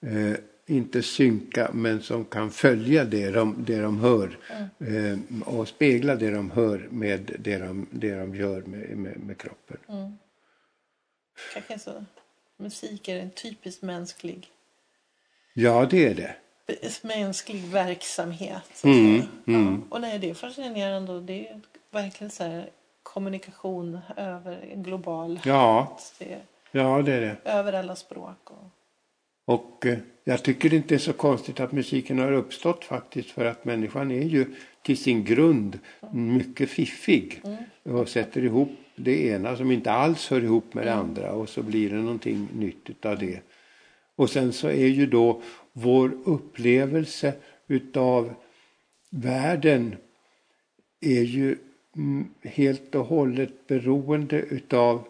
eh, 0.06 0.32
inte 0.66 1.02
synka 1.02 1.70
men 1.72 2.02
som 2.02 2.24
kan 2.24 2.50
följa 2.50 3.04
det 3.04 3.30
de, 3.30 3.64
det 3.64 3.80
de 3.80 3.98
hör 4.00 4.38
eh, 4.78 5.42
och 5.46 5.68
spegla 5.68 6.16
det 6.16 6.30
de 6.30 6.50
hör 6.50 6.88
med 6.90 7.36
det 7.38 7.58
de, 7.58 7.86
det 7.90 8.14
de 8.14 8.34
gör 8.34 8.62
med, 8.62 8.96
med, 8.98 9.16
med 9.20 9.38
kroppen. 9.38 9.78
Kanske 11.54 11.78
så. 11.78 12.04
Musik 12.56 13.08
är 13.08 13.18
en 13.18 13.30
typiskt 13.30 13.82
mänsklig, 13.82 14.48
Ja, 15.54 15.86
det 15.90 16.06
är 16.06 16.14
det. 16.14 16.34
mänsklig 17.02 17.62
verksamhet. 17.64 18.62
Så 18.74 18.88
Mm, 18.88 19.20
säga. 19.20 19.28
Ja. 19.44 19.76
Och 19.90 20.00
nej, 20.00 20.18
det 20.18 20.30
är 20.30 20.34
fascinerande 20.34 21.12
och 21.12 21.22
det 21.22 21.48
är 21.48 21.60
verkligen 21.90 22.30
så 22.30 22.44
här 22.44 22.70
kommunikation 23.02 23.98
över 24.16 24.68
en 24.72 24.82
global 24.82 25.40
Ja, 25.44 25.98
det 26.18 26.40
ja 26.70 27.02
det 27.02 27.12
är 27.12 27.20
det. 27.20 27.36
över 27.44 27.72
alla 27.72 27.96
språk. 27.96 28.50
Och, 28.50 28.70
Och 29.44 29.86
eh, 29.86 29.98
jag 30.24 30.42
tycker 30.42 30.70
det 30.70 30.76
inte 30.76 30.94
är 30.94 30.98
så 30.98 31.12
konstigt 31.12 31.60
att 31.60 31.72
musiken 31.72 32.18
har 32.18 32.32
uppstått 32.32 32.84
faktiskt 32.84 33.30
för 33.30 33.44
att 33.44 33.64
människan 33.64 34.10
är 34.10 34.22
ju 34.22 34.46
till 34.82 34.96
sin 34.96 35.24
grund 35.24 35.78
mycket 36.12 36.70
fiffig 36.70 37.42
och 37.82 38.08
sätter 38.08 38.44
ihop 38.44 38.70
det 38.96 39.26
ena 39.26 39.56
som 39.56 39.70
inte 39.70 39.92
alls 39.92 40.30
hör 40.30 40.44
ihop 40.44 40.74
med 40.74 40.86
det 40.86 40.94
andra 40.94 41.32
och 41.32 41.48
så 41.48 41.62
blir 41.62 41.90
det 41.90 41.96
någonting 41.96 42.48
nytt 42.54 42.90
utav 42.90 43.18
det. 43.18 43.40
Och 44.16 44.30
sen 44.30 44.52
så 44.52 44.68
är 44.68 44.86
ju 44.86 45.06
då 45.06 45.42
vår 45.72 46.12
upplevelse 46.24 47.34
utav 47.68 48.34
världen 49.10 49.96
är 51.00 51.22
ju 51.22 51.56
mm, 51.96 52.28
helt 52.42 52.94
och 52.94 53.06
hållet 53.06 53.66
beroende 53.66 54.36
utav 54.36 55.08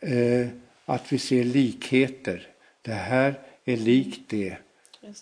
eh, 0.00 0.48
att 0.84 1.12
vi 1.12 1.18
ser 1.18 1.44
likheter. 1.44 2.46
Det 2.82 2.92
här 2.92 3.34
är 3.64 3.76
likt 3.76 4.20
det. 4.28 4.56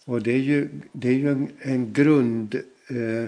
Och 0.04 0.22
det 0.22 0.32
är 0.32 0.38
ju, 0.38 0.68
det 0.92 1.08
är 1.08 1.12
ju 1.12 1.30
en, 1.30 1.48
en 1.58 1.92
grund 1.92 2.54
eh, 2.88 3.24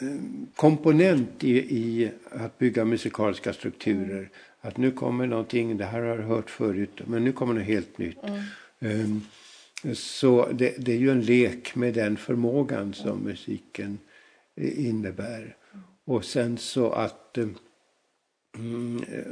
eh, 0.00 1.34
i, 1.40 1.58
i 1.58 2.10
att 2.30 2.58
bygga 2.58 2.84
musikaliska 2.84 3.52
strukturer. 3.52 4.30
Att 4.60 4.76
nu 4.76 4.90
kommer 4.90 5.26
någonting, 5.26 5.76
det 5.76 5.84
här 5.84 6.00
har 6.00 6.06
jag 6.06 6.22
hört 6.22 6.50
förut, 6.50 7.00
men 7.06 7.24
nu 7.24 7.32
kommer 7.32 7.54
något 7.54 7.64
helt 7.64 7.98
nytt. 7.98 8.18
Ehm, 8.80 9.20
så 9.94 10.48
det, 10.52 10.74
det 10.78 10.92
är 10.92 10.96
ju 10.96 11.10
en 11.10 11.22
lek 11.22 11.74
med 11.74 11.94
den 11.94 12.16
förmågan 12.16 12.94
som 12.94 13.18
musiken 13.18 13.98
eh, 14.56 14.86
innebär. 14.86 15.56
Och 16.04 16.24
sen 16.24 16.58
så 16.58 16.90
att 16.90 17.38
eh, 17.38 17.44
Mm, 17.44 17.54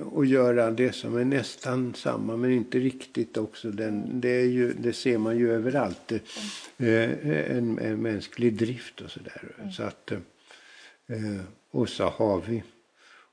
och 0.02 0.26
göra 0.26 0.70
det 0.70 0.92
som 0.92 1.16
är 1.16 1.24
nästan 1.24 1.94
samma 1.94 2.36
men 2.36 2.52
inte 2.52 2.78
riktigt 2.78 3.36
också. 3.36 3.70
Den, 3.70 4.20
det, 4.20 4.28
är 4.28 4.44
ju, 4.44 4.72
det 4.72 4.92
ser 4.92 5.18
man 5.18 5.38
ju 5.38 5.52
överallt. 5.52 6.12
Eh, 6.12 7.28
en, 7.56 7.78
en 7.78 8.02
mänsklig 8.02 8.54
drift 8.54 9.00
och 9.00 9.10
sådär. 9.10 9.70
Så 9.72 9.82
att, 9.82 10.12
eh, 10.12 11.40
och 11.70 11.88
så 11.88 12.04
har 12.04 12.42
vi 12.46 12.62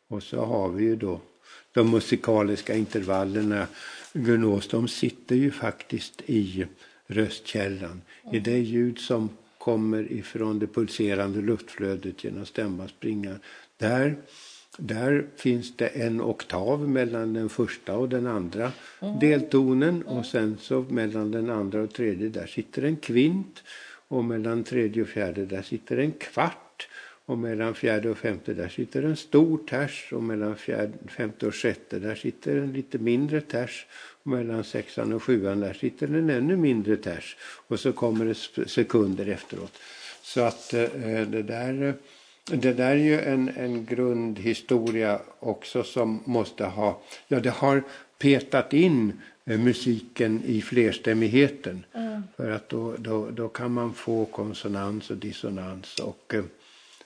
och 0.08 0.24
så 0.24 0.46
har 0.46 0.70
vi 0.70 0.84
ju 0.84 0.96
då 0.96 1.22
de 1.74 1.92
musikaliska 1.92 2.76
intervallerna. 2.76 3.68
Gunås, 4.14 4.68
de 4.68 4.88
sitter 4.88 5.36
ju 5.36 5.52
faktiskt 5.52 6.22
i 6.26 6.66
röstkällan. 7.08 8.02
I 8.32 8.40
det 8.40 8.60
ljud 8.60 9.00
som 9.00 9.30
kommer 9.58 10.12
ifrån 10.12 10.60
det 10.60 10.68
pulserande 10.68 11.42
luftflödet 11.42 12.24
genom 12.24 12.46
stämmanspringan. 12.46 13.40
Där 13.78 14.16
där 14.78 15.26
finns 15.36 15.78
det 15.78 15.88
en 15.88 16.22
oktav 16.22 16.90
mellan 16.90 17.34
den 17.34 17.50
första 17.50 17.98
och 17.98 18.10
den 18.10 18.28
andra 18.28 18.72
deltonen 19.22 20.04
och 20.04 20.26
sen 20.26 20.58
så 20.62 20.82
mellan 20.82 21.32
den 21.32 21.50
andra 21.50 21.82
och 21.82 21.94
tredje 21.94 22.30
där 22.30 22.48
sitter 22.48 22.84
en 22.84 22.96
kvint 22.96 23.64
och 24.08 24.26
mellan 24.26 24.64
tredje 24.64 25.02
och 25.02 25.08
fjärde 25.08 25.46
där 25.46 25.62
sitter 25.62 25.98
en 25.98 26.12
kvart 26.12 26.88
och 27.26 27.38
mellan 27.38 27.76
fjärde 27.76 28.10
och 28.10 28.18
femte 28.18 28.54
där 28.54 28.70
sitter 28.70 29.04
en 29.04 29.16
stor 29.16 29.58
ters 29.70 30.14
och 30.14 30.24
mellan 30.24 30.56
fjärde, 30.56 30.94
femte 31.08 31.48
och 31.48 31.56
sjätte 31.56 32.00
där 32.00 32.16
sitter 32.16 32.58
en 32.58 32.74
lite 32.74 32.98
mindre 32.98 33.42
ters 33.42 33.86
och 34.24 34.28
mellan 34.28 34.64
sexan 34.64 35.14
och 35.14 35.24
sjuan 35.24 35.60
där 35.60 35.74
sitter 35.74 36.08
en 36.08 36.30
ännu 36.30 36.58
mindre 36.58 36.98
ters 36.98 37.38
och 37.68 37.80
så 37.80 37.94
kommer 37.94 38.26
det 38.26 38.68
sekunder 38.70 39.26
efteråt. 39.26 39.80
Så 40.22 40.42
att 40.42 40.74
eh, 40.74 40.82
eh 40.82 41.28
det 41.28 41.44
där 41.44 41.84
eh, 41.84 41.94
det 42.46 42.74
där 42.74 42.92
är 42.92 42.96
ju 42.96 43.22
en, 43.22 43.50
en 43.50 43.86
grundhistoria 43.86 45.20
också 45.40 45.84
som 45.84 46.24
måste 46.26 46.66
ha, 46.66 47.02
ja 47.28 47.40
det 47.40 47.50
har 47.50 47.84
petat 48.18 48.74
in 48.74 49.22
eh, 49.46 49.60
musiken 49.60 50.44
i 50.46 50.62
flerstämmigheten. 50.62 51.86
För 52.38 52.52
att 52.52 52.70
då, 52.70 52.96
då, 52.98 53.30
då 53.30 53.50
kan 53.50 53.72
man 53.72 53.94
få 53.94 54.26
konsonans 54.26 55.10
och 55.10 55.18
dissonans 55.18 56.00
och 56.00 56.34
eh, 56.34 56.44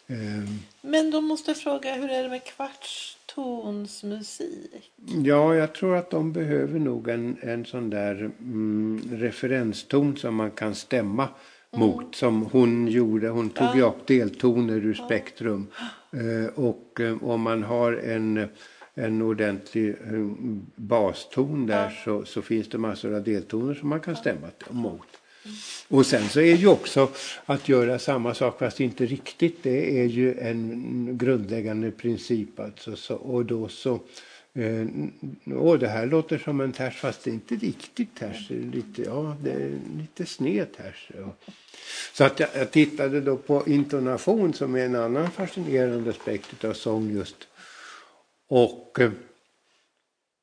eh, 0.07 0.43
Men 0.81 1.11
då 1.11 1.21
måste 1.21 1.51
jag 1.51 1.57
fråga, 1.57 1.93
hur 1.93 2.09
är 2.09 2.23
det 2.23 2.29
med 2.29 2.43
kvartstonsmusik? 2.43 4.91
Ja, 5.25 5.55
jag 5.55 5.73
tror 5.73 5.95
att 5.95 6.09
de 6.09 6.33
behöver 6.33 6.79
nog 6.79 7.09
en, 7.09 7.37
en 7.41 7.65
sån 7.65 7.89
där 7.89 8.31
mm, 8.39 9.01
referenston 9.11 10.17
som 10.17 10.35
man 10.35 10.51
kan 10.51 10.75
stämma 10.75 11.27
mot. 11.75 12.15
Som 12.15 12.45
hon 12.45 12.87
gjorde. 12.87 13.29
Hon 13.29 13.49
tog 13.49 13.75
ju 13.75 13.81
upp 13.81 14.07
deltoner 14.07 14.75
ur 14.75 14.93
spektrum. 14.93 15.67
Eh, 16.11 16.53
och 16.55 16.99
eh, 16.99 17.23
om 17.23 17.41
man 17.41 17.63
har 17.63 17.93
en, 17.93 18.47
en 18.93 19.21
ordentlig 19.21 19.89
eh, 19.89 20.27
baston 20.75 21.67
där 21.67 22.01
så, 22.05 22.25
så 22.25 22.41
finns 22.41 22.69
det 22.69 22.77
massor 22.77 23.15
av 23.15 23.23
deltoner 23.23 23.73
som 23.73 23.89
man 23.89 23.99
kan 23.99 24.15
stämma 24.15 24.47
mot. 24.69 25.07
Och 25.87 26.05
sen 26.05 26.29
så 26.29 26.39
är 26.39 26.55
ju 26.55 26.67
också 26.67 27.09
att 27.45 27.69
göra 27.69 27.99
samma 27.99 28.33
sak 28.33 28.59
fast 28.59 28.79
inte 28.79 29.05
riktigt. 29.05 29.63
Det 29.63 29.99
är 30.01 30.05
ju 30.05 30.39
en 30.39 31.17
grundläggande 31.17 31.91
princip. 31.91 32.59
Alltså, 32.59 32.95
så, 32.95 33.15
och 33.15 33.45
då 33.45 33.67
så 33.67 33.99
Eh, 34.57 34.87
åh, 35.45 35.79
det 35.79 35.87
här 35.87 36.05
låter 36.05 36.37
som 36.37 36.61
en 36.61 36.71
ters 36.71 36.95
fast 36.95 37.23
det 37.23 37.29
är 37.29 37.33
inte 37.33 37.55
riktigt 37.55 38.15
ters. 38.15 38.47
Det 38.47 38.55
är 38.55 38.61
lite, 38.61 39.01
ja, 39.01 39.37
det 39.43 39.51
är 39.51 39.71
lite 39.97 40.25
sned 40.25 40.73
ters. 40.73 41.11
Ja. 41.17 41.35
Så 42.13 42.23
att 42.23 42.39
jag, 42.39 42.49
jag 42.55 42.71
tittade 42.71 43.21
då 43.21 43.37
på 43.37 43.63
intonation 43.67 44.53
som 44.53 44.75
är 44.75 44.85
en 44.85 44.95
annan 44.95 45.31
fascinerande 45.31 46.09
aspekt 46.09 46.65
av 46.65 46.73
sång 46.73 47.11
just. 47.11 47.47
Och 48.47 48.99
eh, 48.99 49.11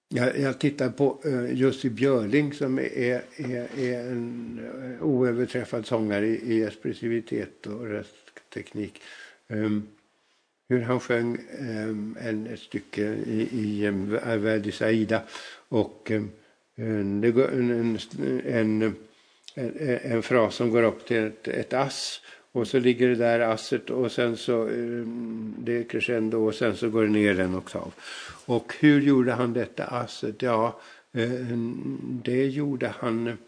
jag, 0.09 0.39
jag 0.39 0.59
tittar 0.59 0.91
på 0.91 1.21
eh, 1.25 1.53
Jussi 1.53 1.91
Björling 1.91 2.53
som 2.53 2.79
är, 2.79 3.23
är, 3.37 3.79
är 3.79 4.01
en 4.01 4.61
eh, 4.99 5.07
oöverträffad 5.07 5.87
sångare 5.87 6.27
i, 6.27 6.53
i 6.55 6.65
expressivitet 6.65 7.67
och 7.67 7.87
röstteknik. 7.87 9.03
Um, 9.49 9.89
hur 10.69 10.83
han 10.83 11.01
sjöng 11.01 11.39
um, 11.61 12.17
en, 12.21 12.47
ett 12.47 12.61
stycke 12.61 13.03
i, 13.03 13.49
i 13.53 13.87
ehm, 13.87 14.19
um, 14.25 14.43
Verdis 14.43 14.83
Aida. 14.83 15.23
Och 15.69 16.13
um, 16.77 17.21
det 17.21 17.31
går 17.31 17.49
en, 17.49 17.99
en, 18.47 18.95
en, 19.55 20.01
en, 20.03 20.23
fras 20.23 20.55
som 20.55 20.71
går 20.71 20.83
upp 20.83 21.07
till 21.07 21.17
ett, 21.17 21.49
ett 21.49 21.73
ass. 21.73 22.21
Och 22.53 22.69
så 22.69 22.79
ligger 22.79 23.09
det 23.09 23.15
där 23.15 23.41
asset 23.41 23.91
och 23.91 24.13
sen 24.13 24.37
så, 24.37 24.65
det 25.59 25.77
är 25.77 25.85
crescendo 25.89 26.47
och 26.47 26.55
sen 26.55 26.77
så 26.77 26.89
går 26.91 27.03
det 27.03 27.09
ner 27.09 27.41
en 27.41 27.57
oktav. 27.57 27.95
Och 28.47 28.75
hur 28.81 29.01
gjorde 29.01 29.33
han 29.33 29.53
detta 29.53 29.85
asset? 29.85 30.43
Ja, 30.43 30.81
det 32.23 32.47
gjorde 32.47 32.95
han, 32.99 33.39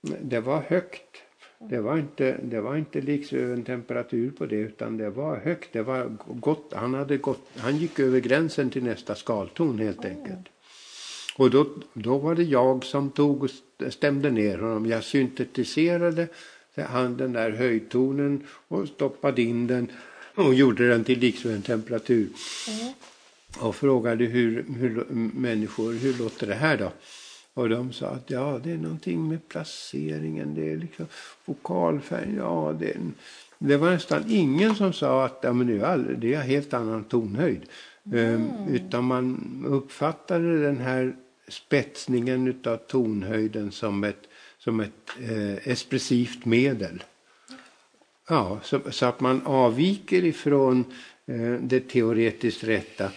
det 0.00 0.40
var 0.40 0.62
högt 0.62 1.22
det 1.68 1.80
var 1.80 1.98
inte, 1.98 2.40
det 2.42 2.60
var 2.60 2.76
inte 2.76 3.00
liksom 3.00 3.64
temperatur 3.64 4.30
på 4.30 4.46
det 4.46 4.56
utan 4.56 4.96
det 4.96 5.10
var 5.10 5.36
högt. 5.36 5.72
Det 5.72 5.82
var 5.82 6.16
gott. 6.26 6.72
Han, 6.76 6.94
hade 6.94 7.16
gått, 7.16 7.48
han 7.56 7.76
gick 7.76 7.98
över 7.98 8.20
gränsen 8.20 8.70
till 8.70 8.84
nästa 8.84 9.14
skalton 9.14 9.78
helt 9.78 10.04
enkelt. 10.04 10.46
Och 11.36 11.50
då, 11.50 11.66
då 11.94 12.18
var 12.18 12.34
det 12.34 12.42
jag 12.42 12.84
som 12.84 13.10
tog 13.10 13.42
och 13.42 13.50
stämde 13.92 14.30
ner 14.30 14.58
honom. 14.58 14.86
Jag 14.86 15.04
syntetiserade 15.04 16.28
han 16.76 17.16
den 17.16 17.32
där 17.32 17.50
höjdtonen 17.50 18.46
och 18.68 18.88
stoppade 18.88 19.42
in 19.42 19.66
den 19.66 19.90
och 20.34 20.54
gjorde 20.54 20.88
den 20.88 21.04
till 21.04 21.18
liksvarande 21.18 21.66
temperatur. 21.66 22.28
Mm. 22.68 22.92
Och 23.58 23.76
frågade 23.76 24.24
hur, 24.24 24.64
hur 24.78 25.04
människor, 25.34 25.92
hur 25.92 26.14
låter 26.14 26.46
det 26.46 26.54
här 26.54 26.76
då? 26.76 26.92
Och 27.60 27.68
de 27.68 27.92
sa 27.92 28.06
att 28.06 28.30
ja, 28.30 28.60
det 28.64 28.72
är 28.72 28.76
någonting 28.76 29.28
med 29.28 29.48
placeringen, 29.48 30.54
det 30.54 30.72
är 30.72 30.76
liksom 30.76 31.06
vokalfärg, 31.44 32.34
ja, 32.36 32.76
det, 32.78 32.96
det 33.58 33.76
var 33.76 33.90
nästan 33.90 34.24
ingen 34.28 34.74
som 34.74 34.92
sa 34.92 35.24
att 35.24 35.38
ja, 35.42 35.52
men 35.52 35.66
det, 35.66 35.76
är 35.76 35.84
all, 35.84 36.20
det 36.20 36.34
är 36.34 36.40
helt 36.40 36.74
annan 36.74 37.04
tonhöjd. 37.04 37.60
Mm. 38.04 38.34
Um, 38.34 38.68
utan 38.68 39.04
man 39.04 39.64
uppfattade 39.68 40.62
den 40.62 40.78
här 40.78 41.16
spetsningen 41.48 42.60
av 42.64 42.76
tonhöjden 42.76 43.72
som 43.72 44.04
ett, 44.04 44.28
som 44.58 44.80
ett 44.80 45.10
eh, 45.20 45.68
expressivt 45.68 46.44
medel. 46.44 47.02
Ja, 48.28 48.60
så, 48.62 48.80
så, 48.90 49.06
att 49.06 49.20
man 49.20 49.46
avviker 49.46 50.24
ifrån 50.24 50.84
eh, 51.26 51.52
det 51.60 51.80
teoretiskt 51.80 52.64
rätta 52.64 53.04
eh, 53.04 53.10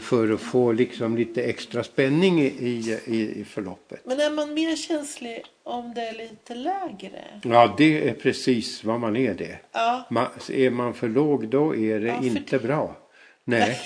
för 0.00 0.32
att 0.32 0.40
få 0.40 0.72
liksom 0.72 1.16
lite 1.16 1.42
extra 1.42 1.84
spänning 1.84 2.40
i, 2.40 3.00
i, 3.06 3.40
i 3.40 3.44
förloppet. 3.44 4.00
Men 4.04 4.20
är 4.20 4.30
man 4.30 4.54
mer 4.54 4.76
känslig 4.76 5.44
om 5.62 5.94
det 5.94 6.00
är 6.00 6.14
lite 6.14 6.54
lägre? 6.54 7.24
Ja, 7.42 7.74
det 7.78 8.08
är 8.08 8.14
precis 8.14 8.84
vad 8.84 9.00
man 9.00 9.16
är 9.16 9.34
det. 9.34 9.58
Ja. 9.72 10.06
Man, 10.10 10.26
är 10.48 10.70
man 10.70 10.94
för 10.94 11.08
låg 11.08 11.48
då 11.48 11.76
är 11.76 12.00
det 12.00 12.06
ja, 12.06 12.22
inte 12.22 12.58
det... 12.58 12.66
bra. 12.66 12.96
Nej, 13.44 13.78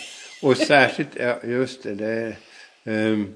och 0.42 0.56
särskilt, 0.56 1.16
ja, 1.16 1.36
just 1.44 1.82
det, 1.82 2.36
um, 2.84 3.34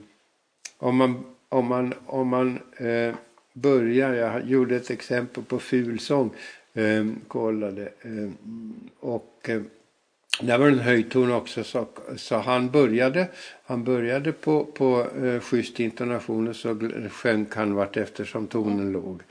om 0.78 0.96
man, 0.96 1.24
om 1.48 1.66
man, 1.66 1.94
om 2.06 2.28
man 2.28 2.60
uh, 2.80 3.14
börjar, 3.52 4.14
jag 4.14 4.48
gjorde 4.48 4.76
ett 4.76 4.90
exempel 4.90 5.44
på 5.44 5.58
fulsång, 5.58 6.30
eh, 6.74 7.06
kollade. 7.28 7.82
Eh, 7.82 8.30
och 9.00 9.48
eh, 9.48 9.62
där 10.40 10.58
var 10.58 10.68
en 10.68 10.78
höjdton 10.78 11.32
också 11.32 11.64
så, 11.64 11.88
så 12.16 12.36
han 12.36 12.70
började, 12.70 13.28
han 13.64 13.84
började 13.84 14.32
på, 14.32 14.64
på 14.64 15.06
eh, 15.24 15.40
schysst 15.40 15.80
intonation 15.80 16.48
och 16.48 16.56
så 16.56 16.90
sjönk 17.10 17.54
han 17.54 17.74
vart 17.74 17.96
eftersom 17.96 18.46
tonen 18.46 18.80
mm. 18.80 18.92
låg. 18.92 19.22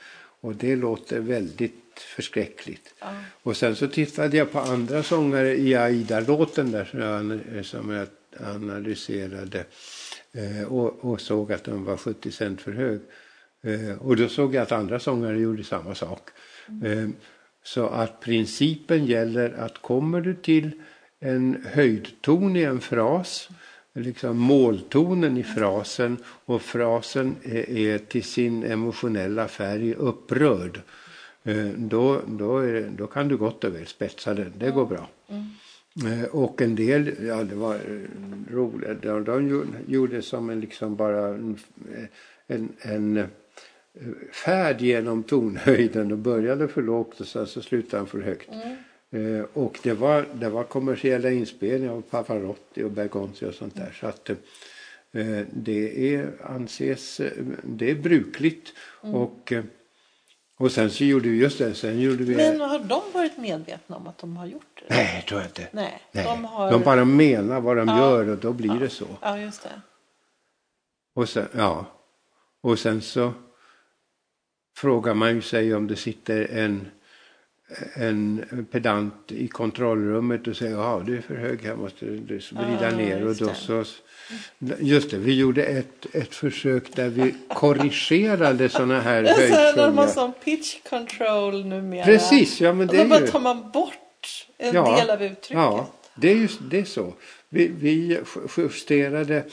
Och 0.42 0.56
det 0.56 0.76
låter 0.76 1.20
väldigt 1.20 2.00
förskräckligt. 2.16 2.94
Mm. 3.02 3.16
Och 3.44 3.58
sen 3.58 3.76
så 3.76 3.88
tittade 3.88 4.38
jag 4.38 4.52
på 4.52 4.60
andra 4.60 5.04
sångare 5.04 5.58
i 5.58 5.76
Aida-låten 5.76 6.72
där 6.72 6.86
som 6.86 7.00
jag, 7.00 7.66
som 7.66 7.90
jag 7.90 8.08
analyserade 8.56 9.66
eh, 10.32 10.64
och, 10.74 11.06
och, 11.06 11.22
såg 11.22 11.54
att 11.54 11.64
den 11.64 11.86
var 11.86 11.98
70 11.98 12.32
cent 12.32 12.62
för 12.62 12.72
hög. 12.72 13.00
Eh, 13.62 13.98
och 14.02 14.16
då 14.16 14.28
såg 14.28 14.56
jag 14.56 14.62
att 14.62 14.72
andra 14.72 15.00
sångare 15.00 15.40
gjorde 15.40 15.64
samma 15.64 15.96
sak. 15.96 16.30
Mm. 16.68 17.14
Så 17.64 17.88
att 17.88 18.20
principen 18.20 19.06
gäller 19.06 19.54
att 19.54 19.82
kommer 19.82 20.22
du 20.22 20.36
till 20.36 20.72
en 21.20 21.64
höjdton 21.66 22.56
i 22.56 22.64
en 22.64 22.82
fras, 22.82 23.50
liksom 23.94 24.38
måltonen 24.38 25.38
i 25.38 25.44
frasen 25.44 26.18
och 26.24 26.62
frasen 26.62 27.36
är, 27.44 27.98
till 27.98 28.24
sin 28.24 28.64
emotionella 28.64 29.48
färg 29.48 29.94
upprörd. 29.94 30.82
Eh, 31.44 31.68
då, 31.78 32.22
då, 32.28 32.58
är, 32.58 32.90
då 32.98 33.08
kan 33.08 33.28
du 33.28 33.38
gott 33.38 33.64
och 33.64 33.76
väl 33.76 33.88
spetsa 33.88 34.34
den, 34.34 34.54
det 34.58 34.72
går 34.72 34.86
bra. 34.86 35.10
Mm. 35.28 36.26
Och 36.32 36.62
en 36.62 36.76
del, 36.76 37.16
ja 37.28 37.44
det 37.44 37.56
var 37.56 37.80
roligt, 38.52 39.02
de, 39.02 39.24
de 39.24 39.66
gjorde 39.88 40.22
som 40.22 40.50
en 40.50 40.60
liksom 40.60 40.96
bara 40.96 41.28
en, 42.48 42.70
en 42.82 43.28
färd 44.32 44.82
genom 44.82 45.24
tonhöjden 45.24 46.12
och 46.12 46.18
började 46.18 46.68
för 46.68 46.82
lågt 46.82 47.20
och 47.20 47.28
sen 47.28 47.48
så 47.48 47.62
slutade 47.62 47.98
han 47.98 48.08
för 48.08 48.22
högt. 48.22 48.50
Mm. 48.50 48.78
Eh, 49.12 49.46
och 49.54 49.80
det 49.84 49.94
var, 49.94 50.26
det 50.34 50.50
var 50.50 50.64
kommersiella 50.64 51.30
inspelningar 51.30 51.94
av 51.94 52.02
Pavarotti 52.02 52.84
och 52.84 52.92
Bergonzi 52.92 53.46
och 53.46 53.54
sånt 53.54 53.76
där. 53.76 53.98
Så 54.00 54.08
att 54.08 54.30
eh, 54.30 54.36
det 55.54 56.14
är, 56.16 56.32
anses, 56.44 57.22
det 57.64 57.92
är 57.92 57.96
brukligt. 57.96 58.74
Mm. 59.04 59.16
Och, 59.16 59.52
eh, 59.52 59.64
och 60.58 60.72
sen 60.72 60.92
så 60.92 61.04
gjorde 61.04 61.30
vi 61.30 61.38
just 61.38 61.58
det. 61.58 61.74
Sen 61.74 62.00
gjorde 62.00 62.24
vi, 62.24 62.36
Men 62.36 62.62
har 62.62 62.80
de 62.80 63.02
varit 63.14 63.38
medvetna 63.38 63.96
om 63.96 64.08
att 64.08 64.18
de 64.18 64.38
har 64.38 64.46
gjort 64.46 64.82
det? 64.88 64.96
Nej, 64.96 65.26
tror 65.28 65.42
jag 65.42 65.50
inte. 65.50 65.68
Nej, 65.72 66.02
Nej. 66.12 66.24
De, 66.24 66.46
har... 66.46 66.72
de 66.72 66.82
bara 66.82 67.06
menar 67.06 67.62
vad 67.62 67.78
de 67.78 67.88
ja. 67.88 67.98
gör 67.98 68.30
och 68.30 68.38
då 68.38 68.54
blir 68.54 68.70
ja. 68.70 68.80
det 68.80 68.90
så. 68.90 69.08
Ja, 69.22 69.40
just 69.40 69.64
det. 69.64 69.82
Och 71.14 71.30
sen, 71.30 71.48
ja. 71.56 71.86
Och 72.62 72.80
sen 72.80 73.02
så 73.02 73.34
frågar 74.82 75.14
man 75.14 75.36
ju 75.36 75.42
sig 75.42 75.76
om 75.76 75.88
det 75.88 75.96
sitter 75.96 76.48
en, 76.52 76.88
en 77.94 78.46
pedant 78.72 79.32
i 79.32 79.48
kontrollrummet 79.48 80.48
och 80.48 80.56
säger 80.56 80.76
ja 80.76 81.04
du 81.06 81.18
är 81.18 81.22
för 81.22 81.36
hög 81.36 81.62
här 81.62 81.76
måste 81.76 82.06
du 82.06 82.40
vrida 82.52 82.90
ner. 82.90 83.26
Och 83.26 83.36
då 83.36 83.54
så, 83.54 83.84
just 84.80 85.12
det, 85.12 85.18
vi 85.18 85.40
gjorde 85.40 85.64
ett, 85.64 86.16
ett 86.16 86.36
försök 86.36 86.96
där 86.96 87.10
vi 87.10 87.36
korrigerade 87.48 88.70
sådana 88.70 89.02
här. 89.02 89.24
När 89.76 89.92
man 89.92 90.10
som 90.10 90.34
pitch 90.34 90.78
control 90.90 91.66
numera. 91.66 92.06
Precis, 92.06 92.62
ja 92.62 92.74
men 92.74 92.88
det 92.88 93.02
och 93.02 93.10
då 93.10 93.16
är 93.16 93.22
ju... 93.22 93.28
tar 93.28 93.40
man 93.40 93.72
bort 93.72 94.48
en 94.58 94.76
ja, 94.76 94.98
del 94.98 95.10
av 95.10 95.24
uttrycket. 95.24 95.50
Ja, 95.50 95.90
det 96.16 96.32
är 96.32 96.36
ju 96.36 96.48
det 96.72 96.80
är 96.80 96.86
så. 96.86 97.14
Vi, 97.50 97.68
vi 97.68 98.20
justerade 98.58 99.44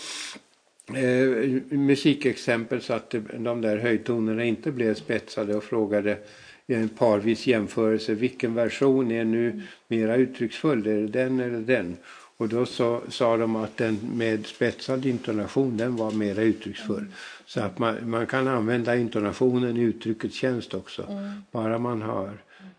eh, 0.94 1.62
musikexempel 1.78 2.82
så 2.82 2.92
att 2.92 3.14
de 3.38 3.60
där 3.60 3.76
höjdtonerna 3.76 4.44
inte 4.44 4.70
blev 4.70 4.94
spetsade 4.94 5.56
och 5.56 5.64
frågade 5.64 6.18
i 6.66 6.74
en 6.74 6.88
parvis 6.88 7.46
jämförelse 7.46 8.14
vilken 8.14 8.54
version 8.54 9.10
är 9.10 9.24
nu 9.24 9.62
mera 9.88 10.16
uttrycksfull, 10.16 10.86
är 10.86 11.00
det 11.00 11.06
den 11.06 11.40
eller 11.40 11.60
den? 11.60 11.96
Och 12.38 12.48
då 12.48 12.66
så, 12.66 13.00
sa 13.08 13.36
de 13.36 13.56
att 13.56 13.76
den 13.76 13.98
med 14.12 14.46
spetsad 14.46 15.06
intonation 15.06 15.76
den 15.76 15.96
var 15.96 16.10
mera 16.10 16.42
uttrycksfull. 16.42 16.98
Mm. 16.98 17.12
Så 17.46 17.60
att 17.60 17.78
man, 17.78 18.10
man 18.10 18.26
kan 18.26 18.48
använda 18.48 18.96
intonationen 18.96 19.76
i 19.76 19.80
uttryckets 19.80 20.34
tjänst 20.34 20.74
också. 20.74 21.02
Mm. 21.02 21.42
Bara 21.50 21.78
man 21.78 22.02
har, 22.02 22.30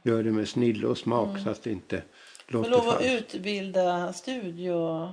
gör 0.04 0.24
det 0.24 0.32
med 0.32 0.48
snille 0.48 0.88
och 0.88 0.98
smak 0.98 1.30
mm. 1.30 1.44
så 1.44 1.50
att 1.50 1.64
det 1.64 1.72
inte 1.72 2.02
låter 2.48 2.70
falskt. 2.70 2.86
lov 2.86 2.96
att 2.96 3.06
utbilda 3.06 4.14
studio 4.14 5.10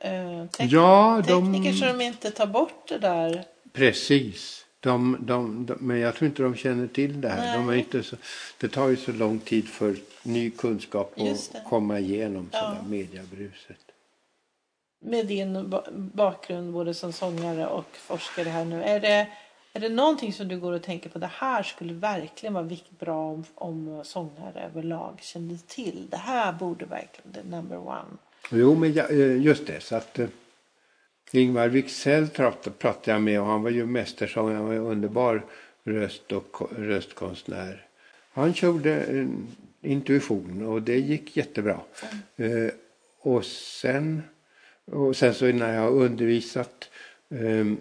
eh, 0.00 0.46
tek 0.46 0.72
ja, 0.72 1.22
tekniker 1.26 1.72
de... 1.72 1.78
så 1.78 1.84
de 1.84 2.00
inte 2.00 2.30
tar 2.30 2.46
bort 2.46 2.88
det 2.88 2.98
där. 2.98 3.44
Precis. 3.72 4.66
De, 4.80 5.16
de, 5.20 5.66
de, 5.66 5.76
men 5.80 5.98
jag 5.98 6.14
tror 6.14 6.28
inte 6.28 6.42
de 6.42 6.54
känner 6.54 6.86
till 6.86 7.20
det 7.20 7.28
här. 7.28 7.58
De 7.58 7.68
är 7.68 7.74
inte 7.74 8.02
så, 8.02 8.16
det 8.58 8.68
tar 8.68 8.88
ju 8.88 8.96
så 8.96 9.12
lång 9.12 9.38
tid 9.38 9.68
för 9.68 9.96
ny 10.22 10.50
kunskap 10.50 11.14
att 11.16 11.64
komma 11.68 11.98
igenom 11.98 12.50
ja. 12.52 12.76
mediabruset. 12.88 13.78
Med 15.02 15.26
din 15.26 15.74
bakgrund 16.14 16.72
både 16.72 16.94
som 16.94 17.12
sångare 17.12 17.66
och 17.66 17.96
forskare 17.96 18.48
här 18.48 18.64
nu. 18.64 18.82
Är 18.82 19.00
det, 19.00 19.28
är 19.72 19.80
det 19.80 19.88
någonting 19.88 20.32
som 20.32 20.48
du 20.48 20.60
går 20.60 20.72
och 20.72 20.82
tänker 20.82 21.10
på? 21.10 21.18
Det 21.18 21.30
här 21.32 21.62
skulle 21.62 21.92
verkligen 21.92 22.54
vara 22.54 22.68
bra 22.98 23.32
om, 23.32 23.44
om 23.54 24.00
sångare 24.04 24.64
överlag 24.64 25.18
kände 25.22 25.58
till. 25.58 26.06
Det 26.10 26.16
här 26.16 26.52
borde 26.52 26.84
verkligen, 26.84 27.32
det 27.32 27.56
number 27.56 27.78
one. 27.78 28.16
Jo, 28.50 28.74
men 28.74 28.98
eh, 28.98 29.42
just 29.42 29.66
det. 29.66 29.80
Så 29.80 29.96
att, 29.96 30.18
uh, 30.18 30.26
Ingvar 31.32 31.68
Wicksell 31.68 32.28
pratade 32.28 33.00
jag 33.04 33.22
med 33.22 33.40
och 33.40 33.46
han 33.46 33.62
var 33.62 33.70
ju 33.70 33.86
mästersångare. 33.86 34.56
Han 34.56 34.66
var 34.66 34.74
en 34.74 34.80
underbar 34.80 35.44
röst 35.84 36.32
och 36.32 36.70
röstkonstnär. 36.78 37.86
Han 38.32 38.54
körde 38.54 39.26
intuition 39.82 40.66
och 40.66 40.82
det 40.82 40.98
gick 40.98 41.36
jättebra. 41.36 41.80
Mm. 42.36 42.70
Och, 43.20 43.44
sen, 43.44 44.22
och 44.84 45.16
sen 45.16 45.34
så 45.34 45.46
när 45.46 45.74
jag 45.74 45.82
har 45.82 45.90
undervisat 45.90 46.90
um, 47.28 47.78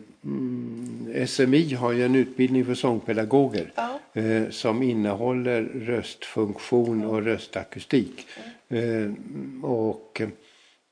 SMI 1.28 1.74
har 1.74 1.92
ju 1.92 2.06
en 2.06 2.16
utbildning 2.16 2.66
för 2.66 2.76
sångpedagoger 2.76 3.72
ja. 3.76 4.00
eh, 4.14 4.50
som 4.50 4.84
innehåller 4.84 5.62
röstfunktion 5.62 7.06
och 7.06 7.24
röstakustik. 7.24 8.28
Mm. 8.70 9.64
Eh, 9.64 9.70
och 9.70 10.22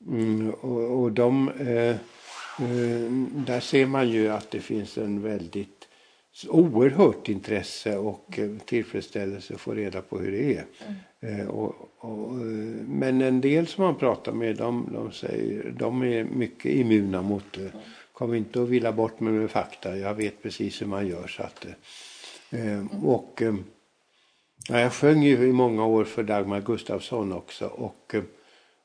Mm, 0.06 0.50
och, 0.50 1.02
och 1.02 1.12
de, 1.12 1.48
eh, 1.48 1.90
eh, 1.90 3.10
där 3.46 3.60
ser 3.60 3.86
man 3.86 4.08
ju 4.08 4.28
att 4.28 4.50
det 4.50 4.60
finns 4.60 4.98
en 4.98 5.22
väldigt 5.22 5.88
oerhört 6.48 7.28
intresse 7.28 7.96
och 7.96 8.38
eh, 8.38 8.50
tillfredsställelse 8.64 9.54
att 9.54 9.60
få 9.60 9.74
reda 9.74 10.02
på 10.02 10.18
hur 10.18 10.32
det 10.32 10.56
är. 10.56 10.64
Mm. 11.20 11.40
Eh, 11.40 11.46
och, 11.48 11.74
och, 11.98 12.32
men 12.86 13.22
en 13.22 13.40
del 13.40 13.66
som 13.66 13.84
man 13.84 13.94
pratar 13.94 14.32
med 14.32 14.56
de, 14.56 14.88
de, 14.92 15.12
säger, 15.12 15.74
de 15.78 16.02
är 16.02 16.24
mycket 16.24 16.72
immuna 16.72 17.22
mot 17.22 17.52
det. 17.52 17.72
Kom 18.12 18.34
inte 18.34 18.60
och 18.60 18.72
villa 18.72 18.92
bort 18.92 19.20
mig 19.20 19.32
med 19.32 19.50
fakta, 19.50 19.96
jag 19.96 20.14
vet 20.14 20.42
precis 20.42 20.82
hur 20.82 20.86
man 20.86 21.06
gör. 21.06 21.26
Så 21.26 21.42
att, 21.42 21.66
och, 23.02 23.42
Ja, 24.70 24.80
jag 24.80 24.92
sjöng 24.92 25.22
ju 25.22 25.48
i 25.48 25.52
många 25.52 25.86
år 25.86 26.04
för 26.04 26.22
Dagmar 26.22 26.60
Gustafsson 26.60 27.32
också. 27.32 27.66
Och, 27.66 28.14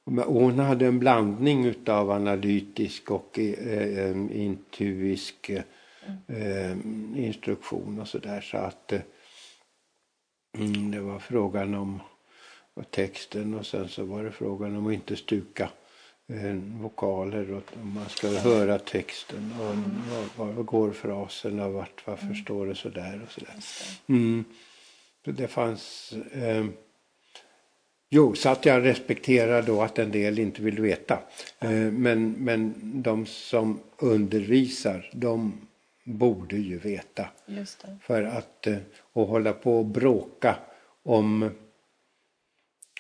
hon 0.06 0.60
hade 0.60 0.86
en 0.86 1.00
blandning 1.00 1.66
utav 1.66 2.12
analytisk 2.12 3.12
och 3.12 3.40
eh, 3.40 4.18
intuisk 4.32 5.50
eh, 6.28 6.72
instruktion 7.16 8.00
och 8.00 8.08
sådär. 8.08 8.42
Så 8.42 8.58
att 8.58 8.92
eh, 8.92 9.02
mm, 10.58 10.92
det 10.92 11.00
var 11.00 11.20
frågan 11.20 11.74
om 11.74 12.00
texten 12.90 13.54
och 13.54 13.66
sen 13.66 13.90
så 13.90 14.04
var 14.04 14.24
det 14.24 14.32
frågan 14.32 14.76
om 14.76 14.88
att 14.88 14.94
inte 14.94 15.16
stuka 15.16 15.70
eh, 16.28 16.56
vokaler 16.82 17.52
och 17.54 17.78
man 17.84 18.10
ska 18.10 18.28
höra 18.28 18.80
texten 18.80 19.54
och 19.60 19.76
var, 20.40 20.54
var 20.54 20.64
går 20.64 20.92
fraserna 20.92 21.70
vart 21.70 22.08
varför 22.08 22.26
mm. 22.26 22.36
står 22.36 22.68
det 22.68 22.76
sådär 22.76 23.22
och 23.26 23.32
sådär. 23.32 23.56
Mm. 24.08 24.46
Det 25.24 25.48
fanns 25.48 26.14
eh, 26.32 26.66
Jo, 28.16 28.36
så 28.36 28.50
att 28.50 28.66
jag 28.66 28.86
respekterar 28.86 29.62
då 29.62 29.82
att 29.82 30.00
en 30.00 30.12
del 30.12 30.40
inte 30.40 30.62
vill 30.62 30.80
veta. 30.82 31.20
Eh, 31.60 31.70
men, 31.72 32.32
men 32.32 32.74
de 33.02 33.26
som 33.26 33.80
undervisar, 33.98 35.10
de 35.14 35.54
borde 36.04 36.58
ju 36.58 36.80
veta. 36.80 37.26
För 38.02 38.24
att 38.24 38.68
eh, 38.68 38.76
och 39.14 39.28
hålla 39.28 39.54
på 39.54 39.80
och 39.80 39.86
bråka 39.86 40.56
om 41.04 41.50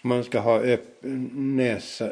man 0.05 0.23
ska 0.23 0.39
ha 0.39 0.59
upp, 0.59 0.97
näsa, 1.34 2.11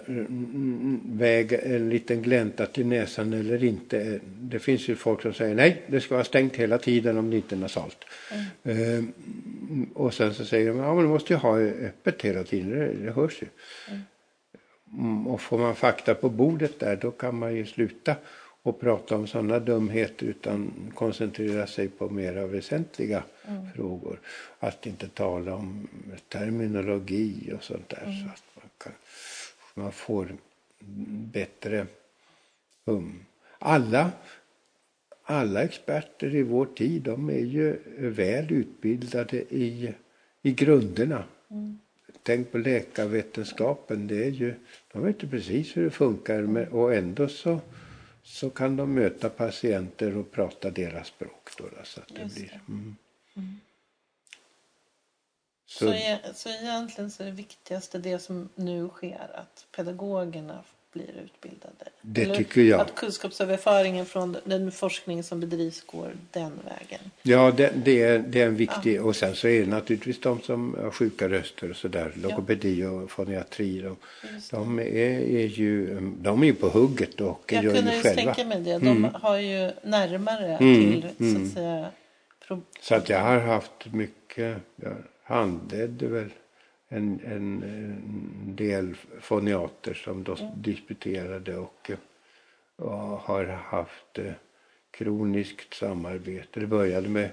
väg, 1.06 1.54
en 1.64 1.90
liten 1.90 2.22
glänta 2.22 2.66
till 2.66 2.86
näsan 2.86 3.34
eller 3.34 3.64
inte. 3.64 4.20
Det 4.26 4.60
finns 4.60 4.88
ju 4.88 4.96
folk 4.96 5.22
som 5.22 5.34
säger 5.34 5.56
nej, 5.56 5.82
det 5.88 6.02
ska 6.02 6.16
vara 6.16 6.24
stängt 6.24 6.56
hela 6.56 6.78
tiden 6.78 7.18
om 7.18 7.30
det 7.30 7.36
inte 7.36 7.56
är 7.56 7.60
nasalt. 7.60 8.06
Mm. 8.64 8.78
Uh, 8.80 9.06
och 9.94 10.14
sen 10.14 10.34
så 10.34 10.46
säger 10.46 10.68
de, 10.68 10.78
ja 10.78 10.96
men 10.96 11.04
du 11.04 11.10
måste 11.10 11.34
ju 11.34 11.38
ha 11.38 11.60
öppet 11.60 12.22
hela 12.22 12.44
tiden, 12.44 12.70
det, 12.70 12.94
det 12.94 13.12
hörs 13.12 13.42
ju. 13.42 13.48
Mm. 14.98 15.28
Och 15.28 15.42
får 15.42 15.58
man 15.58 15.76
fakta 15.76 16.16
på 16.16 16.30
bordet 16.30 16.80
där, 16.80 16.96
då 16.96 17.12
kan 17.12 17.36
man 17.36 17.56
ju 17.56 17.66
sluta 17.66 18.16
och 18.64 18.80
prata 18.80 19.16
om 19.16 19.28
sådana 19.28 19.60
dumheter 19.60 20.26
utan 20.26 20.92
koncentrera 20.96 21.68
sig 21.68 21.88
på 21.88 22.10
mera 22.10 22.48
väsentliga 22.48 23.24
mm. 23.48 23.72
frågor. 23.76 24.20
Att 24.60 24.86
inte 24.86 25.08
tala 25.08 25.56
om 25.56 25.88
terminologi 26.28 27.54
och 27.58 27.64
sånt 27.64 27.90
där 27.90 28.04
mm. 28.04 28.14
så 28.20 28.26
att 28.26 28.44
man, 28.56 28.70
kan, 28.78 28.94
man 29.74 29.92
får 29.92 30.36
bättre 31.32 31.88
hum. 32.86 33.26
Alla, 33.60 34.12
alla 35.24 35.64
experter 35.64 36.36
i 36.36 36.44
vår 36.44 36.66
tid 36.66 37.02
de 37.02 37.30
är 37.30 37.46
ju 37.46 37.80
väl 37.98 38.52
utbildade 38.52 39.38
i, 39.38 39.94
i 40.42 40.52
grunderna. 40.52 41.24
Mm. 41.52 41.80
Tänk 42.24 42.52
på 42.52 42.58
läkarvetenskapen, 42.58 44.08
det 44.08 44.26
är 44.26 44.30
ju, 44.30 44.54
de 44.94 45.04
vet 45.04 45.24
ju 45.24 45.30
precis 45.30 45.78
hur 45.78 45.84
det 45.84 45.90
funkar 45.90 46.74
och 46.74 46.96
ändå 46.96 47.28
så 47.28 47.60
så 48.24 48.50
kan 48.50 48.76
de 48.76 48.94
möta 48.94 49.30
patienter 49.30 50.18
och 50.18 50.32
prata 50.32 50.72
deras 50.72 51.08
språk. 51.08 51.50
Då, 51.58 51.70
så 51.84 52.02
att 52.02 52.08
det 52.08 52.34
blir, 52.34 52.62
mm. 52.68 52.96
Mm. 53.36 53.60
Så, 55.66 55.86
så, 55.86 55.94
e 55.94 56.20
så 56.34 56.50
egentligen 56.50 57.12
så 57.12 57.24
är 57.24 57.28
det 57.28 57.34
viktigaste 57.34 57.98
det 57.98 58.20
som 58.20 58.50
nu 58.56 58.88
sker 58.90 59.32
att 59.36 59.68
pedagogerna 59.72 60.64
blir 60.94 61.24
utbildade? 61.24 61.86
Det 62.02 62.24
Eller 62.24 62.36
tycker 62.36 62.62
jag. 62.62 62.82
Att 62.82 62.96
kunskapsöverföringen 62.96 64.06
från 64.06 64.38
den 64.44 64.72
forskning 64.72 65.24
som 65.24 65.40
bedrivs 65.40 65.82
går 65.86 66.12
den 66.32 66.52
vägen? 66.66 67.00
Ja, 67.22 67.52
det, 67.52 67.74
det 67.86 68.02
är, 68.02 68.20
det 68.20 68.42
är 68.42 68.48
en 68.48 68.56
viktig. 68.56 68.96
Ja. 68.96 69.04
Och 69.04 69.16
sen 69.16 69.36
så 69.36 69.48
är 69.48 69.60
det 69.60 69.68
naturligtvis 69.68 70.20
de 70.20 70.42
som 70.42 70.76
har 70.82 70.92
sjuka 70.92 71.30
röster 71.30 71.70
och 71.70 71.76
sådär. 71.76 72.14
Logopedi 72.16 72.86
och 72.86 73.12
foniatri. 73.12 73.82
De, 73.82 73.98
de, 74.52 74.80
är, 74.80 74.84
är 75.20 75.48
ju 75.48 76.00
de 76.20 76.42
är 76.42 76.46
ju 76.46 76.54
på 76.54 76.70
hugget 76.70 77.22
och 77.22 77.52
jag 77.54 77.64
gör 77.64 77.74
ju 77.74 77.82
själva. 77.82 77.94
Jag 77.94 78.04
kunde 78.04 78.34
tänka 78.34 78.46
mig 78.46 78.60
det. 78.62 78.78
De 78.78 78.88
mm. 78.88 79.14
har 79.14 79.38
ju 79.38 79.72
närmare 79.84 80.58
mm. 80.58 80.92
till 80.92 81.02
så 81.02 81.08
att 81.08 81.20
mm. 81.20 81.50
säga. 81.50 81.92
Så 82.82 82.96
att 82.96 83.10
jag 83.10 83.20
har 83.20 83.40
haft 83.40 83.94
mycket. 83.94 84.58
Jag 84.76 84.96
handledde 85.24 86.08
väl 86.08 86.30
en, 86.94 87.20
en, 87.26 87.64
en 87.64 88.56
del 88.56 88.96
foniater 89.20 89.94
som 89.94 90.24
då 90.24 90.36
mm. 90.36 90.62
disputerade 90.62 91.58
och, 91.58 91.92
och, 92.76 92.92
har 92.98 93.46
haft 93.46 94.18
eh, 94.18 94.34
kroniskt 94.92 95.74
samarbete. 95.74 96.60
Det 96.60 96.68
började 96.68 97.10
med 97.10 97.30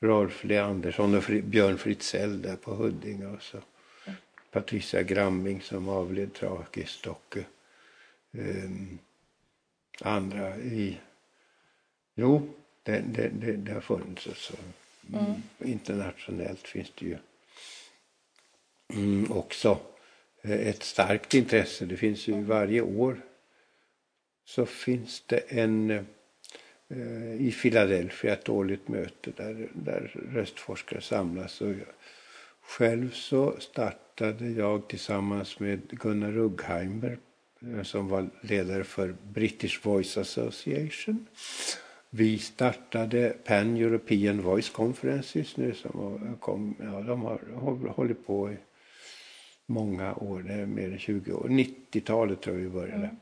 Rolf 0.00 0.44
Leandersson 0.44 1.14
och 1.14 1.24
Björn 1.44 1.78
Fritzell 1.78 2.42
där 2.42 2.56
på 2.56 2.74
Huddinge 2.74 3.26
och 3.26 3.42
så 3.42 3.56
mm. 4.06 4.16
Patricia 4.50 5.02
Gramming 5.02 5.60
som 5.60 5.88
avled 5.88 6.32
tragiskt 6.32 7.06
och 7.06 7.36
eh, 8.32 8.70
andra 10.00 10.56
i... 10.56 10.98
Jo, 12.14 12.48
det, 12.82 13.04
det, 13.06 13.28
det, 13.28 13.52
det 13.52 13.72
har 13.72 13.80
funnits. 13.80 14.26
Alltså. 14.26 14.54
Mm. 15.12 15.42
Internationellt 15.58 16.68
finns 16.68 16.92
det 16.98 17.06
ju 17.06 17.16
också 19.30 19.78
eh, 20.42 20.68
ett 20.68 20.82
starkt 20.82 21.34
intresse. 21.34 21.84
Det 21.86 21.96
finns 21.96 22.28
ju 22.28 22.42
varje 22.42 22.80
år 22.80 23.20
så 24.44 24.66
finns 24.66 25.22
det 25.26 25.38
en 25.48 25.90
eh, 26.88 27.34
i 27.40 27.54
Philadelphia 27.62 28.32
ett 28.32 28.48
årligt 28.48 28.88
möte 28.88 29.30
där, 29.36 29.68
där 29.72 30.12
röstforskare 30.32 31.00
samlas. 31.00 31.60
Och 31.60 31.74
själv 32.62 33.10
så 33.10 33.56
startade 33.58 34.50
jag 34.50 34.88
tillsammans 34.88 35.60
med 35.60 35.80
Gunnar 35.88 36.32
Ruggheimer 36.32 37.18
eh, 37.62 37.82
som 37.82 38.08
var 38.08 38.30
ledare 38.40 38.84
för 38.84 39.14
British 39.22 39.86
Voice 39.86 40.16
Association. 40.16 41.26
Vi 42.10 42.38
startade 42.38 43.36
Pan 43.44 43.76
European 43.76 44.42
Voice 44.42 44.70
Conferences 44.70 45.56
nu 45.56 45.74
som 45.74 46.36
kom, 46.40 46.76
ja, 46.78 47.00
de 47.00 47.22
har, 47.22 47.40
har 47.54 47.88
hållit 47.88 48.26
på 48.26 48.50
i 48.52 48.56
många 49.66 50.14
år, 50.14 50.42
det 50.42 50.54
är 50.54 50.66
mer 50.66 50.92
än 50.92 50.98
20 50.98 51.32
år. 51.32 51.48
90-talet 51.48 52.40
tror 52.40 52.56
jag 52.56 52.64
vi 52.64 52.70
började. 52.70 53.04
Mm. 53.04 53.16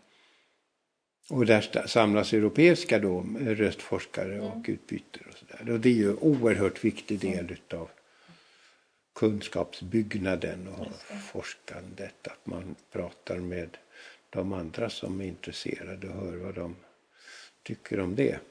Och 1.31 1.47
där 1.47 1.87
samlas 1.87 2.33
europeiska 2.33 2.99
då, 2.99 3.27
röstforskare 3.41 4.35
mm. 4.35 4.47
och 4.47 4.65
utbyter 4.69 5.27
och 5.29 5.35
sådär. 5.35 5.73
Och 5.73 5.81
det 5.81 5.89
är 5.89 5.93
ju 5.95 6.11
en 6.11 6.19
oerhört 6.19 6.85
viktig 6.85 7.19
del 7.19 7.39
mm. 7.39 7.53
utav 7.53 7.89
kunskapsbyggnaden 9.15 10.69
och 10.69 10.87
forskandet. 11.33 12.29
Att 12.29 12.47
man 12.47 12.75
pratar 12.93 13.37
med 13.37 13.77
de 14.31 14.53
andra 14.53 14.91
som 14.91 15.21
är 15.21 15.25
intresserade 15.25 16.09
och 16.09 16.15
hör 16.15 16.37
vad 16.37 16.55
de 16.55 16.77
tycker 17.63 18.01
om 18.01 18.15
det. 18.15 18.39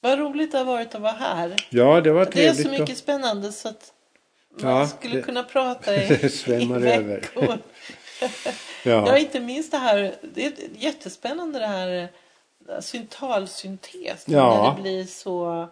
Vad 0.00 0.18
roligt 0.18 0.52
det 0.52 0.58
har 0.58 0.64
varit 0.64 0.94
att 0.94 1.00
vara 1.00 1.12
här. 1.12 1.66
Ja, 1.70 2.00
det 2.00 2.12
var 2.12 2.24
trevligt. 2.24 2.56
Det 2.56 2.62
är 2.62 2.64
så 2.64 2.70
mycket 2.70 2.90
och... 2.90 2.96
spännande 2.96 3.52
så 3.52 3.68
att 3.68 3.92
man 4.48 4.70
ja, 4.70 4.86
skulle 4.86 5.16
det, 5.16 5.22
kunna 5.22 5.42
prata 5.42 5.96
i, 6.02 6.30
i 6.46 6.66
veckor. 7.02 7.58
ja. 8.20 8.28
ja, 8.82 9.18
inte 9.18 9.40
minst 9.40 9.70
det 9.70 9.78
här. 9.78 10.14
Det 10.34 10.46
är 10.46 10.52
jättespännande 10.78 11.58
det 11.58 11.66
här 11.66 12.08
syntalsyntes. 12.80 14.24
Ja. 14.28 14.62
När 14.62 14.76
det 14.76 14.82
blir 14.82 15.04
så 15.04 15.68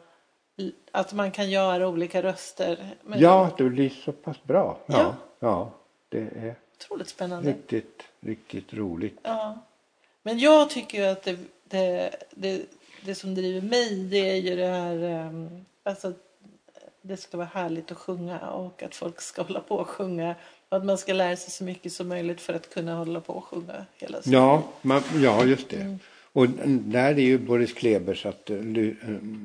att 0.92 1.12
man 1.12 1.30
kan 1.30 1.50
göra 1.50 1.88
olika 1.88 2.22
röster. 2.22 2.94
Men 3.02 3.20
ja, 3.20 3.50
det 3.58 3.64
blir 3.64 3.90
så 3.90 4.12
pass 4.12 4.42
bra. 4.42 4.78
Ja, 4.86 4.96
ja. 4.96 5.14
ja 5.38 5.72
det 6.08 6.18
är 6.18 6.54
otroligt 6.76 7.08
spännande. 7.08 7.50
Riktigt, 7.50 8.02
riktigt 8.20 8.74
roligt. 8.74 9.18
Ja. 9.22 9.58
Men 10.22 10.38
jag 10.38 10.70
tycker 10.70 10.98
ju 10.98 11.04
att 11.04 11.22
det, 11.22 11.38
det, 11.64 12.16
det, 12.30 12.62
det 13.04 13.14
som 13.14 13.34
driver 13.34 13.60
mig 13.60 14.04
det 14.04 14.30
är 14.30 14.36
ju 14.36 14.56
det 14.56 14.66
här 14.66 15.02
ehm, 15.02 15.64
alltså 15.82 16.12
det 17.06 17.16
ska 17.16 17.36
vara 17.36 17.48
härligt 17.52 17.92
att 17.92 17.98
sjunga 17.98 18.38
och 18.38 18.82
att 18.82 18.94
folk 18.94 19.20
ska 19.20 19.42
hålla 19.46 19.60
på 19.60 19.76
och 19.76 19.88
sjunga. 19.88 20.34
Och 20.68 20.76
att 20.76 20.84
man 20.84 20.98
ska 20.98 21.12
lära 21.12 21.36
sig 21.36 21.50
så 21.50 21.64
mycket 21.64 21.92
som 21.92 22.08
möjligt 22.08 22.40
för 22.40 22.54
att 22.54 22.74
kunna 22.74 22.94
hålla 22.94 23.20
på 23.20 23.32
och 23.32 23.44
sjunga 23.44 23.86
hela 23.96 24.20
tiden. 24.20 24.40
Ja, 24.40 24.62
man, 24.82 25.02
ja 25.22 25.44
just 25.44 25.68
det. 25.68 25.76
Mm. 25.76 25.98
Och 26.32 26.48
där 26.48 27.14
är 27.14 27.18
ju 27.18 27.38
Boris 27.38 27.72
Klebers 27.72 28.26
att 28.26 28.50
uh, 28.50 28.94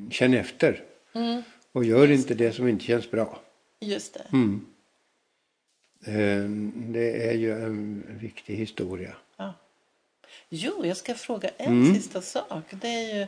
känn 0.09 0.33
efter. 0.33 0.83
Mm. 1.13 1.43
Och 1.71 1.85
gör 1.85 2.07
just 2.07 2.21
inte 2.21 2.43
det 2.43 2.51
som 2.51 2.67
inte 2.67 2.85
känns 2.85 3.11
bra. 3.11 3.39
Just 3.79 4.13
det. 4.13 4.25
Mm. 4.33 4.65
Uh, 6.07 6.49
det 6.91 7.29
är 7.29 7.33
ju 7.33 7.51
en 7.51 8.03
viktig 8.21 8.55
historia. 8.55 9.15
Ja. 9.37 9.53
Jo, 10.49 10.85
jag 10.85 10.97
ska 10.97 11.15
fråga 11.15 11.49
en 11.57 11.81
mm. 11.81 11.95
sista 11.95 12.21
sak. 12.21 12.63
Det 12.69 12.87
är 12.87 13.19
ju 13.19 13.27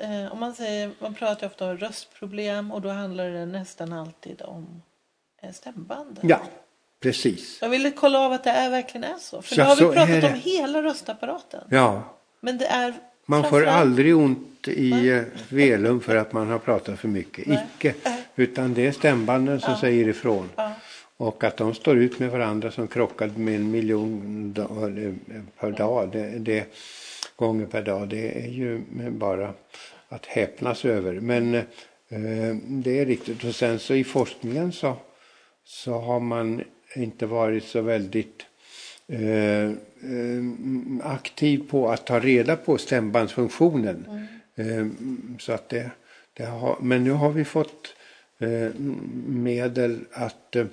eh, 0.00 0.32
om 0.32 0.40
man, 0.40 0.54
säger, 0.54 0.90
man 0.98 1.14
pratar 1.14 1.46
ofta 1.46 1.70
om 1.70 1.76
röstproblem 1.76 2.72
och 2.72 2.80
då 2.80 2.88
handlar 2.88 3.30
det 3.30 3.46
nästan 3.46 3.92
alltid 3.92 4.42
om 4.42 4.82
eh, 5.42 5.52
stämbanden. 5.52 6.28
Ja, 6.28 6.40
precis. 7.00 7.58
Jag 7.60 7.68
ville 7.68 7.90
kolla 7.90 8.18
av 8.18 8.32
att 8.32 8.44
det 8.44 8.50
är, 8.50 8.70
verkligen 8.70 9.04
är 9.04 9.18
så. 9.18 9.42
För 9.42 9.58
ja, 9.58 9.76
nu 9.78 9.84
har 9.84 9.90
vi 9.90 9.96
pratat 9.96 10.32
om 10.32 10.40
hela 10.40 10.82
röstapparaten. 10.82 11.64
Ja. 11.70 12.02
Men 12.40 12.58
det 12.58 12.66
är 12.66 12.94
Man 13.26 13.44
får 13.44 13.66
aldrig 13.66 14.16
ont 14.16 14.68
i 14.68 15.08
eh, 15.08 15.22
velum 15.48 16.00
för 16.00 16.16
att 16.16 16.32
man 16.32 16.48
har 16.48 16.58
pratat 16.58 16.98
för 16.98 17.08
mycket. 17.08 17.46
Icke. 17.46 17.94
Utan 18.36 18.74
det 18.74 18.86
är 18.86 18.92
stämbanden 18.92 19.60
som 19.60 19.76
säger 19.76 20.08
ifrån. 20.08 20.50
Ja. 20.56 20.72
Och 21.16 21.44
att 21.44 21.56
de 21.56 21.74
står 21.74 21.96
ut 21.96 22.18
med 22.18 22.30
varandra 22.30 22.70
som 22.70 22.88
krockade 22.88 23.38
med 23.38 23.54
en 23.54 23.70
miljon 23.70 24.54
eh, 24.58 25.42
per 25.60 25.70
dag, 25.70 26.08
det, 26.12 26.38
det, 26.38 26.66
gånger 27.38 27.66
per 27.66 27.82
dag, 27.82 28.08
det 28.08 28.44
är 28.44 28.48
ju 28.48 28.82
bara 29.10 29.54
att 30.08 30.26
häpnas 30.26 30.84
över. 30.84 31.20
Men 31.20 31.54
eh, 31.54 32.56
det 32.62 32.98
är 32.98 33.06
riktigt. 33.06 33.44
Och 33.44 33.54
sen 33.54 33.78
så 33.78 33.94
i 33.94 34.04
forskningen 34.04 34.72
så, 34.72 34.96
så 35.64 35.92
har 35.92 36.20
man 36.20 36.62
inte 36.96 37.26
varit 37.26 37.64
så 37.64 37.80
väldigt 37.80 38.46
eh, 39.06 39.64
eh, 39.64 39.72
aktiv 41.02 41.68
på 41.70 41.90
att 41.90 42.06
ta 42.06 42.20
reda 42.20 42.56
på 42.56 42.78
stämbandsfunktionen. 42.78 44.28
Eh, 44.54 44.86
så 45.38 45.52
att 45.52 45.68
det, 45.68 45.90
det 46.32 46.44
har, 46.44 46.76
men 46.80 47.04
nu 47.04 47.10
har 47.10 47.30
vi 47.30 47.44
fått 47.44 47.94
eh, 48.38 48.74
medel 49.26 50.00
att 50.12 50.56
eh, 50.56 50.66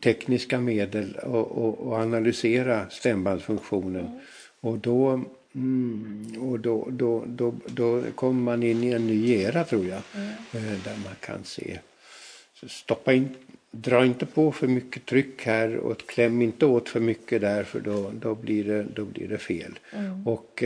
tekniska 0.00 0.60
medel 0.60 1.16
och, 1.16 1.52
och, 1.52 1.78
och 1.78 1.94
analysera 1.94 2.90
stämbandsfunktionen. 2.90 4.20
Och 4.60 4.78
då 4.78 5.24
Mm, 5.54 6.34
och 6.50 6.60
då, 6.60 6.88
då, 6.90 7.22
då, 7.26 7.54
då 7.66 8.02
kommer 8.14 8.42
man 8.42 8.62
in 8.62 8.84
i 8.84 8.90
en 8.92 9.06
ny 9.06 9.32
era 9.32 9.64
tror 9.64 9.86
jag. 9.86 9.98
Eh, 10.52 10.78
där 10.84 10.96
man 11.04 11.14
kan 11.20 11.44
se. 11.44 11.78
Så 12.54 12.68
stoppa 12.68 13.12
in, 13.12 13.34
dra 13.70 14.04
inte 14.04 14.26
på 14.26 14.52
för 14.52 14.66
mycket 14.66 15.06
tryck 15.06 15.46
här 15.46 15.76
och 15.76 16.06
kläm 16.06 16.42
inte 16.42 16.66
åt 16.66 16.88
för 16.88 17.00
mycket 17.00 17.40
där 17.40 17.64
för 17.64 17.80
då, 17.80 18.10
då, 18.20 18.34
blir, 18.34 18.64
det, 18.64 18.82
då 18.82 19.04
blir 19.04 19.28
det 19.28 19.38
fel. 19.38 19.78
Eh, 19.92 20.28
och 20.28 20.62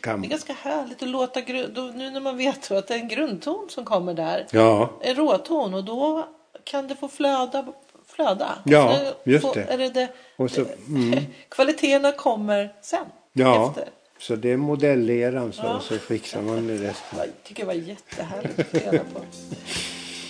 kan, 0.00 0.20
Det 0.22 0.26
är 0.26 0.30
ganska 0.30 0.52
härligt 0.52 1.02
att 1.02 1.08
låta 1.08 1.40
nu 1.40 2.10
när 2.10 2.20
man 2.20 2.36
vet 2.36 2.70
att 2.70 2.86
det 2.86 2.94
är 2.94 2.98
en 2.98 3.08
grundton 3.08 3.66
som 3.68 3.84
kommer 3.84 4.14
där. 4.14 4.46
ja, 4.50 4.90
En 5.02 5.14
råton 5.16 5.74
och 5.74 5.84
då 5.84 6.28
kan 6.64 6.88
det 6.88 6.96
få 6.96 7.08
flöda. 7.08 7.66
flöda. 8.06 8.58
Ja, 8.64 8.98
Så 9.24 9.30
just 9.30 9.54
det. 9.54 9.62
Är 9.62 9.78
det, 9.78 9.88
det 9.88 10.08
och 10.36 10.50
så, 10.50 10.64
mm, 10.88 11.18
Kvaliteterna 11.48 12.12
kommer 12.12 12.74
sen. 12.82 13.06
ja, 13.32 13.68
Efter. 13.68 13.88
Så 14.18 14.36
det 14.36 14.52
är 14.52 14.56
modelleran 14.56 15.52
så, 15.52 15.62
Ja. 15.64 15.80
så 15.80 15.98
fixar 15.98 16.42
man 16.42 16.68
resten. 16.70 17.18
Jag 17.18 17.26
tycker 17.44 17.62
det 17.62 17.66
var 17.66 17.74
jättehärligt 17.74 18.58
att 18.58 18.74
reda 18.74 18.98
på. 19.14 19.20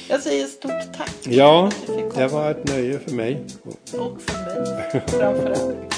Jag 0.08 0.22
säger 0.22 0.46
stort 0.46 0.96
tack. 0.96 1.14
Ja, 1.28 1.70
det 2.14 2.26
var 2.28 2.50
ett 2.50 2.68
nöje 2.68 2.98
för 2.98 3.10
mig. 3.14 3.44
Och 3.92 4.22
för 4.22 4.64
mig 4.64 5.02
framförallt. 5.06 5.97